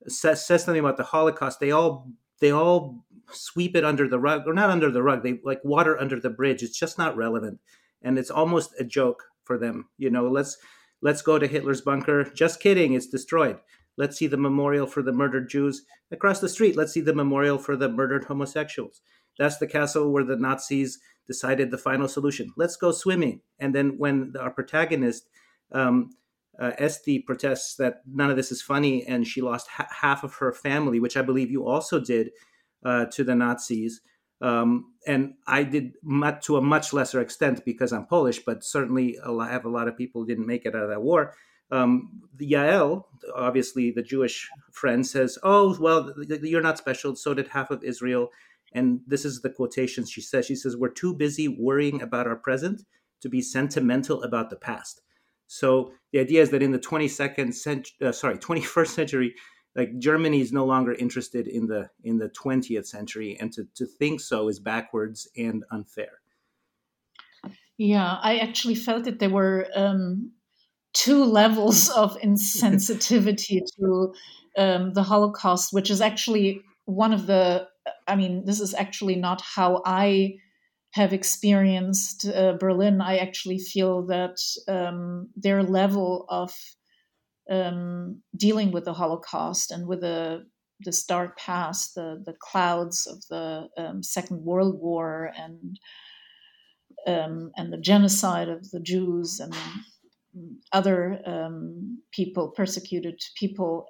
says, 0.08 0.45
says 0.45 0.64
something 0.64 0.80
about 0.80 0.97
the 0.97 1.04
Holocaust, 1.04 1.60
they 1.60 1.72
all 1.72 2.10
they 2.39 2.51
all 2.51 3.06
sweep 3.32 3.76
it 3.76 3.86
under 3.86 4.08
the 4.08 4.20
rug 4.20 4.43
or 4.47 4.54
not 4.54 4.70
under 4.70 4.91
the 4.91 5.04
rug. 5.04 5.24
They 5.24 5.39
like 5.43 5.62
water 5.64 5.99
under 5.99 6.20
the 6.20 6.30
bridge. 6.30 6.64
It's 6.64 6.78
just 6.78 6.97
not 6.97 7.16
relevant, 7.16 7.60
and 8.04 8.18
it's 8.18 8.32
almost 8.32 8.74
a 8.80 8.84
joke 8.84 9.24
for 9.43 9.58
them. 9.58 9.89
You 9.97 10.10
know, 10.10 10.28
let's 10.28 10.58
let's 11.01 11.22
go 11.22 11.39
to 11.39 11.47
Hitler's 11.47 11.82
bunker. 11.82 12.24
Just 12.24 12.60
kidding, 12.60 12.93
it's 12.93 13.08
destroyed. 13.08 13.60
Let's 13.97 14.18
see 14.18 14.28
the 14.28 14.38
memorial 14.38 14.88
for 14.88 15.04
the 15.04 15.12
murdered 15.12 15.49
Jews. 15.49 15.84
Across 16.12 16.39
the 16.39 16.49
street, 16.49 16.76
let's 16.76 16.93
see 16.93 17.01
the 17.01 17.14
memorial 17.14 17.58
for 17.58 17.76
the 17.76 17.89
murdered 17.89 18.26
homosexuals. 18.26 19.01
That's 19.38 19.58
the 19.58 19.68
castle 19.68 20.12
where 20.12 20.24
the 20.24 20.36
Nazis 20.36 20.99
decided 21.28 21.72
the 21.72 21.78
final 21.78 22.08
solution. 22.08 22.51
Let's 22.58 22.76
go 22.76 22.91
swimming. 22.91 23.41
And 23.60 23.74
then 23.74 23.97
when 23.97 24.34
our 24.39 24.51
protagonist, 24.51 25.30
um, 25.72 26.12
uh, 26.60 26.72
Esti, 26.78 27.20
protests 27.20 27.76
that 27.78 28.01
none 28.12 28.30
of 28.30 28.36
this 28.36 28.51
is 28.51 28.62
funny 28.62 29.06
and 29.06 29.26
she 29.26 29.41
lost 29.41 29.68
ha- 29.68 29.88
half 29.89 30.24
of 30.24 30.36
her 30.36 30.51
family, 30.51 30.99
which 30.99 31.18
I 31.18 31.22
believe 31.22 31.49
you 31.49 31.68
also 31.68 31.99
did 31.99 32.32
uh, 32.86 33.06
to 33.06 33.24
the 33.24 33.36
Nazis. 33.36 34.01
Um, 34.44 34.91
and 35.08 35.36
I 35.48 35.64
did 35.64 35.94
much, 36.04 36.46
to 36.48 36.58
a 36.58 36.62
much 36.62 36.91
lesser 36.91 37.22
extent 37.22 37.64
because 37.64 37.94
I'm 37.94 38.06
Polish, 38.06 38.39
but 38.39 38.62
certainly 38.64 39.18
I 39.26 39.50
have 39.50 39.64
a 39.64 39.70
lot 39.70 39.88
of 39.88 39.98
people 39.98 40.26
didn't 40.26 40.46
make 40.46 40.66
it 40.66 40.76
out 40.76 40.84
of 40.84 40.89
that 40.89 41.02
war. 41.02 41.34
Um, 41.72 42.22
Yael, 42.41 43.06
obviously 43.34 43.89
the 43.91 44.04
Jewish 44.04 44.50
friend, 44.74 45.08
says, 45.08 45.39
"Oh, 45.44 45.78
well, 45.80 46.14
you're 46.28 46.62
not 46.62 46.78
special. 46.78 47.16
So 47.16 47.34
did 47.34 47.48
half 47.48 47.72
of 47.72 47.86
Israel." 47.86 48.32
And 48.74 49.00
this 49.08 49.24
is 49.24 49.41
the 49.41 49.50
quotation 49.50 50.06
she 50.06 50.22
says. 50.22 50.46
She 50.46 50.56
says, 50.56 50.76
"We're 50.76 50.89
too 50.89 51.16
busy 51.16 51.48
worrying 51.48 52.02
about 52.02 52.28
our 52.28 52.36
present 52.36 52.84
to 53.22 53.30
be 53.30 53.41
sentimental 53.41 54.24
about 54.24 54.50
the 54.50 54.58
past." 54.58 55.02
So 55.48 55.94
the 56.12 56.20
idea 56.20 56.41
is 56.41 56.50
that 56.50 56.62
in 56.62 56.72
the 56.72 56.80
22nd 56.80 57.54
century, 57.54 58.08
uh, 58.08 58.12
sorry, 58.12 58.38
21st 58.38 58.94
century, 59.00 59.36
like 59.76 59.97
Germany 59.97 60.41
is 60.41 60.53
no 60.53 60.65
longer 60.65 60.93
interested 60.93 61.47
in 61.47 61.67
the 61.67 61.89
in 62.03 62.17
the 62.17 62.30
20th 62.30 62.86
century, 62.86 63.38
and 63.39 63.51
to 63.53 63.67
to 63.76 63.86
think 63.86 64.21
so 64.21 64.47
is 64.47 64.59
backwards 64.59 65.28
and 65.36 65.63
unfair. 65.71 66.19
Yeah, 67.78 68.19
I 68.21 68.38
actually 68.38 68.76
felt 68.76 69.05
that 69.05 69.19
there 69.19 69.32
were 69.32 69.67
um, 69.76 70.32
two 70.93 71.24
levels 71.24 71.89
of 72.03 72.17
insensitivity 72.21 73.61
to 73.80 74.13
um, 74.57 74.93
the 74.93 75.03
Holocaust, 75.03 75.74
which 75.74 75.89
is 75.89 76.01
actually 76.01 76.61
one 76.86 77.13
of 77.13 77.26
the. 77.28 77.67
I 78.07 78.15
mean, 78.15 78.45
this 78.45 78.61
is 78.61 78.74
actually 78.74 79.15
not 79.15 79.41
how 79.41 79.82
I 79.86 80.36
have 80.91 81.11
experienced 81.11 82.28
uh, 82.28 82.53
Berlin. 82.59 83.01
I 83.01 83.17
actually 83.17 83.57
feel 83.57 84.05
that 84.05 84.38
um, 84.67 85.30
their 85.36 85.63
level 85.63 86.26
of 86.30 86.53
um, 87.50 88.22
dealing 88.36 88.72
with 88.72 88.86
the 88.86 88.94
Holocaust 88.94 89.72
and 89.72 89.88
with 89.88 90.02
the 90.02 90.46
this 90.80 91.06
dark 91.06 91.38
past, 91.38 91.96
the 91.96 92.22
the 92.26 92.36
clouds 92.39 93.08
of 93.08 93.24
the 93.30 93.68
um, 93.78 94.04
Second 94.04 94.44
World 94.44 94.80
War 94.80 95.32
and 95.38 95.80
um, 97.08 97.52
and 97.56 97.72
the 97.72 97.78
genocide 97.78 98.50
of 98.50 98.70
the 98.72 98.80
Jews 98.80 99.39
and 99.39 99.54
other 100.72 101.20
um, 101.26 102.02
people, 102.12 102.50
persecuted 102.50 103.20
people. 103.38 103.86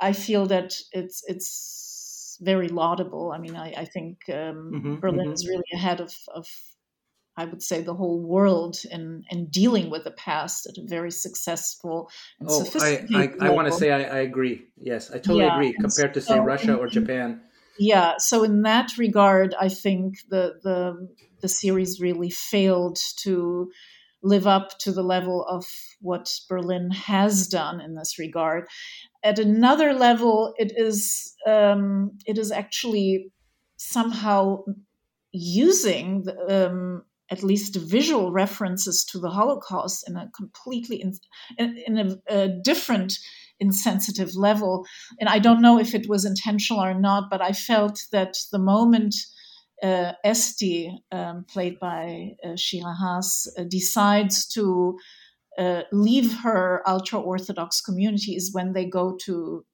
I 0.00 0.12
feel 0.12 0.46
that 0.46 0.74
it's 0.92 1.22
it's 1.26 2.38
very 2.40 2.68
laudable. 2.68 3.32
I 3.32 3.38
mean, 3.38 3.56
I, 3.56 3.72
I 3.76 3.84
think 3.86 4.18
um, 4.28 4.72
mm-hmm, 4.74 4.94
Berlin 4.96 5.26
mm-hmm. 5.26 5.32
is 5.32 5.48
really 5.48 5.64
ahead 5.72 6.00
of, 6.00 6.14
of 6.34 6.46
I 7.36 7.44
would 7.44 7.62
say, 7.62 7.82
the 7.82 7.94
whole 7.94 8.20
world 8.20 8.78
in, 8.90 9.24
in 9.30 9.46
dealing 9.46 9.90
with 9.90 10.04
the 10.04 10.10
past 10.12 10.66
at 10.66 10.78
a 10.78 10.86
very 10.86 11.10
successful 11.10 12.10
and 12.40 12.48
oh, 12.50 12.64
sophisticated 12.64 13.36
I, 13.40 13.46
I, 13.46 13.48
I 13.48 13.50
want 13.50 13.68
to 13.68 13.74
say 13.74 13.90
I, 13.90 14.02
I, 14.02 14.18
agree. 14.20 14.66
Yes, 14.80 15.10
I 15.10 15.18
totally 15.18 15.44
yeah, 15.44 15.54
agree 15.54 15.74
compared 15.74 16.14
to, 16.14 16.20
say, 16.20 16.38
Russia 16.38 16.74
or 16.74 16.86
Japan. 16.86 17.42
Yeah, 17.78 18.14
so 18.18 18.42
in 18.42 18.62
that 18.62 18.96
regard, 18.96 19.54
I 19.60 19.68
think 19.68 20.16
the, 20.30 20.54
the, 20.62 21.08
the 21.42 21.48
series 21.48 22.00
really 22.00 22.30
failed 22.30 22.98
to 23.18 23.70
live 24.22 24.46
up 24.46 24.78
to 24.80 24.92
the 24.92 25.02
level 25.02 25.44
of 25.46 25.66
what 26.00 26.32
Berlin 26.48 26.90
has 26.90 27.46
done 27.48 27.80
in 27.80 27.94
this 27.94 28.18
regard. 28.18 28.66
At 29.22 29.38
another 29.38 29.92
level, 29.92 30.54
it 30.58 30.72
is 30.76 31.34
um, 31.46 32.12
it 32.26 32.38
is 32.38 32.50
actually 32.50 33.30
somehow 33.76 34.64
using 35.32 36.22
the, 36.22 36.66
um, 36.68 37.02
at 37.30 37.42
least 37.42 37.76
visual 37.76 38.30
references 38.30 39.04
to 39.04 39.18
the 39.18 39.30
Holocaust 39.30 40.08
in 40.08 40.16
a 40.16 40.30
completely 40.36 41.02
in, 41.58 41.78
in 41.86 41.98
a, 41.98 42.16
a, 42.28 42.48
different 42.48 43.18
insensitive 43.58 44.36
level. 44.36 44.86
And 45.18 45.28
I 45.28 45.38
don't 45.38 45.62
know 45.62 45.78
if 45.78 45.94
it 45.94 46.08
was 46.08 46.24
intentional 46.24 46.82
or 46.82 46.94
not, 46.94 47.30
but 47.30 47.40
I 47.40 47.52
felt 47.52 48.00
that 48.12 48.36
the 48.52 48.58
moment 48.58 49.14
uh, 49.82 50.12
Esti, 50.24 50.90
um, 51.12 51.44
played 51.48 51.78
by 51.78 52.30
uh, 52.44 52.56
Shira 52.56 52.94
Haas, 52.94 53.46
uh, 53.58 53.64
decides 53.68 54.46
to 54.48 54.98
uh, 55.58 55.82
leave 55.92 56.38
her 56.40 56.82
ultra 56.86 57.18
Orthodox 57.20 57.80
community 57.80 58.32
is 58.32 58.52
when 58.52 58.72
they 58.72 58.86
go 58.86 59.16
to 59.24 59.64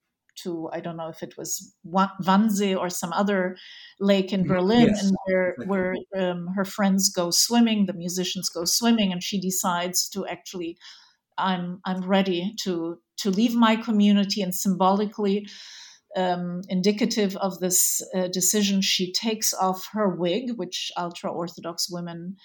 to 0.43 0.69
I 0.73 0.81
don't 0.81 0.97
know 0.97 1.09
if 1.09 1.23
it 1.23 1.37
was 1.37 1.75
Wannsee 1.87 2.79
or 2.79 2.89
some 2.89 3.13
other 3.13 3.57
lake 4.01 4.33
in 4.33 4.41
mm-hmm. 4.41 4.53
Berlin, 4.53 4.89
yes. 4.89 5.03
and 5.03 5.17
where 5.27 5.57
where 5.67 5.97
um, 6.17 6.49
her 6.57 6.65
friends 6.65 7.11
go 7.11 7.31
swimming, 7.31 7.87
the 7.87 7.93
musicians 7.93 8.49
go 8.49 8.65
swimming, 8.65 9.13
and 9.13 9.23
she 9.23 9.41
decides 9.41 10.09
to 10.11 10.27
actually, 10.27 10.77
I'm 11.39 11.81
I'm 11.85 12.03
ready 12.03 12.55
to 12.65 12.99
to 13.19 13.31
leave 13.31 13.55
my 13.55 13.77
community, 13.77 14.43
and 14.43 14.55
symbolically. 14.55 15.47
Um, 16.15 16.61
indicative 16.69 17.39
of 17.39 17.59
this 17.61 18.03
uh, 18.15 18.29
decision, 18.29 18.83
she 18.83 19.15
takes 19.15 19.55
off 19.55 19.89
her 19.93 20.15
wig, 20.15 20.59
which 20.59 20.93
ultra 20.95 21.33
Orthodox 21.33 21.89
women 21.91 22.37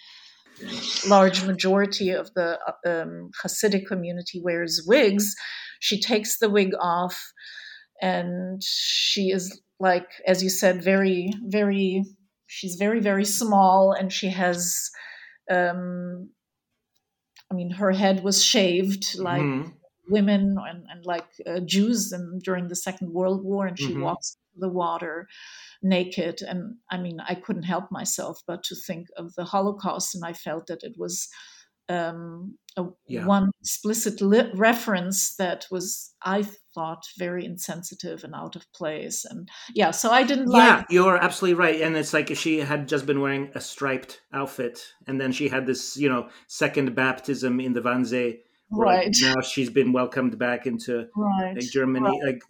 large 1.08 1.44
majority 1.44 2.10
of 2.10 2.34
the 2.34 2.60
um, 2.86 3.32
Hasidic 3.44 3.86
community 3.86 4.42
wears 4.44 4.84
wigs. 4.86 5.36
She 5.80 6.00
takes 6.00 6.40
the 6.40 6.50
wig 6.50 6.72
off, 6.80 7.32
and 8.02 8.62
she 8.64 9.30
is 9.30 9.62
like 9.80 10.08
as 10.26 10.43
you 10.43 10.50
said 10.50 10.84
very 10.84 11.34
very 11.45 12.04
she's 12.48 12.76
very 12.76 13.00
very 13.00 13.26
small 13.26 13.91
and 13.91 14.12
she 14.12 14.30
has 14.30 14.89
um 15.52 16.30
i 17.52 17.54
mean 17.54 17.72
her 17.72 17.91
head 17.91 18.24
was 18.24 18.43
shaved 18.43 19.18
like 19.20 19.41
mm-hmm. 19.41 19.70
women 20.10 20.56
and, 20.68 20.84
and 20.89 21.06
like 21.06 21.28
uh, 21.45 21.60
jews 21.60 22.12
and 22.12 22.41
during 22.41 22.68
the 22.68 22.76
second 22.76 23.14
world 23.14 23.43
war 23.43 23.68
and 23.68 23.80
she 23.80 23.89
mm-hmm. 23.89 24.04
walks 24.04 24.38
the 24.56 24.70
water 24.70 25.28
naked 25.84 26.41
and 26.41 26.76
i 26.91 26.98
mean 26.98 27.20
i 27.28 27.36
couldn't 27.36 27.64
help 27.64 27.91
myself 27.91 28.41
but 28.48 28.64
to 28.64 28.76
think 28.76 29.08
of 29.18 29.34
the 29.36 29.43
holocaust 29.43 30.16
and 30.16 30.26
i 30.26 30.34
felt 30.34 30.68
that 30.68 30.84
it 30.84 30.93
was 30.98 31.28
um, 31.89 32.58
a, 32.78 32.86
yeah. 33.07 33.25
one 33.25 33.51
explicit 33.61 34.21
li- 34.21 34.51
reference 34.53 35.36
that 35.36 35.65
was 35.69 36.13
I 36.21 36.45
thought 36.73 37.03
very 37.17 37.43
insensitive 37.45 38.23
and 38.23 38.34
out 38.36 38.55
of 38.55 38.71
place. 38.73 39.25
And 39.25 39.49
yeah, 39.73 39.91
so 39.91 40.11
I 40.11 40.23
didn't 40.23 40.51
yeah, 40.51 40.78
like. 40.78 40.86
you're 40.89 41.17
absolutely 41.17 41.55
right. 41.55 41.82
And 41.82 41.97
it's 41.97 42.13
like 42.13 42.36
she 42.36 42.59
had 42.59 42.88
just 42.88 43.05
been 43.05 43.21
wearing 43.21 43.51
a 43.55 43.61
striped 43.61 44.21
outfit, 44.32 44.93
and 45.07 45.19
then 45.19 45.32
she 45.32 45.49
had 45.49 45.65
this, 45.65 45.97
you 45.97 46.09
know, 46.09 46.30
second 46.47 46.95
baptism 46.95 47.59
in 47.59 47.73
the 47.73 47.82
Wannsee. 47.82 48.39
Right 48.69 49.15
now, 49.21 49.41
she's 49.41 49.69
been 49.69 49.93
welcomed 49.93 50.38
back 50.38 50.67
into 50.67 51.07
right. 51.15 51.55
like, 51.55 51.71
Germany. 51.71 52.05
Right. 52.05 52.34
Like, 52.34 52.41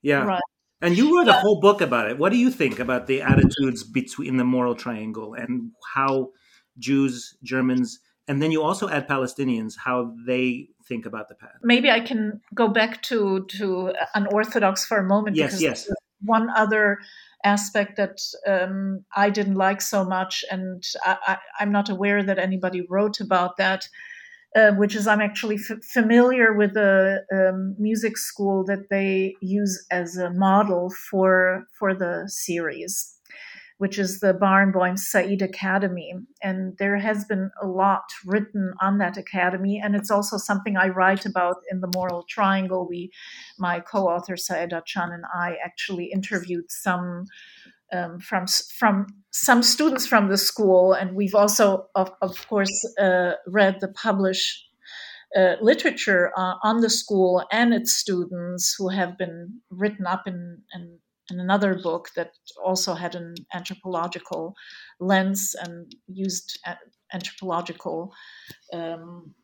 yeah. 0.00 0.24
Right. 0.24 0.42
And 0.80 0.96
you 0.96 1.16
wrote 1.16 1.28
yeah. 1.28 1.36
a 1.36 1.40
whole 1.40 1.60
book 1.60 1.80
about 1.80 2.10
it. 2.10 2.18
What 2.18 2.32
do 2.32 2.38
you 2.38 2.50
think 2.50 2.80
about 2.80 3.06
the 3.06 3.22
attitudes 3.22 3.84
between 3.84 4.36
the 4.36 4.44
moral 4.44 4.74
triangle 4.74 5.34
and 5.34 5.70
how 5.94 6.30
Jews, 6.78 7.36
Germans, 7.44 8.00
and 8.32 8.40
then 8.40 8.50
you 8.50 8.62
also 8.62 8.88
add 8.88 9.06
Palestinians, 9.06 9.74
how 9.76 10.14
they 10.26 10.70
think 10.88 11.04
about 11.04 11.28
the 11.28 11.34
past. 11.34 11.58
Maybe 11.62 11.90
I 11.90 12.00
can 12.00 12.40
go 12.54 12.66
back 12.66 13.02
to 13.02 13.44
to 13.58 13.92
unorthodox 14.14 14.86
for 14.86 14.96
a 14.96 15.04
moment. 15.04 15.36
Yes, 15.36 15.60
yes. 15.60 15.86
One 16.22 16.48
other 16.56 16.98
aspect 17.44 17.98
that 17.98 18.16
um, 18.46 19.04
I 19.14 19.28
didn't 19.28 19.56
like 19.56 19.82
so 19.82 20.02
much, 20.02 20.46
and 20.50 20.82
I, 21.04 21.36
am 21.60 21.72
not 21.72 21.90
aware 21.90 22.22
that 22.22 22.38
anybody 22.38 22.86
wrote 22.88 23.20
about 23.20 23.58
that. 23.58 23.86
Uh, 24.54 24.72
which 24.72 24.94
is 24.94 25.06
I'm 25.06 25.22
actually 25.22 25.56
f- 25.56 25.82
familiar 25.82 26.52
with 26.52 26.76
a 26.76 27.20
um, 27.32 27.74
music 27.78 28.18
school 28.18 28.64
that 28.64 28.90
they 28.90 29.34
use 29.40 29.74
as 29.90 30.16
a 30.16 30.30
model 30.30 30.90
for 31.10 31.64
for 31.78 31.94
the 31.94 32.24
series 32.28 33.18
which 33.82 33.98
is 33.98 34.20
the 34.20 34.32
Barenboim 34.32 34.96
Said 34.96 35.42
Academy. 35.42 36.14
And 36.40 36.78
there 36.78 36.98
has 36.98 37.24
been 37.24 37.50
a 37.60 37.66
lot 37.66 38.04
written 38.24 38.74
on 38.80 38.98
that 38.98 39.16
academy. 39.16 39.80
And 39.82 39.96
it's 39.96 40.08
also 40.08 40.36
something 40.36 40.76
I 40.76 40.86
write 40.86 41.26
about 41.26 41.56
in 41.68 41.80
the 41.80 41.90
Moral 41.92 42.24
Triangle. 42.28 42.86
We, 42.88 43.10
my 43.58 43.80
co-author 43.80 44.36
Sa'ed 44.36 44.70
Atshan 44.70 45.12
and 45.12 45.24
I 45.34 45.56
actually 45.64 46.12
interviewed 46.12 46.70
some 46.70 47.24
um, 47.92 48.20
from 48.20 48.46
from 48.78 49.06
some 49.32 49.64
students 49.64 50.06
from 50.06 50.28
the 50.28 50.38
school, 50.38 50.92
and 50.92 51.16
we've 51.16 51.34
also, 51.34 51.88
of, 51.96 52.12
of 52.22 52.48
course, 52.48 52.76
uh, 53.00 53.32
read 53.48 53.80
the 53.80 53.88
published 53.88 54.64
uh, 55.36 55.56
literature 55.60 56.30
uh, 56.36 56.54
on 56.62 56.82
the 56.82 56.88
school 56.88 57.44
and 57.50 57.74
its 57.74 57.92
students 57.92 58.76
who 58.78 58.90
have 58.90 59.18
been 59.18 59.60
written 59.70 60.06
up 60.06 60.22
in 60.26 60.62
in 61.30 61.40
another 61.40 61.74
book 61.74 62.10
that 62.16 62.32
also 62.62 62.94
had 62.94 63.14
an 63.14 63.34
anthropological 63.54 64.54
lens 65.00 65.54
and 65.60 65.94
used 66.06 66.58
anthropological 67.12 68.12
um, 68.72 69.34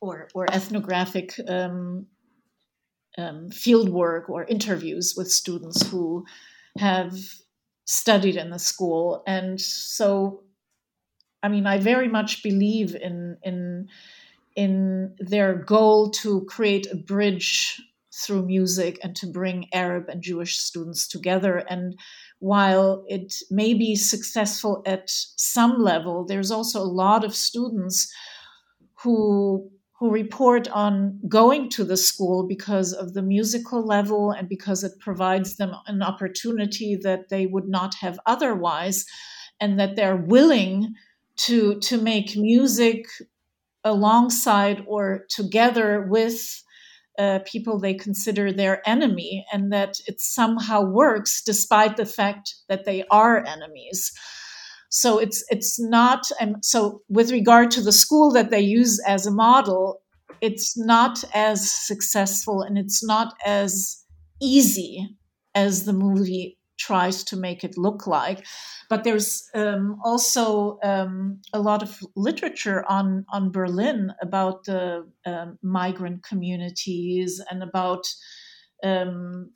or, 0.00 0.28
or 0.34 0.46
ethnographic 0.52 1.34
um, 1.48 2.06
um, 3.18 3.50
field 3.50 3.88
work 3.88 4.28
or 4.28 4.44
interviews 4.44 5.14
with 5.16 5.30
students 5.30 5.86
who 5.88 6.24
have 6.78 7.14
studied 7.84 8.36
in 8.36 8.50
the 8.50 8.58
school. 8.58 9.22
And 9.26 9.60
so, 9.60 10.44
I 11.42 11.48
mean, 11.48 11.66
I 11.66 11.78
very 11.78 12.08
much 12.08 12.42
believe 12.42 12.94
in 12.94 13.36
in 13.42 13.88
in 14.56 15.14
their 15.18 15.54
goal 15.54 16.10
to 16.10 16.44
create 16.46 16.86
a 16.90 16.96
bridge 16.96 17.80
through 18.12 18.46
music 18.46 18.98
and 19.02 19.14
to 19.16 19.26
bring 19.26 19.68
Arab 19.72 20.08
and 20.08 20.22
Jewish 20.22 20.58
students 20.58 21.06
together. 21.06 21.58
And 21.68 21.98
while 22.40 23.04
it 23.08 23.34
may 23.50 23.74
be 23.74 23.94
successful 23.94 24.82
at 24.86 25.04
some 25.06 25.82
level, 25.82 26.24
there's 26.24 26.50
also 26.50 26.80
a 26.80 26.94
lot 27.04 27.24
of 27.24 27.34
students 27.34 28.12
who 29.02 29.70
who 30.00 30.10
report 30.10 30.66
on 30.68 31.20
going 31.28 31.68
to 31.68 31.84
the 31.84 31.96
school 31.96 32.46
because 32.48 32.94
of 32.94 33.12
the 33.12 33.20
musical 33.20 33.84
level 33.84 34.30
and 34.30 34.48
because 34.48 34.82
it 34.82 34.98
provides 34.98 35.56
them 35.56 35.74
an 35.88 36.02
opportunity 36.02 36.96
that 36.96 37.28
they 37.28 37.44
would 37.44 37.68
not 37.68 37.94
have 37.96 38.18
otherwise 38.24 39.04
and 39.60 39.78
that 39.78 39.96
they're 39.96 40.16
willing 40.16 40.94
to 41.36 41.78
to 41.80 42.00
make 42.00 42.34
music 42.34 43.04
alongside 43.84 44.82
or 44.86 45.26
together 45.28 46.06
with 46.08 46.62
uh, 47.18 47.40
people 47.44 47.78
they 47.78 47.94
consider 47.94 48.52
their 48.52 48.88
enemy 48.88 49.44
and 49.52 49.72
that 49.72 49.96
it 50.06 50.20
somehow 50.20 50.82
works 50.82 51.42
despite 51.42 51.96
the 51.96 52.06
fact 52.06 52.54
that 52.68 52.84
they 52.84 53.04
are 53.10 53.44
enemies. 53.46 54.12
So 54.90 55.18
it's 55.18 55.44
it's 55.50 55.78
not 55.78 56.26
and 56.40 56.56
so 56.64 57.02
with 57.08 57.30
regard 57.30 57.70
to 57.72 57.80
the 57.80 57.92
school 57.92 58.32
that 58.32 58.50
they 58.50 58.60
use 58.60 59.00
as 59.06 59.26
a 59.26 59.30
model 59.30 60.00
it's 60.40 60.76
not 60.76 61.22
as 61.34 61.70
successful 61.70 62.62
and 62.62 62.78
it's 62.78 63.04
not 63.04 63.34
as 63.44 64.02
easy 64.40 65.06
as 65.54 65.84
the 65.84 65.92
movie 65.92 66.58
tries 66.80 67.22
to 67.24 67.36
make 67.36 67.62
it 67.62 67.78
look 67.78 68.06
like. 68.06 68.46
But 68.88 69.04
there's 69.04 69.48
um, 69.54 70.00
also 70.04 70.78
um, 70.82 71.40
a 71.52 71.60
lot 71.60 71.82
of 71.82 72.00
literature 72.16 72.84
on 72.88 73.24
on 73.32 73.52
Berlin 73.52 74.12
about 74.20 74.64
the 74.64 75.06
um, 75.26 75.58
migrant 75.62 76.24
communities 76.24 77.40
and 77.50 77.62
about 77.62 78.06
um, 78.82 79.52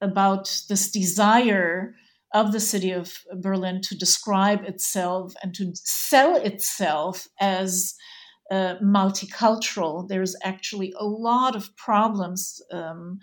about 0.00 0.62
this 0.68 0.90
desire 0.90 1.94
of 2.34 2.52
the 2.52 2.60
city 2.60 2.90
of 2.90 3.14
Berlin 3.40 3.80
to 3.82 3.96
describe 3.96 4.64
itself 4.64 5.34
and 5.42 5.54
to 5.54 5.72
sell 5.74 6.36
itself 6.36 7.26
as 7.40 7.94
uh, 8.50 8.74
multicultural. 8.82 10.06
There's 10.06 10.36
actually 10.42 10.92
a 10.98 11.06
lot 11.06 11.56
of 11.56 11.74
problems 11.76 12.60
um, 12.72 13.20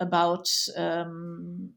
about 0.00 0.48
um, 0.76 1.72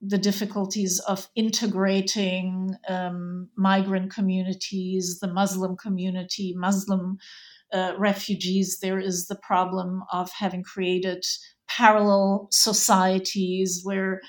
the 0.00 0.18
difficulties 0.18 1.00
of 1.00 1.28
integrating 1.34 2.74
um, 2.88 3.48
migrant 3.56 4.12
communities, 4.12 5.18
the 5.20 5.32
Muslim 5.32 5.76
community, 5.76 6.54
Muslim 6.56 7.18
uh, 7.72 7.94
refugees. 7.98 8.78
There 8.80 9.00
is 9.00 9.26
the 9.26 9.38
problem 9.42 10.02
of 10.12 10.30
having 10.32 10.62
created 10.62 11.24
parallel 11.68 12.48
societies 12.50 13.80
where 13.82 14.20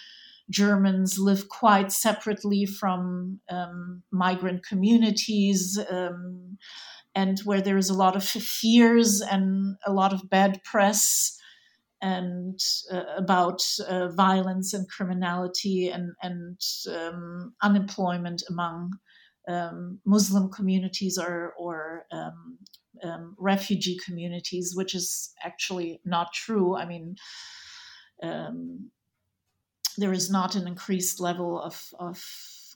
Germans 0.49 1.19
live 1.19 1.47
quite 1.49 1.91
separately 1.91 2.65
from 2.65 3.39
um, 3.49 4.01
migrant 4.11 4.65
communities. 4.65 5.79
Um, 5.89 6.57
and 7.15 7.39
where 7.39 7.59
there 7.59 7.77
is 7.77 7.89
a 7.89 7.95
lot 7.95 8.15
of 8.15 8.23
fears 8.23 9.19
and 9.19 9.75
a 9.85 9.91
lot 9.91 10.13
of 10.13 10.29
bad 10.29 10.63
press 10.63 11.38
and 12.01 12.59
uh, 12.91 13.03
about 13.17 13.61
uh, 13.87 14.07
violence 14.09 14.73
and 14.73 14.89
criminality 14.89 15.89
and, 15.89 16.13
and 16.21 16.59
um, 16.95 17.53
unemployment 17.61 18.43
among 18.49 18.93
um, 19.47 19.99
Muslim 20.05 20.49
communities 20.49 21.17
or, 21.17 21.53
or 21.57 22.05
um, 22.11 22.57
um 23.03 23.35
refugee 23.39 23.97
communities, 24.05 24.73
which 24.75 24.93
is 24.93 25.33
actually 25.43 26.01
not 26.05 26.33
true. 26.33 26.75
I 26.75 26.85
mean, 26.85 27.15
um, 28.21 28.91
there 29.97 30.13
is 30.13 30.29
not 30.29 30.55
an 30.55 30.67
increased 30.67 31.19
level 31.19 31.61
of, 31.61 31.93
of 31.99 32.23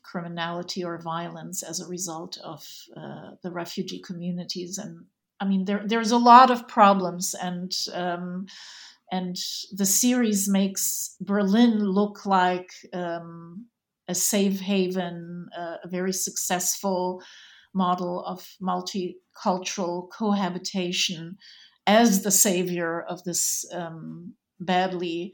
criminality 0.04 0.84
or 0.84 0.98
violence 0.98 1.64
as 1.64 1.80
a 1.80 1.88
result 1.88 2.38
of 2.44 2.68
uh, 2.96 3.32
the 3.42 3.52
refugee 3.52 4.02
communities. 4.02 4.78
And 4.78 5.06
I 5.40 5.46
mean, 5.46 5.66
there, 5.66 5.84
there's 5.86 6.12
a 6.12 6.18
lot 6.18 6.52
of 6.52 6.68
problems 6.68 7.34
and 7.34 7.74
um, 7.94 8.48
and 9.14 9.38
the 9.72 9.86
series 9.86 10.50
makes 10.50 11.16
Berlin 11.22 11.78
look 11.86 12.26
like 12.26 12.72
um, 12.94 13.68
a 14.08 14.16
safe 14.16 14.60
haven, 14.60 15.50
uh, 15.56 15.76
a 15.84 15.88
very 15.88 16.12
successful 16.12 17.22
model 17.76 18.26
of 18.26 18.44
multicultural 18.60 20.10
cohabitation 20.10 21.38
as 21.86 22.24
the 22.24 22.32
savior 22.32 23.04
of 23.08 23.24
this 23.24 23.64
um, 23.72 24.34
badly 24.60 25.34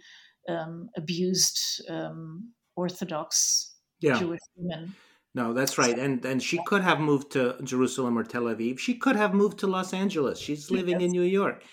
um, 0.49 0.89
abused 0.97 1.57
um, 1.89 2.51
Orthodox 2.75 3.75
yeah. 4.01 4.19
Jewish 4.19 4.41
women. 4.57 4.93
No, 5.33 5.53
that's 5.53 5.77
right. 5.77 5.97
And 5.97 6.25
and 6.25 6.43
she 6.43 6.59
could 6.65 6.81
have 6.81 6.99
moved 6.99 7.31
to 7.31 7.55
Jerusalem 7.63 8.17
or 8.17 8.25
Tel 8.25 8.43
Aviv. 8.43 8.77
She 8.77 8.95
could 8.95 9.15
have 9.15 9.33
moved 9.33 9.57
to 9.59 9.67
Los 9.67 9.93
Angeles. 9.93 10.37
She's 10.37 10.69
living 10.69 10.99
yes. 10.99 11.03
in 11.03 11.11
New 11.11 11.29
York 11.39 11.63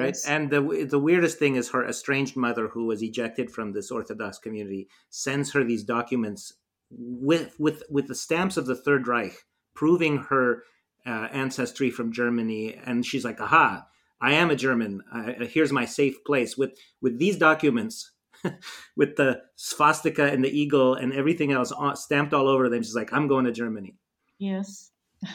right. 0.00 0.06
Yes. 0.08 0.26
and 0.26 0.50
the 0.50 0.86
the 0.88 0.98
weirdest 0.98 1.38
thing 1.38 1.56
is 1.56 1.70
her 1.70 1.86
estranged 1.86 2.36
mother 2.36 2.68
who 2.68 2.86
was 2.86 3.02
ejected 3.02 3.50
from 3.50 3.72
this 3.72 3.90
orthodox 3.90 4.38
community 4.38 4.88
sends 5.10 5.52
her 5.52 5.64
these 5.64 5.84
documents 5.84 6.52
with 6.90 7.54
with 7.58 7.82
with 7.90 8.06
the 8.08 8.14
stamps 8.14 8.56
of 8.56 8.66
the 8.66 8.76
third 8.76 9.06
reich 9.08 9.34
proving 9.74 10.18
her 10.18 10.62
uh, 11.06 11.28
ancestry 11.32 11.90
from 11.90 12.12
germany. 12.12 12.74
And 12.84 13.04
she's 13.04 13.24
like 13.24 13.40
aha 13.40 13.86
i 14.20 14.32
am 14.32 14.50
a 14.50 14.56
german. 14.56 15.02
Uh, 15.12 15.44
here's 15.46 15.72
my 15.72 15.84
safe 15.84 16.24
place. 16.24 16.56
With 16.56 16.78
with 17.00 17.18
these 17.18 17.36
documents 17.36 18.12
with 18.96 19.16
the 19.16 19.40
swastika 19.56 20.26
and 20.26 20.44
the 20.44 20.50
eagle 20.50 20.94
and 20.94 21.12
everything 21.12 21.52
else 21.52 21.72
stamped 21.94 22.34
all 22.34 22.48
over 22.48 22.68
them 22.68 22.82
she's 22.82 22.94
like 22.94 23.12
i'm 23.12 23.28
going 23.28 23.44
to 23.44 23.52
germany. 23.52 23.96
Yes. 24.38 24.90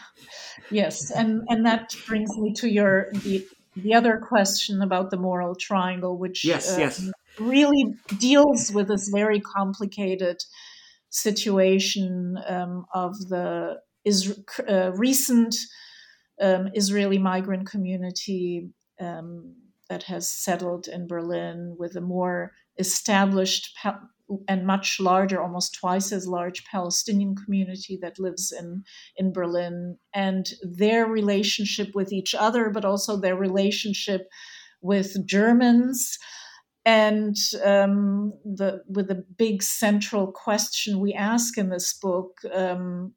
Yes, 0.72 1.10
and 1.12 1.42
and 1.50 1.66
that 1.66 1.96
brings 2.06 2.38
me 2.38 2.54
to 2.56 2.70
your 2.70 3.10
the 3.24 3.48
the 3.84 3.94
other 3.94 4.18
question 4.18 4.82
about 4.82 5.10
the 5.10 5.18
moral 5.18 5.56
triangle, 5.56 6.18
which 6.18 6.46
yes, 6.46 6.76
uh, 6.76 6.80
yes. 6.80 7.12
really 7.40 7.96
deals 8.18 8.72
with 8.72 8.88
this 8.88 9.10
very 9.10 9.40
complicated 9.40 10.38
situation 11.10 12.38
um, 12.48 12.86
of 12.94 13.18
the 13.30 13.78
is, 14.06 14.40
uh, 14.68 14.92
recent 14.94 15.56
um, 16.42 16.70
Israeli 16.74 17.18
migrant 17.18 17.68
community 17.68 18.70
um, 19.00 19.56
that 19.90 20.04
has 20.04 20.32
settled 20.32 20.88
in 20.88 21.08
Berlin 21.08 21.76
with 21.78 21.96
a 21.96 22.02
more 22.02 22.54
established 22.78 23.76
and 24.48 24.66
much 24.66 25.00
larger, 25.00 25.42
almost 25.42 25.74
twice 25.74 26.12
as 26.12 26.28
large 26.28 26.64
Palestinian 26.66 27.36
community 27.36 27.98
that 28.02 28.20
lives 28.20 28.52
in, 28.52 28.84
in 29.18 29.34
Berlin, 29.34 29.98
and 30.14 30.52
their 30.62 31.06
relationship 31.06 31.90
with 31.94 32.12
each 32.12 32.36
other, 32.36 32.70
but 32.70 32.86
also 32.86 33.18
their 33.18 33.36
relationship 33.36 34.28
with 34.82 35.26
Germans. 35.26 36.18
And 36.86 37.36
um, 37.64 38.34
the, 38.46 38.84
with 38.88 39.10
the 39.10 39.24
big 39.38 39.62
central 39.62 40.32
question 40.32 41.00
we 41.00 41.14
ask 41.14 41.58
in 41.58 41.70
this 41.70 41.94
book 41.94 42.38
um, 42.54 43.14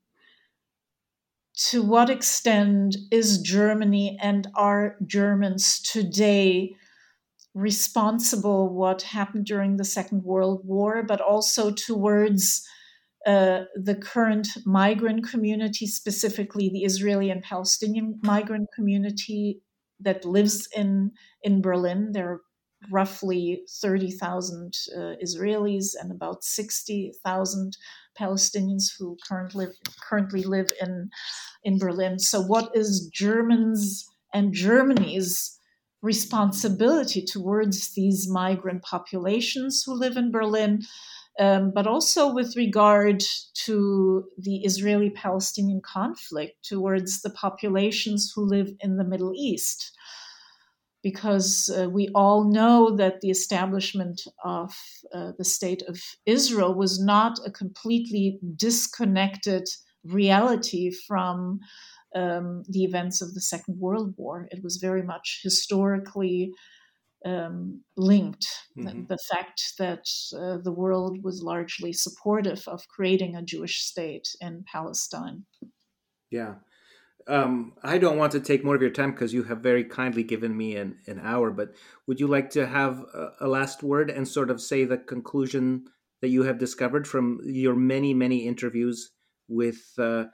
to 1.70 1.82
what 1.82 2.10
extent 2.10 2.96
is 3.10 3.40
Germany 3.40 4.18
and 4.20 4.48
are 4.54 4.96
Germans 5.06 5.80
today 5.80 6.74
responsible 7.54 8.74
what 8.74 9.02
happened 9.02 9.46
during 9.46 9.76
the 9.76 9.84
Second 9.84 10.24
World 10.24 10.62
War, 10.64 11.02
but 11.02 11.20
also 11.20 11.70
towards 11.70 12.66
uh, 13.26 13.64
the 13.76 13.94
current 13.94 14.48
migrant 14.64 15.28
community, 15.28 15.86
specifically 15.86 16.68
the 16.70 16.84
Israeli 16.84 17.30
and 17.30 17.42
Palestinian 17.42 18.18
migrant 18.22 18.68
community 18.74 19.60
that 20.00 20.24
lives 20.24 20.68
in 20.74 21.12
in 21.42 21.62
Berlin. 21.62 22.10
There 22.12 22.30
are 22.32 22.40
roughly 22.90 23.62
30,000 23.80 24.74
uh, 24.96 24.98
Israelis 25.22 25.90
and 26.00 26.10
about 26.10 26.42
60,000 26.42 27.76
Palestinians 28.18 28.90
who 28.98 29.16
currently 29.28 29.68
currently 30.08 30.42
live 30.42 30.72
in 30.80 31.10
in 31.62 31.78
Berlin. 31.78 32.18
So, 32.18 32.40
what 32.42 32.70
is 32.74 33.08
Germans 33.12 34.04
and 34.34 34.52
Germany's 34.52 35.58
responsibility 36.02 37.24
towards 37.24 37.94
these 37.94 38.28
migrant 38.28 38.82
populations 38.82 39.82
who 39.84 39.94
live 39.94 40.16
in 40.16 40.30
Berlin? 40.30 40.82
Um, 41.38 41.72
but 41.74 41.86
also 41.86 42.30
with 42.30 42.56
regard 42.56 43.22
to 43.64 44.24
the 44.36 44.56
Israeli 44.64 45.08
Palestinian 45.08 45.80
conflict 45.80 46.62
towards 46.62 47.22
the 47.22 47.30
populations 47.30 48.30
who 48.34 48.42
live 48.44 48.68
in 48.80 48.98
the 48.98 49.04
Middle 49.04 49.32
East 49.34 49.96
because 51.02 51.68
uh, 51.76 51.88
we 51.90 52.08
all 52.14 52.44
know 52.44 52.96
that 52.96 53.20
the 53.20 53.30
establishment 53.30 54.22
of 54.44 54.74
uh, 55.12 55.32
the 55.36 55.44
state 55.44 55.82
of 55.88 56.00
Israel 56.26 56.74
was 56.74 57.02
not 57.02 57.38
a 57.44 57.50
completely 57.50 58.38
disconnected 58.56 59.64
reality 60.04 60.90
from 61.06 61.60
um, 62.14 62.62
the 62.68 62.84
events 62.84 63.22
of 63.22 63.34
the 63.34 63.40
Second 63.40 63.78
World 63.78 64.14
War. 64.16 64.48
It 64.50 64.62
was 64.62 64.76
very 64.76 65.02
much 65.02 65.40
historically 65.42 66.52
um, 67.24 67.82
linked. 67.96 68.46
Mm-hmm. 68.76 69.06
The, 69.06 69.06
the, 69.14 69.18
fact 69.30 69.74
that 69.78 70.04
uh, 70.36 70.58
the 70.62 70.72
world 70.72 71.22
was 71.22 71.42
largely 71.42 71.92
supportive 71.92 72.64
of 72.66 72.86
creating 72.88 73.36
a 73.36 73.42
Jewish 73.42 73.82
state 73.84 74.28
in 74.40 74.64
Palestine. 74.70 75.44
Yeah. 76.30 76.54
Um, 77.28 77.74
I 77.84 77.98
don't 77.98 78.18
want 78.18 78.32
to 78.32 78.40
take 78.40 78.64
more 78.64 78.74
of 78.74 78.82
your 78.82 78.90
time 78.90 79.12
because 79.12 79.32
you 79.32 79.44
have 79.44 79.60
very 79.60 79.84
kindly 79.84 80.24
given 80.24 80.56
me 80.56 80.74
an, 80.76 80.96
an 81.06 81.20
hour, 81.22 81.52
but 81.52 81.72
would 82.08 82.18
you 82.18 82.26
like 82.26 82.50
to 82.50 82.66
have 82.66 83.04
a, 83.14 83.28
a, 83.42 83.46
last 83.46 83.84
word 83.84 84.10
and 84.10 84.26
sort 84.26 84.50
of 84.50 84.60
say 84.60 84.84
the 84.84 84.98
conclusion 84.98 85.84
that 86.20 86.30
you 86.30 86.42
have 86.42 86.58
discovered 86.58 87.06
from 87.06 87.38
your 87.44 87.76
many, 87.76 88.12
many 88.12 88.46
interviews 88.46 89.12
with? 89.48 89.80
Uh, 89.96 90.24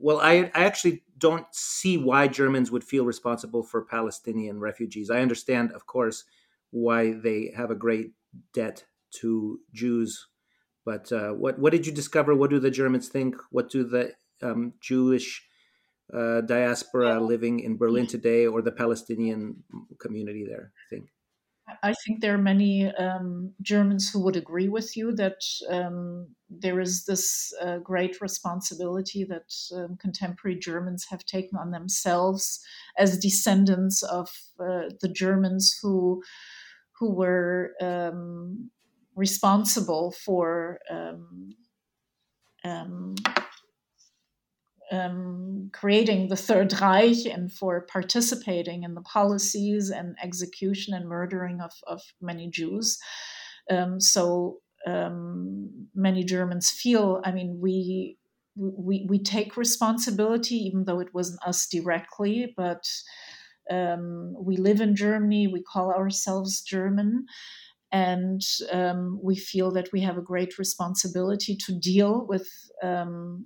well, 0.00 0.20
I, 0.20 0.50
I 0.54 0.64
actually 0.64 1.02
don't 1.18 1.46
see 1.52 1.96
why 1.96 2.28
Germans 2.28 2.70
would 2.70 2.84
feel 2.84 3.04
responsible 3.04 3.62
for 3.62 3.84
Palestinian 3.84 4.58
refugees. 4.60 5.10
I 5.10 5.20
understand, 5.20 5.72
of 5.72 5.86
course, 5.86 6.24
why 6.70 7.12
they 7.12 7.52
have 7.56 7.70
a 7.70 7.74
great 7.74 8.12
debt 8.54 8.84
to 9.20 9.60
Jews. 9.72 10.28
But 10.84 11.12
uh, 11.12 11.30
what 11.30 11.58
what 11.58 11.72
did 11.72 11.86
you 11.86 11.92
discover? 11.92 12.34
What 12.34 12.50
do 12.50 12.58
the 12.58 12.70
Germans 12.70 13.08
think? 13.08 13.36
What 13.50 13.70
do 13.70 13.84
the 13.84 14.14
um, 14.42 14.74
Jewish 14.80 15.46
uh, 16.12 16.40
diaspora 16.40 17.20
living 17.20 17.60
in 17.60 17.76
Berlin 17.76 18.06
today 18.06 18.46
or 18.46 18.62
the 18.62 18.72
Palestinian 18.72 19.62
community 19.98 20.46
there 20.48 20.72
think? 20.88 21.10
I 21.82 21.94
think 21.94 22.20
there 22.20 22.34
are 22.34 22.38
many 22.38 22.86
um, 22.94 23.52
Germans 23.62 24.10
who 24.10 24.20
would 24.20 24.36
agree 24.36 24.68
with 24.68 24.96
you 24.96 25.14
that 25.16 25.42
um, 25.68 26.28
there 26.48 26.80
is 26.80 27.04
this 27.04 27.52
uh, 27.60 27.78
great 27.78 28.20
responsibility 28.20 29.24
that 29.24 29.52
um, 29.74 29.96
contemporary 29.96 30.58
Germans 30.58 31.06
have 31.10 31.24
taken 31.24 31.58
on 31.58 31.70
themselves 31.70 32.60
as 32.98 33.18
descendants 33.18 34.02
of 34.02 34.28
uh, 34.58 34.90
the 35.00 35.08
Germans 35.08 35.78
who 35.82 36.22
who 36.98 37.14
were 37.14 37.72
um, 37.80 38.70
responsible 39.16 40.12
for 40.12 40.78
um, 44.90 45.70
creating 45.72 46.28
the 46.28 46.36
Third 46.36 46.72
Reich 46.80 47.26
and 47.26 47.52
for 47.52 47.86
participating 47.90 48.82
in 48.82 48.94
the 48.94 49.02
policies 49.02 49.90
and 49.90 50.16
execution 50.22 50.94
and 50.94 51.08
murdering 51.08 51.60
of, 51.60 51.72
of 51.86 52.02
many 52.20 52.50
Jews. 52.50 52.98
Um, 53.70 54.00
so 54.00 54.58
um, 54.86 55.88
many 55.94 56.24
Germans 56.24 56.70
feel, 56.70 57.20
I 57.24 57.32
mean, 57.32 57.58
we, 57.60 58.16
we, 58.56 59.06
we 59.08 59.22
take 59.22 59.56
responsibility, 59.56 60.56
even 60.56 60.84
though 60.84 61.00
it 61.00 61.14
wasn't 61.14 61.42
us 61.46 61.66
directly, 61.68 62.52
but 62.56 62.84
um, 63.70 64.34
we 64.38 64.56
live 64.56 64.80
in 64.80 64.96
Germany, 64.96 65.46
we 65.46 65.62
call 65.62 65.92
ourselves 65.92 66.62
German 66.62 67.26
and 67.92 68.42
um, 68.70 69.18
we 69.22 69.36
feel 69.36 69.70
that 69.72 69.92
we 69.92 70.00
have 70.00 70.16
a 70.16 70.22
great 70.22 70.58
responsibility 70.58 71.56
to 71.56 71.72
deal 71.78 72.24
with 72.26 72.48
um, 72.82 73.44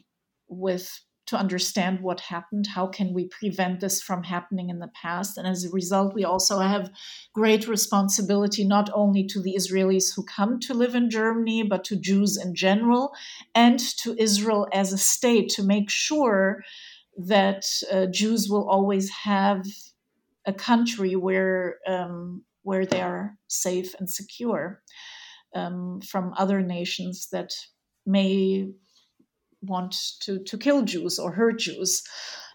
with 0.48 1.00
to 1.26 1.36
understand 1.36 2.00
what 2.00 2.20
happened. 2.20 2.66
How 2.66 2.86
can 2.86 3.14
we 3.14 3.28
prevent 3.28 3.80
this 3.80 4.02
from 4.02 4.24
happening 4.24 4.68
in 4.68 4.78
the 4.78 4.90
past? 5.02 5.38
And 5.38 5.46
as 5.46 5.64
a 5.64 5.70
result, 5.70 6.14
we 6.14 6.24
also 6.24 6.58
have 6.60 6.90
great 7.32 7.66
responsibility 7.66 8.64
not 8.64 8.90
only 8.92 9.26
to 9.28 9.40
the 9.40 9.54
Israelis 9.56 10.14
who 10.14 10.24
come 10.24 10.60
to 10.60 10.74
live 10.74 10.94
in 10.94 11.10
Germany, 11.10 11.62
but 11.62 11.84
to 11.84 11.96
Jews 11.96 12.36
in 12.36 12.54
general 12.54 13.12
and 13.54 13.78
to 13.98 14.14
Israel 14.18 14.68
as 14.72 14.92
a 14.92 14.98
state 14.98 15.48
to 15.50 15.62
make 15.62 15.90
sure 15.90 16.62
that 17.16 17.64
uh, 17.92 18.06
Jews 18.06 18.48
will 18.48 18.68
always 18.68 19.08
have 19.10 19.64
a 20.46 20.52
country 20.52 21.16
where 21.16 21.78
um, 21.86 22.44
where 22.62 22.86
they 22.86 23.00
are 23.00 23.36
safe 23.46 23.94
and 23.98 24.10
secure 24.10 24.82
um, 25.54 26.00
from 26.00 26.34
other 26.36 26.60
nations 26.60 27.28
that 27.30 27.52
may 28.06 28.68
want 29.66 29.94
to 30.20 30.38
to 30.38 30.58
kill 30.58 30.82
Jews 30.82 31.18
or 31.18 31.32
hurt 31.32 31.58
Jews. 31.58 32.02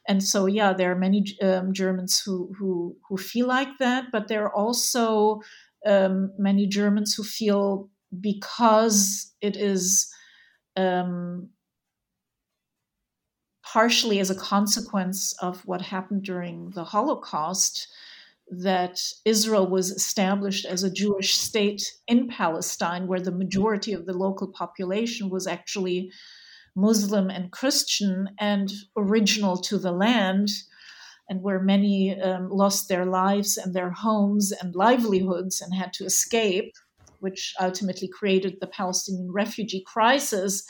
And 0.08 0.24
so, 0.24 0.48
yeah, 0.48 0.74
there 0.74 0.92
are 0.92 0.96
many 0.96 1.24
um, 1.42 1.72
Germans 1.74 2.20
who, 2.26 2.52
who 2.58 2.96
who 3.08 3.18
feel 3.18 3.48
like 3.48 3.78
that, 3.80 4.06
but 4.12 4.28
there 4.28 4.44
are 4.46 4.56
also 4.56 5.42
um, 5.86 6.32
many 6.38 6.68
Germans 6.68 7.14
who 7.14 7.24
feel 7.24 7.90
because 8.20 9.32
it 9.42 9.56
is 9.56 10.12
um, 10.76 11.50
partially 13.64 14.20
as 14.20 14.32
a 14.32 14.36
consequence 14.36 15.34
of 15.42 15.66
what 15.66 15.82
happened 15.82 16.24
during 16.24 16.72
the 16.72 16.84
Holocaust 16.84 17.88
that 18.50 19.00
Israel 19.26 19.68
was 19.68 19.92
established 19.92 20.66
as 20.66 20.84
a 20.84 20.92
Jewish 20.92 21.36
state 21.36 21.84
in 22.08 22.28
Palestine, 22.28 23.06
where 23.06 23.20
the 23.20 23.32
majority 23.32 23.94
of 23.94 24.08
the 24.08 24.14
local 24.14 24.48
population 24.48 25.30
was 25.30 25.46
actually 25.46 26.12
Muslim 26.76 27.30
and 27.30 27.52
Christian 27.52 28.30
and 28.40 28.72
original 28.96 29.58
to 29.58 29.78
the 29.78 29.92
land, 29.92 30.50
and 31.30 31.42
where 31.42 31.60
many 31.60 32.20
um, 32.20 32.50
lost 32.50 32.90
their 32.90 33.06
lives 33.06 33.58
and 33.58 33.74
their 33.74 33.92
homes 33.92 34.52
and 34.52 34.76
livelihoods 34.76 35.62
and 35.62 35.74
had 35.74 35.94
to 35.94 36.06
escape, 36.06 36.74
which 37.20 37.54
ultimately 37.60 38.08
created 38.08 38.58
the 38.60 38.68
Palestinian 38.68 39.32
refugee 39.32 39.84
crisis. 39.86 40.64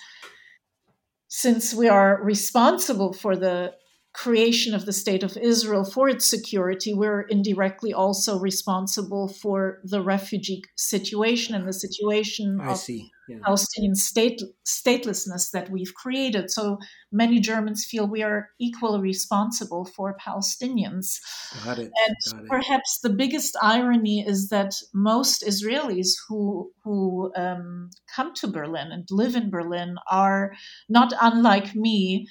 Since 1.28 1.74
we 1.74 1.88
are 1.88 2.22
responsible 2.24 3.14
for 3.14 3.36
the 3.36 3.74
creation 4.20 4.74
of 4.74 4.86
the 4.86 4.92
state 4.92 5.24
of 5.24 5.38
Israel 5.38 5.86
for 5.86 6.10
its 6.10 6.26
security, 6.26 6.94
we're 6.94 7.22
indirectly 7.22 7.94
also 7.94 8.38
responsible 8.38 9.30
for 9.30 9.80
the 9.86 10.02
refugee 10.02 10.62
situation 10.76 11.56
and 11.56 11.66
the 11.66 11.72
situation 11.72 12.60
I 12.62 12.72
of 12.72 12.78
see. 12.78 13.10
Yeah. 13.30 13.38
Palestinian 13.46 13.96
state, 13.96 14.42
statelessness 14.68 15.52
that 15.52 15.70
we've 15.70 15.94
created. 15.94 16.52
So 16.52 16.80
many 17.14 17.40
Germans 17.40 17.86
feel 17.90 18.08
we 18.08 18.22
are 18.22 18.50
equally 18.60 19.00
responsible 19.00 19.86
for 19.86 20.18
Palestinians. 20.28 21.20
Got 21.64 21.80
it. 21.80 21.92
And 22.06 22.16
Got 22.34 22.44
it. 22.44 22.50
perhaps 22.50 23.00
the 23.02 23.12
biggest 23.12 23.56
irony 23.62 24.26
is 24.28 24.50
that 24.50 24.74
most 24.94 25.44
Israelis 25.48 26.10
who 26.28 26.72
who 26.84 27.32
um, 27.38 27.92
come 28.14 28.34
to 28.42 28.48
Berlin 28.48 28.92
and 28.92 29.08
live 29.12 29.36
in 29.36 29.50
Berlin 29.50 29.96
are 30.12 30.52
not 30.90 31.14
unlike 31.22 31.74
me. 31.74 32.28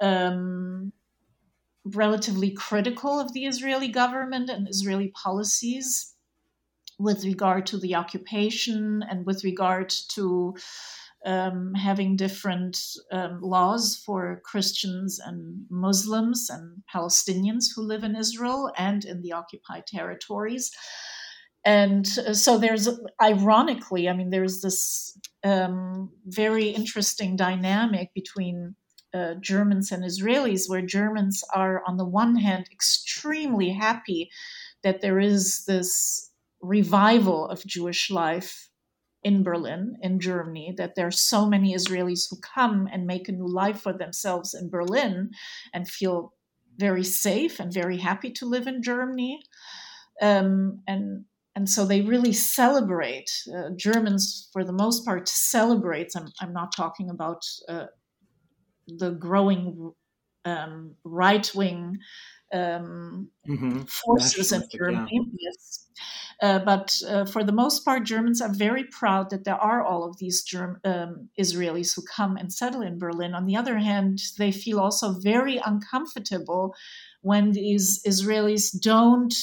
Um, 0.00 0.92
relatively 1.84 2.50
critical 2.52 3.18
of 3.18 3.32
the 3.32 3.46
Israeli 3.46 3.88
government 3.88 4.50
and 4.50 4.68
Israeli 4.68 5.12
policies 5.22 6.14
with 6.98 7.24
regard 7.24 7.66
to 7.66 7.78
the 7.78 7.94
occupation 7.94 9.02
and 9.08 9.26
with 9.26 9.42
regard 9.44 9.92
to 10.14 10.54
um, 11.24 11.74
having 11.74 12.16
different 12.16 12.78
um, 13.12 13.40
laws 13.40 14.00
for 14.04 14.40
Christians 14.44 15.20
and 15.24 15.66
Muslims 15.70 16.50
and 16.50 16.82
Palestinians 16.92 17.66
who 17.74 17.82
live 17.82 18.04
in 18.04 18.16
Israel 18.16 18.72
and 18.76 19.04
in 19.04 19.22
the 19.22 19.32
occupied 19.32 19.86
territories. 19.86 20.70
And 21.64 22.06
uh, 22.26 22.34
so 22.34 22.58
there's, 22.58 22.88
ironically, 23.20 24.08
I 24.08 24.14
mean, 24.14 24.30
there's 24.30 24.62
this 24.62 25.16
um, 25.44 26.10
very 26.26 26.68
interesting 26.68 27.36
dynamic 27.36 28.10
between 28.14 28.74
uh, 29.14 29.34
Germans 29.40 29.92
and 29.92 30.04
Israelis, 30.04 30.68
where 30.68 30.82
Germans 30.82 31.44
are, 31.54 31.82
on 31.86 31.96
the 31.96 32.04
one 32.04 32.36
hand, 32.36 32.66
extremely 32.72 33.70
happy 33.70 34.30
that 34.82 35.00
there 35.00 35.18
is 35.18 35.64
this 35.66 36.30
revival 36.60 37.48
of 37.48 37.66
Jewish 37.66 38.10
life 38.10 38.70
in 39.22 39.42
Berlin, 39.42 39.96
in 40.02 40.18
Germany, 40.18 40.74
that 40.76 40.94
there 40.94 41.06
are 41.06 41.12
so 41.12 41.46
many 41.46 41.74
Israelis 41.74 42.28
who 42.28 42.36
come 42.40 42.88
and 42.92 43.06
make 43.06 43.28
a 43.28 43.32
new 43.32 43.46
life 43.46 43.80
for 43.80 43.92
themselves 43.92 44.54
in 44.54 44.68
Berlin 44.68 45.30
and 45.72 45.88
feel 45.88 46.32
very 46.78 47.04
safe 47.04 47.60
and 47.60 47.72
very 47.72 47.98
happy 47.98 48.30
to 48.32 48.46
live 48.46 48.66
in 48.66 48.82
Germany. 48.82 49.42
Um, 50.20 50.82
and 50.86 51.24
and 51.54 51.68
so 51.68 51.84
they 51.84 52.00
really 52.00 52.32
celebrate. 52.32 53.30
Uh, 53.54 53.70
Germans, 53.76 54.48
for 54.52 54.64
the 54.64 54.72
most 54.72 55.04
part, 55.04 55.28
celebrate. 55.28 56.12
I'm, 56.16 56.28
I'm 56.40 56.52
not 56.52 56.74
talking 56.74 57.10
about 57.10 57.44
uh, 57.68 57.86
the 58.86 59.10
growing 59.10 59.92
um, 60.44 60.94
right 61.04 61.50
wing 61.54 61.98
um, 62.52 63.30
Mhm. 63.48 63.88
forces 63.88 64.52
in 64.52 64.60
Nationalistic, 64.60 64.72
yeah. 64.72 64.78
Germany. 64.78 65.30
Yes. 65.38 65.86
Uh, 66.42 66.58
but 66.58 67.00
uh, 67.08 67.24
for 67.24 67.44
the 67.44 67.52
most 67.52 67.84
part, 67.84 68.04
Germans 68.04 68.40
are 68.42 68.52
very 68.52 68.84
proud 68.84 69.30
that 69.30 69.44
there 69.44 69.56
are 69.56 69.84
all 69.84 70.04
of 70.04 70.18
these 70.18 70.42
Germ- 70.42 70.80
um, 70.84 71.28
Israelis 71.38 71.94
who 71.94 72.02
come 72.02 72.36
and 72.36 72.52
settle 72.52 72.82
in 72.82 72.98
Berlin. 72.98 73.34
On 73.34 73.46
the 73.46 73.56
other 73.56 73.78
hand, 73.78 74.20
they 74.38 74.52
feel 74.52 74.80
also 74.80 75.12
very 75.12 75.58
uncomfortable 75.64 76.74
when 77.22 77.52
these 77.52 78.02
Israelis 78.04 78.78
don't 78.78 79.34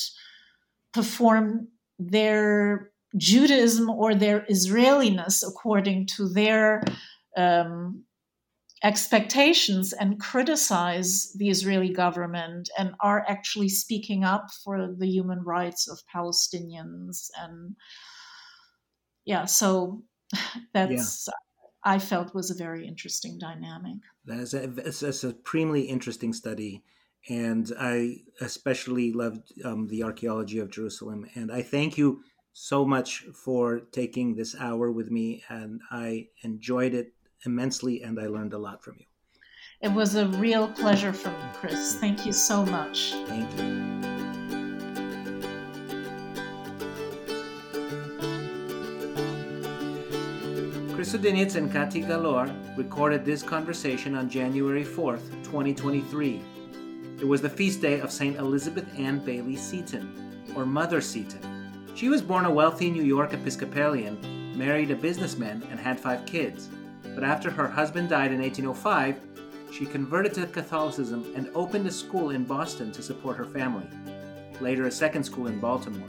perform 0.94 1.70
their 1.98 2.92
Judaism 3.18 3.90
or 3.90 4.14
their 4.14 4.46
Israeliness 4.50 5.42
according 5.44 6.08
to 6.08 6.28
their 6.30 6.84
um, 7.38 8.04
expectations 8.84 9.92
and 9.94 10.20
criticize 10.20 11.34
the 11.34 11.50
Israeli 11.50 11.90
government 11.90 12.70
and 12.78 12.94
are 13.02 13.26
actually 13.28 13.70
speaking 13.70 14.24
up 14.24 14.48
for 14.64 14.94
the 14.98 15.08
human 15.08 15.44
rights 15.44 15.90
of 15.90 16.00
Palestinians. 16.14 17.30
And 17.38 17.76
yeah, 19.26 19.46
so 19.46 20.04
that's, 20.74 21.28
I 21.84 22.00
felt 22.00 22.34
was 22.34 22.52
a 22.52 22.56
very 22.56 22.88
interesting 22.88 23.38
dynamic. 23.38 23.98
That 24.26 24.40
is 24.40 24.54
a, 24.54 24.70
a 25.08 25.14
supremely 25.14 25.84
interesting 25.84 26.34
study, 26.34 26.84
and 27.30 27.72
I 27.80 28.18
especially 28.42 29.12
loved 29.14 29.52
um, 29.64 29.88
the 29.88 30.04
archaeology 30.04 30.60
of 30.60 30.72
Jerusalem. 30.72 31.26
And 31.36 31.52
I 31.52 31.62
thank 31.62 31.98
you 31.98 32.22
so 32.52 32.86
much 32.86 33.26
for 33.34 33.80
taking 33.92 34.36
this 34.36 34.56
hour 34.60 34.92
with 34.92 35.10
me, 35.10 35.44
and 35.50 35.82
I 35.90 36.28
enjoyed 36.44 36.94
it 36.94 37.14
immensely, 37.46 38.04
and 38.04 38.20
I 38.20 38.28
learned 38.28 38.54
a 38.54 38.58
lot 38.58 38.84
from 38.84 38.96
you. 39.00 39.06
It 39.82 39.94
was 39.94 40.16
a 40.16 40.28
real 40.28 40.68
pleasure 40.68 41.14
for 41.14 41.30
me, 41.30 41.46
Chris. 41.54 41.96
Thank 41.96 42.26
you 42.26 42.34
so 42.34 42.66
much. 42.66 43.14
Thank 43.28 43.50
you. 43.58 44.00
Chris 50.94 51.14
Udinitz 51.14 51.56
and 51.56 51.72
Kati 51.72 52.06
Galor 52.06 52.54
recorded 52.78 53.24
this 53.24 53.42
conversation 53.42 54.16
on 54.16 54.30
January 54.30 54.84
4th, 54.84 55.32
2023. 55.46 56.42
It 57.20 57.26
was 57.26 57.42
the 57.42 57.50
feast 57.50 57.82
day 57.82 58.02
of 58.02 58.12
St. 58.12 58.36
Elizabeth 58.36 58.86
Ann 58.98 59.20
Bayley 59.20 59.56
Seton, 59.56 60.44
or 60.56 60.66
Mother 60.66 61.00
Seton. 61.00 61.86
She 61.96 62.10
was 62.10 62.22
born 62.22 62.44
a 62.46 62.52
wealthy 62.52 62.92
New 62.92 63.04
York 63.04 63.34
Episcopalian, 63.34 64.58
married 64.58 64.92
a 64.92 64.96
businessman, 64.96 65.64
and 65.72 65.80
had 65.80 66.00
five 66.00 66.26
kids. 66.26 66.68
But 67.20 67.28
after 67.28 67.52
her 67.52 67.68
husband 67.68 68.08
died 68.08 68.32
in 68.32 68.40
1805, 68.40 69.20
she 69.74 69.86
converted 69.86 70.34
to 70.36 70.48
Catholicism 70.48 71.34
and 71.36 71.50
opened 71.54 71.86
a 71.86 71.92
school 71.92 72.30
in 72.30 72.46
Boston 72.46 72.94
to 72.94 73.02
support 73.02 73.36
her 73.36 73.44
family. 73.44 73.86
Later, 74.62 74.88
a 74.88 74.92
second 74.92 75.26
school 75.26 75.48
in 75.48 75.60
Baltimore. 75.60 76.08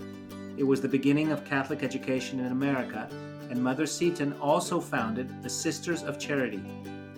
It 0.56 0.62
was 0.62 0.80
the 0.80 0.86
beginning 0.86 1.32
of 1.32 1.44
Catholic 1.44 1.82
education 1.82 2.38
in 2.38 2.52
America, 2.52 3.08
and 3.50 3.60
Mother 3.60 3.86
Seton 3.86 4.34
also 4.34 4.78
founded 4.78 5.42
the 5.42 5.50
Sisters 5.50 6.04
of 6.04 6.20
Charity, 6.20 6.62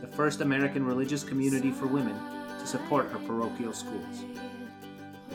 the 0.01 0.07
first 0.07 0.40
American 0.40 0.86
religious 0.86 1.22
community 1.22 1.70
for 1.70 1.86
women 1.86 2.18
to 2.61 2.66
support 2.66 3.11
her 3.11 3.18
parochial 3.18 3.74
schools. 3.74 4.24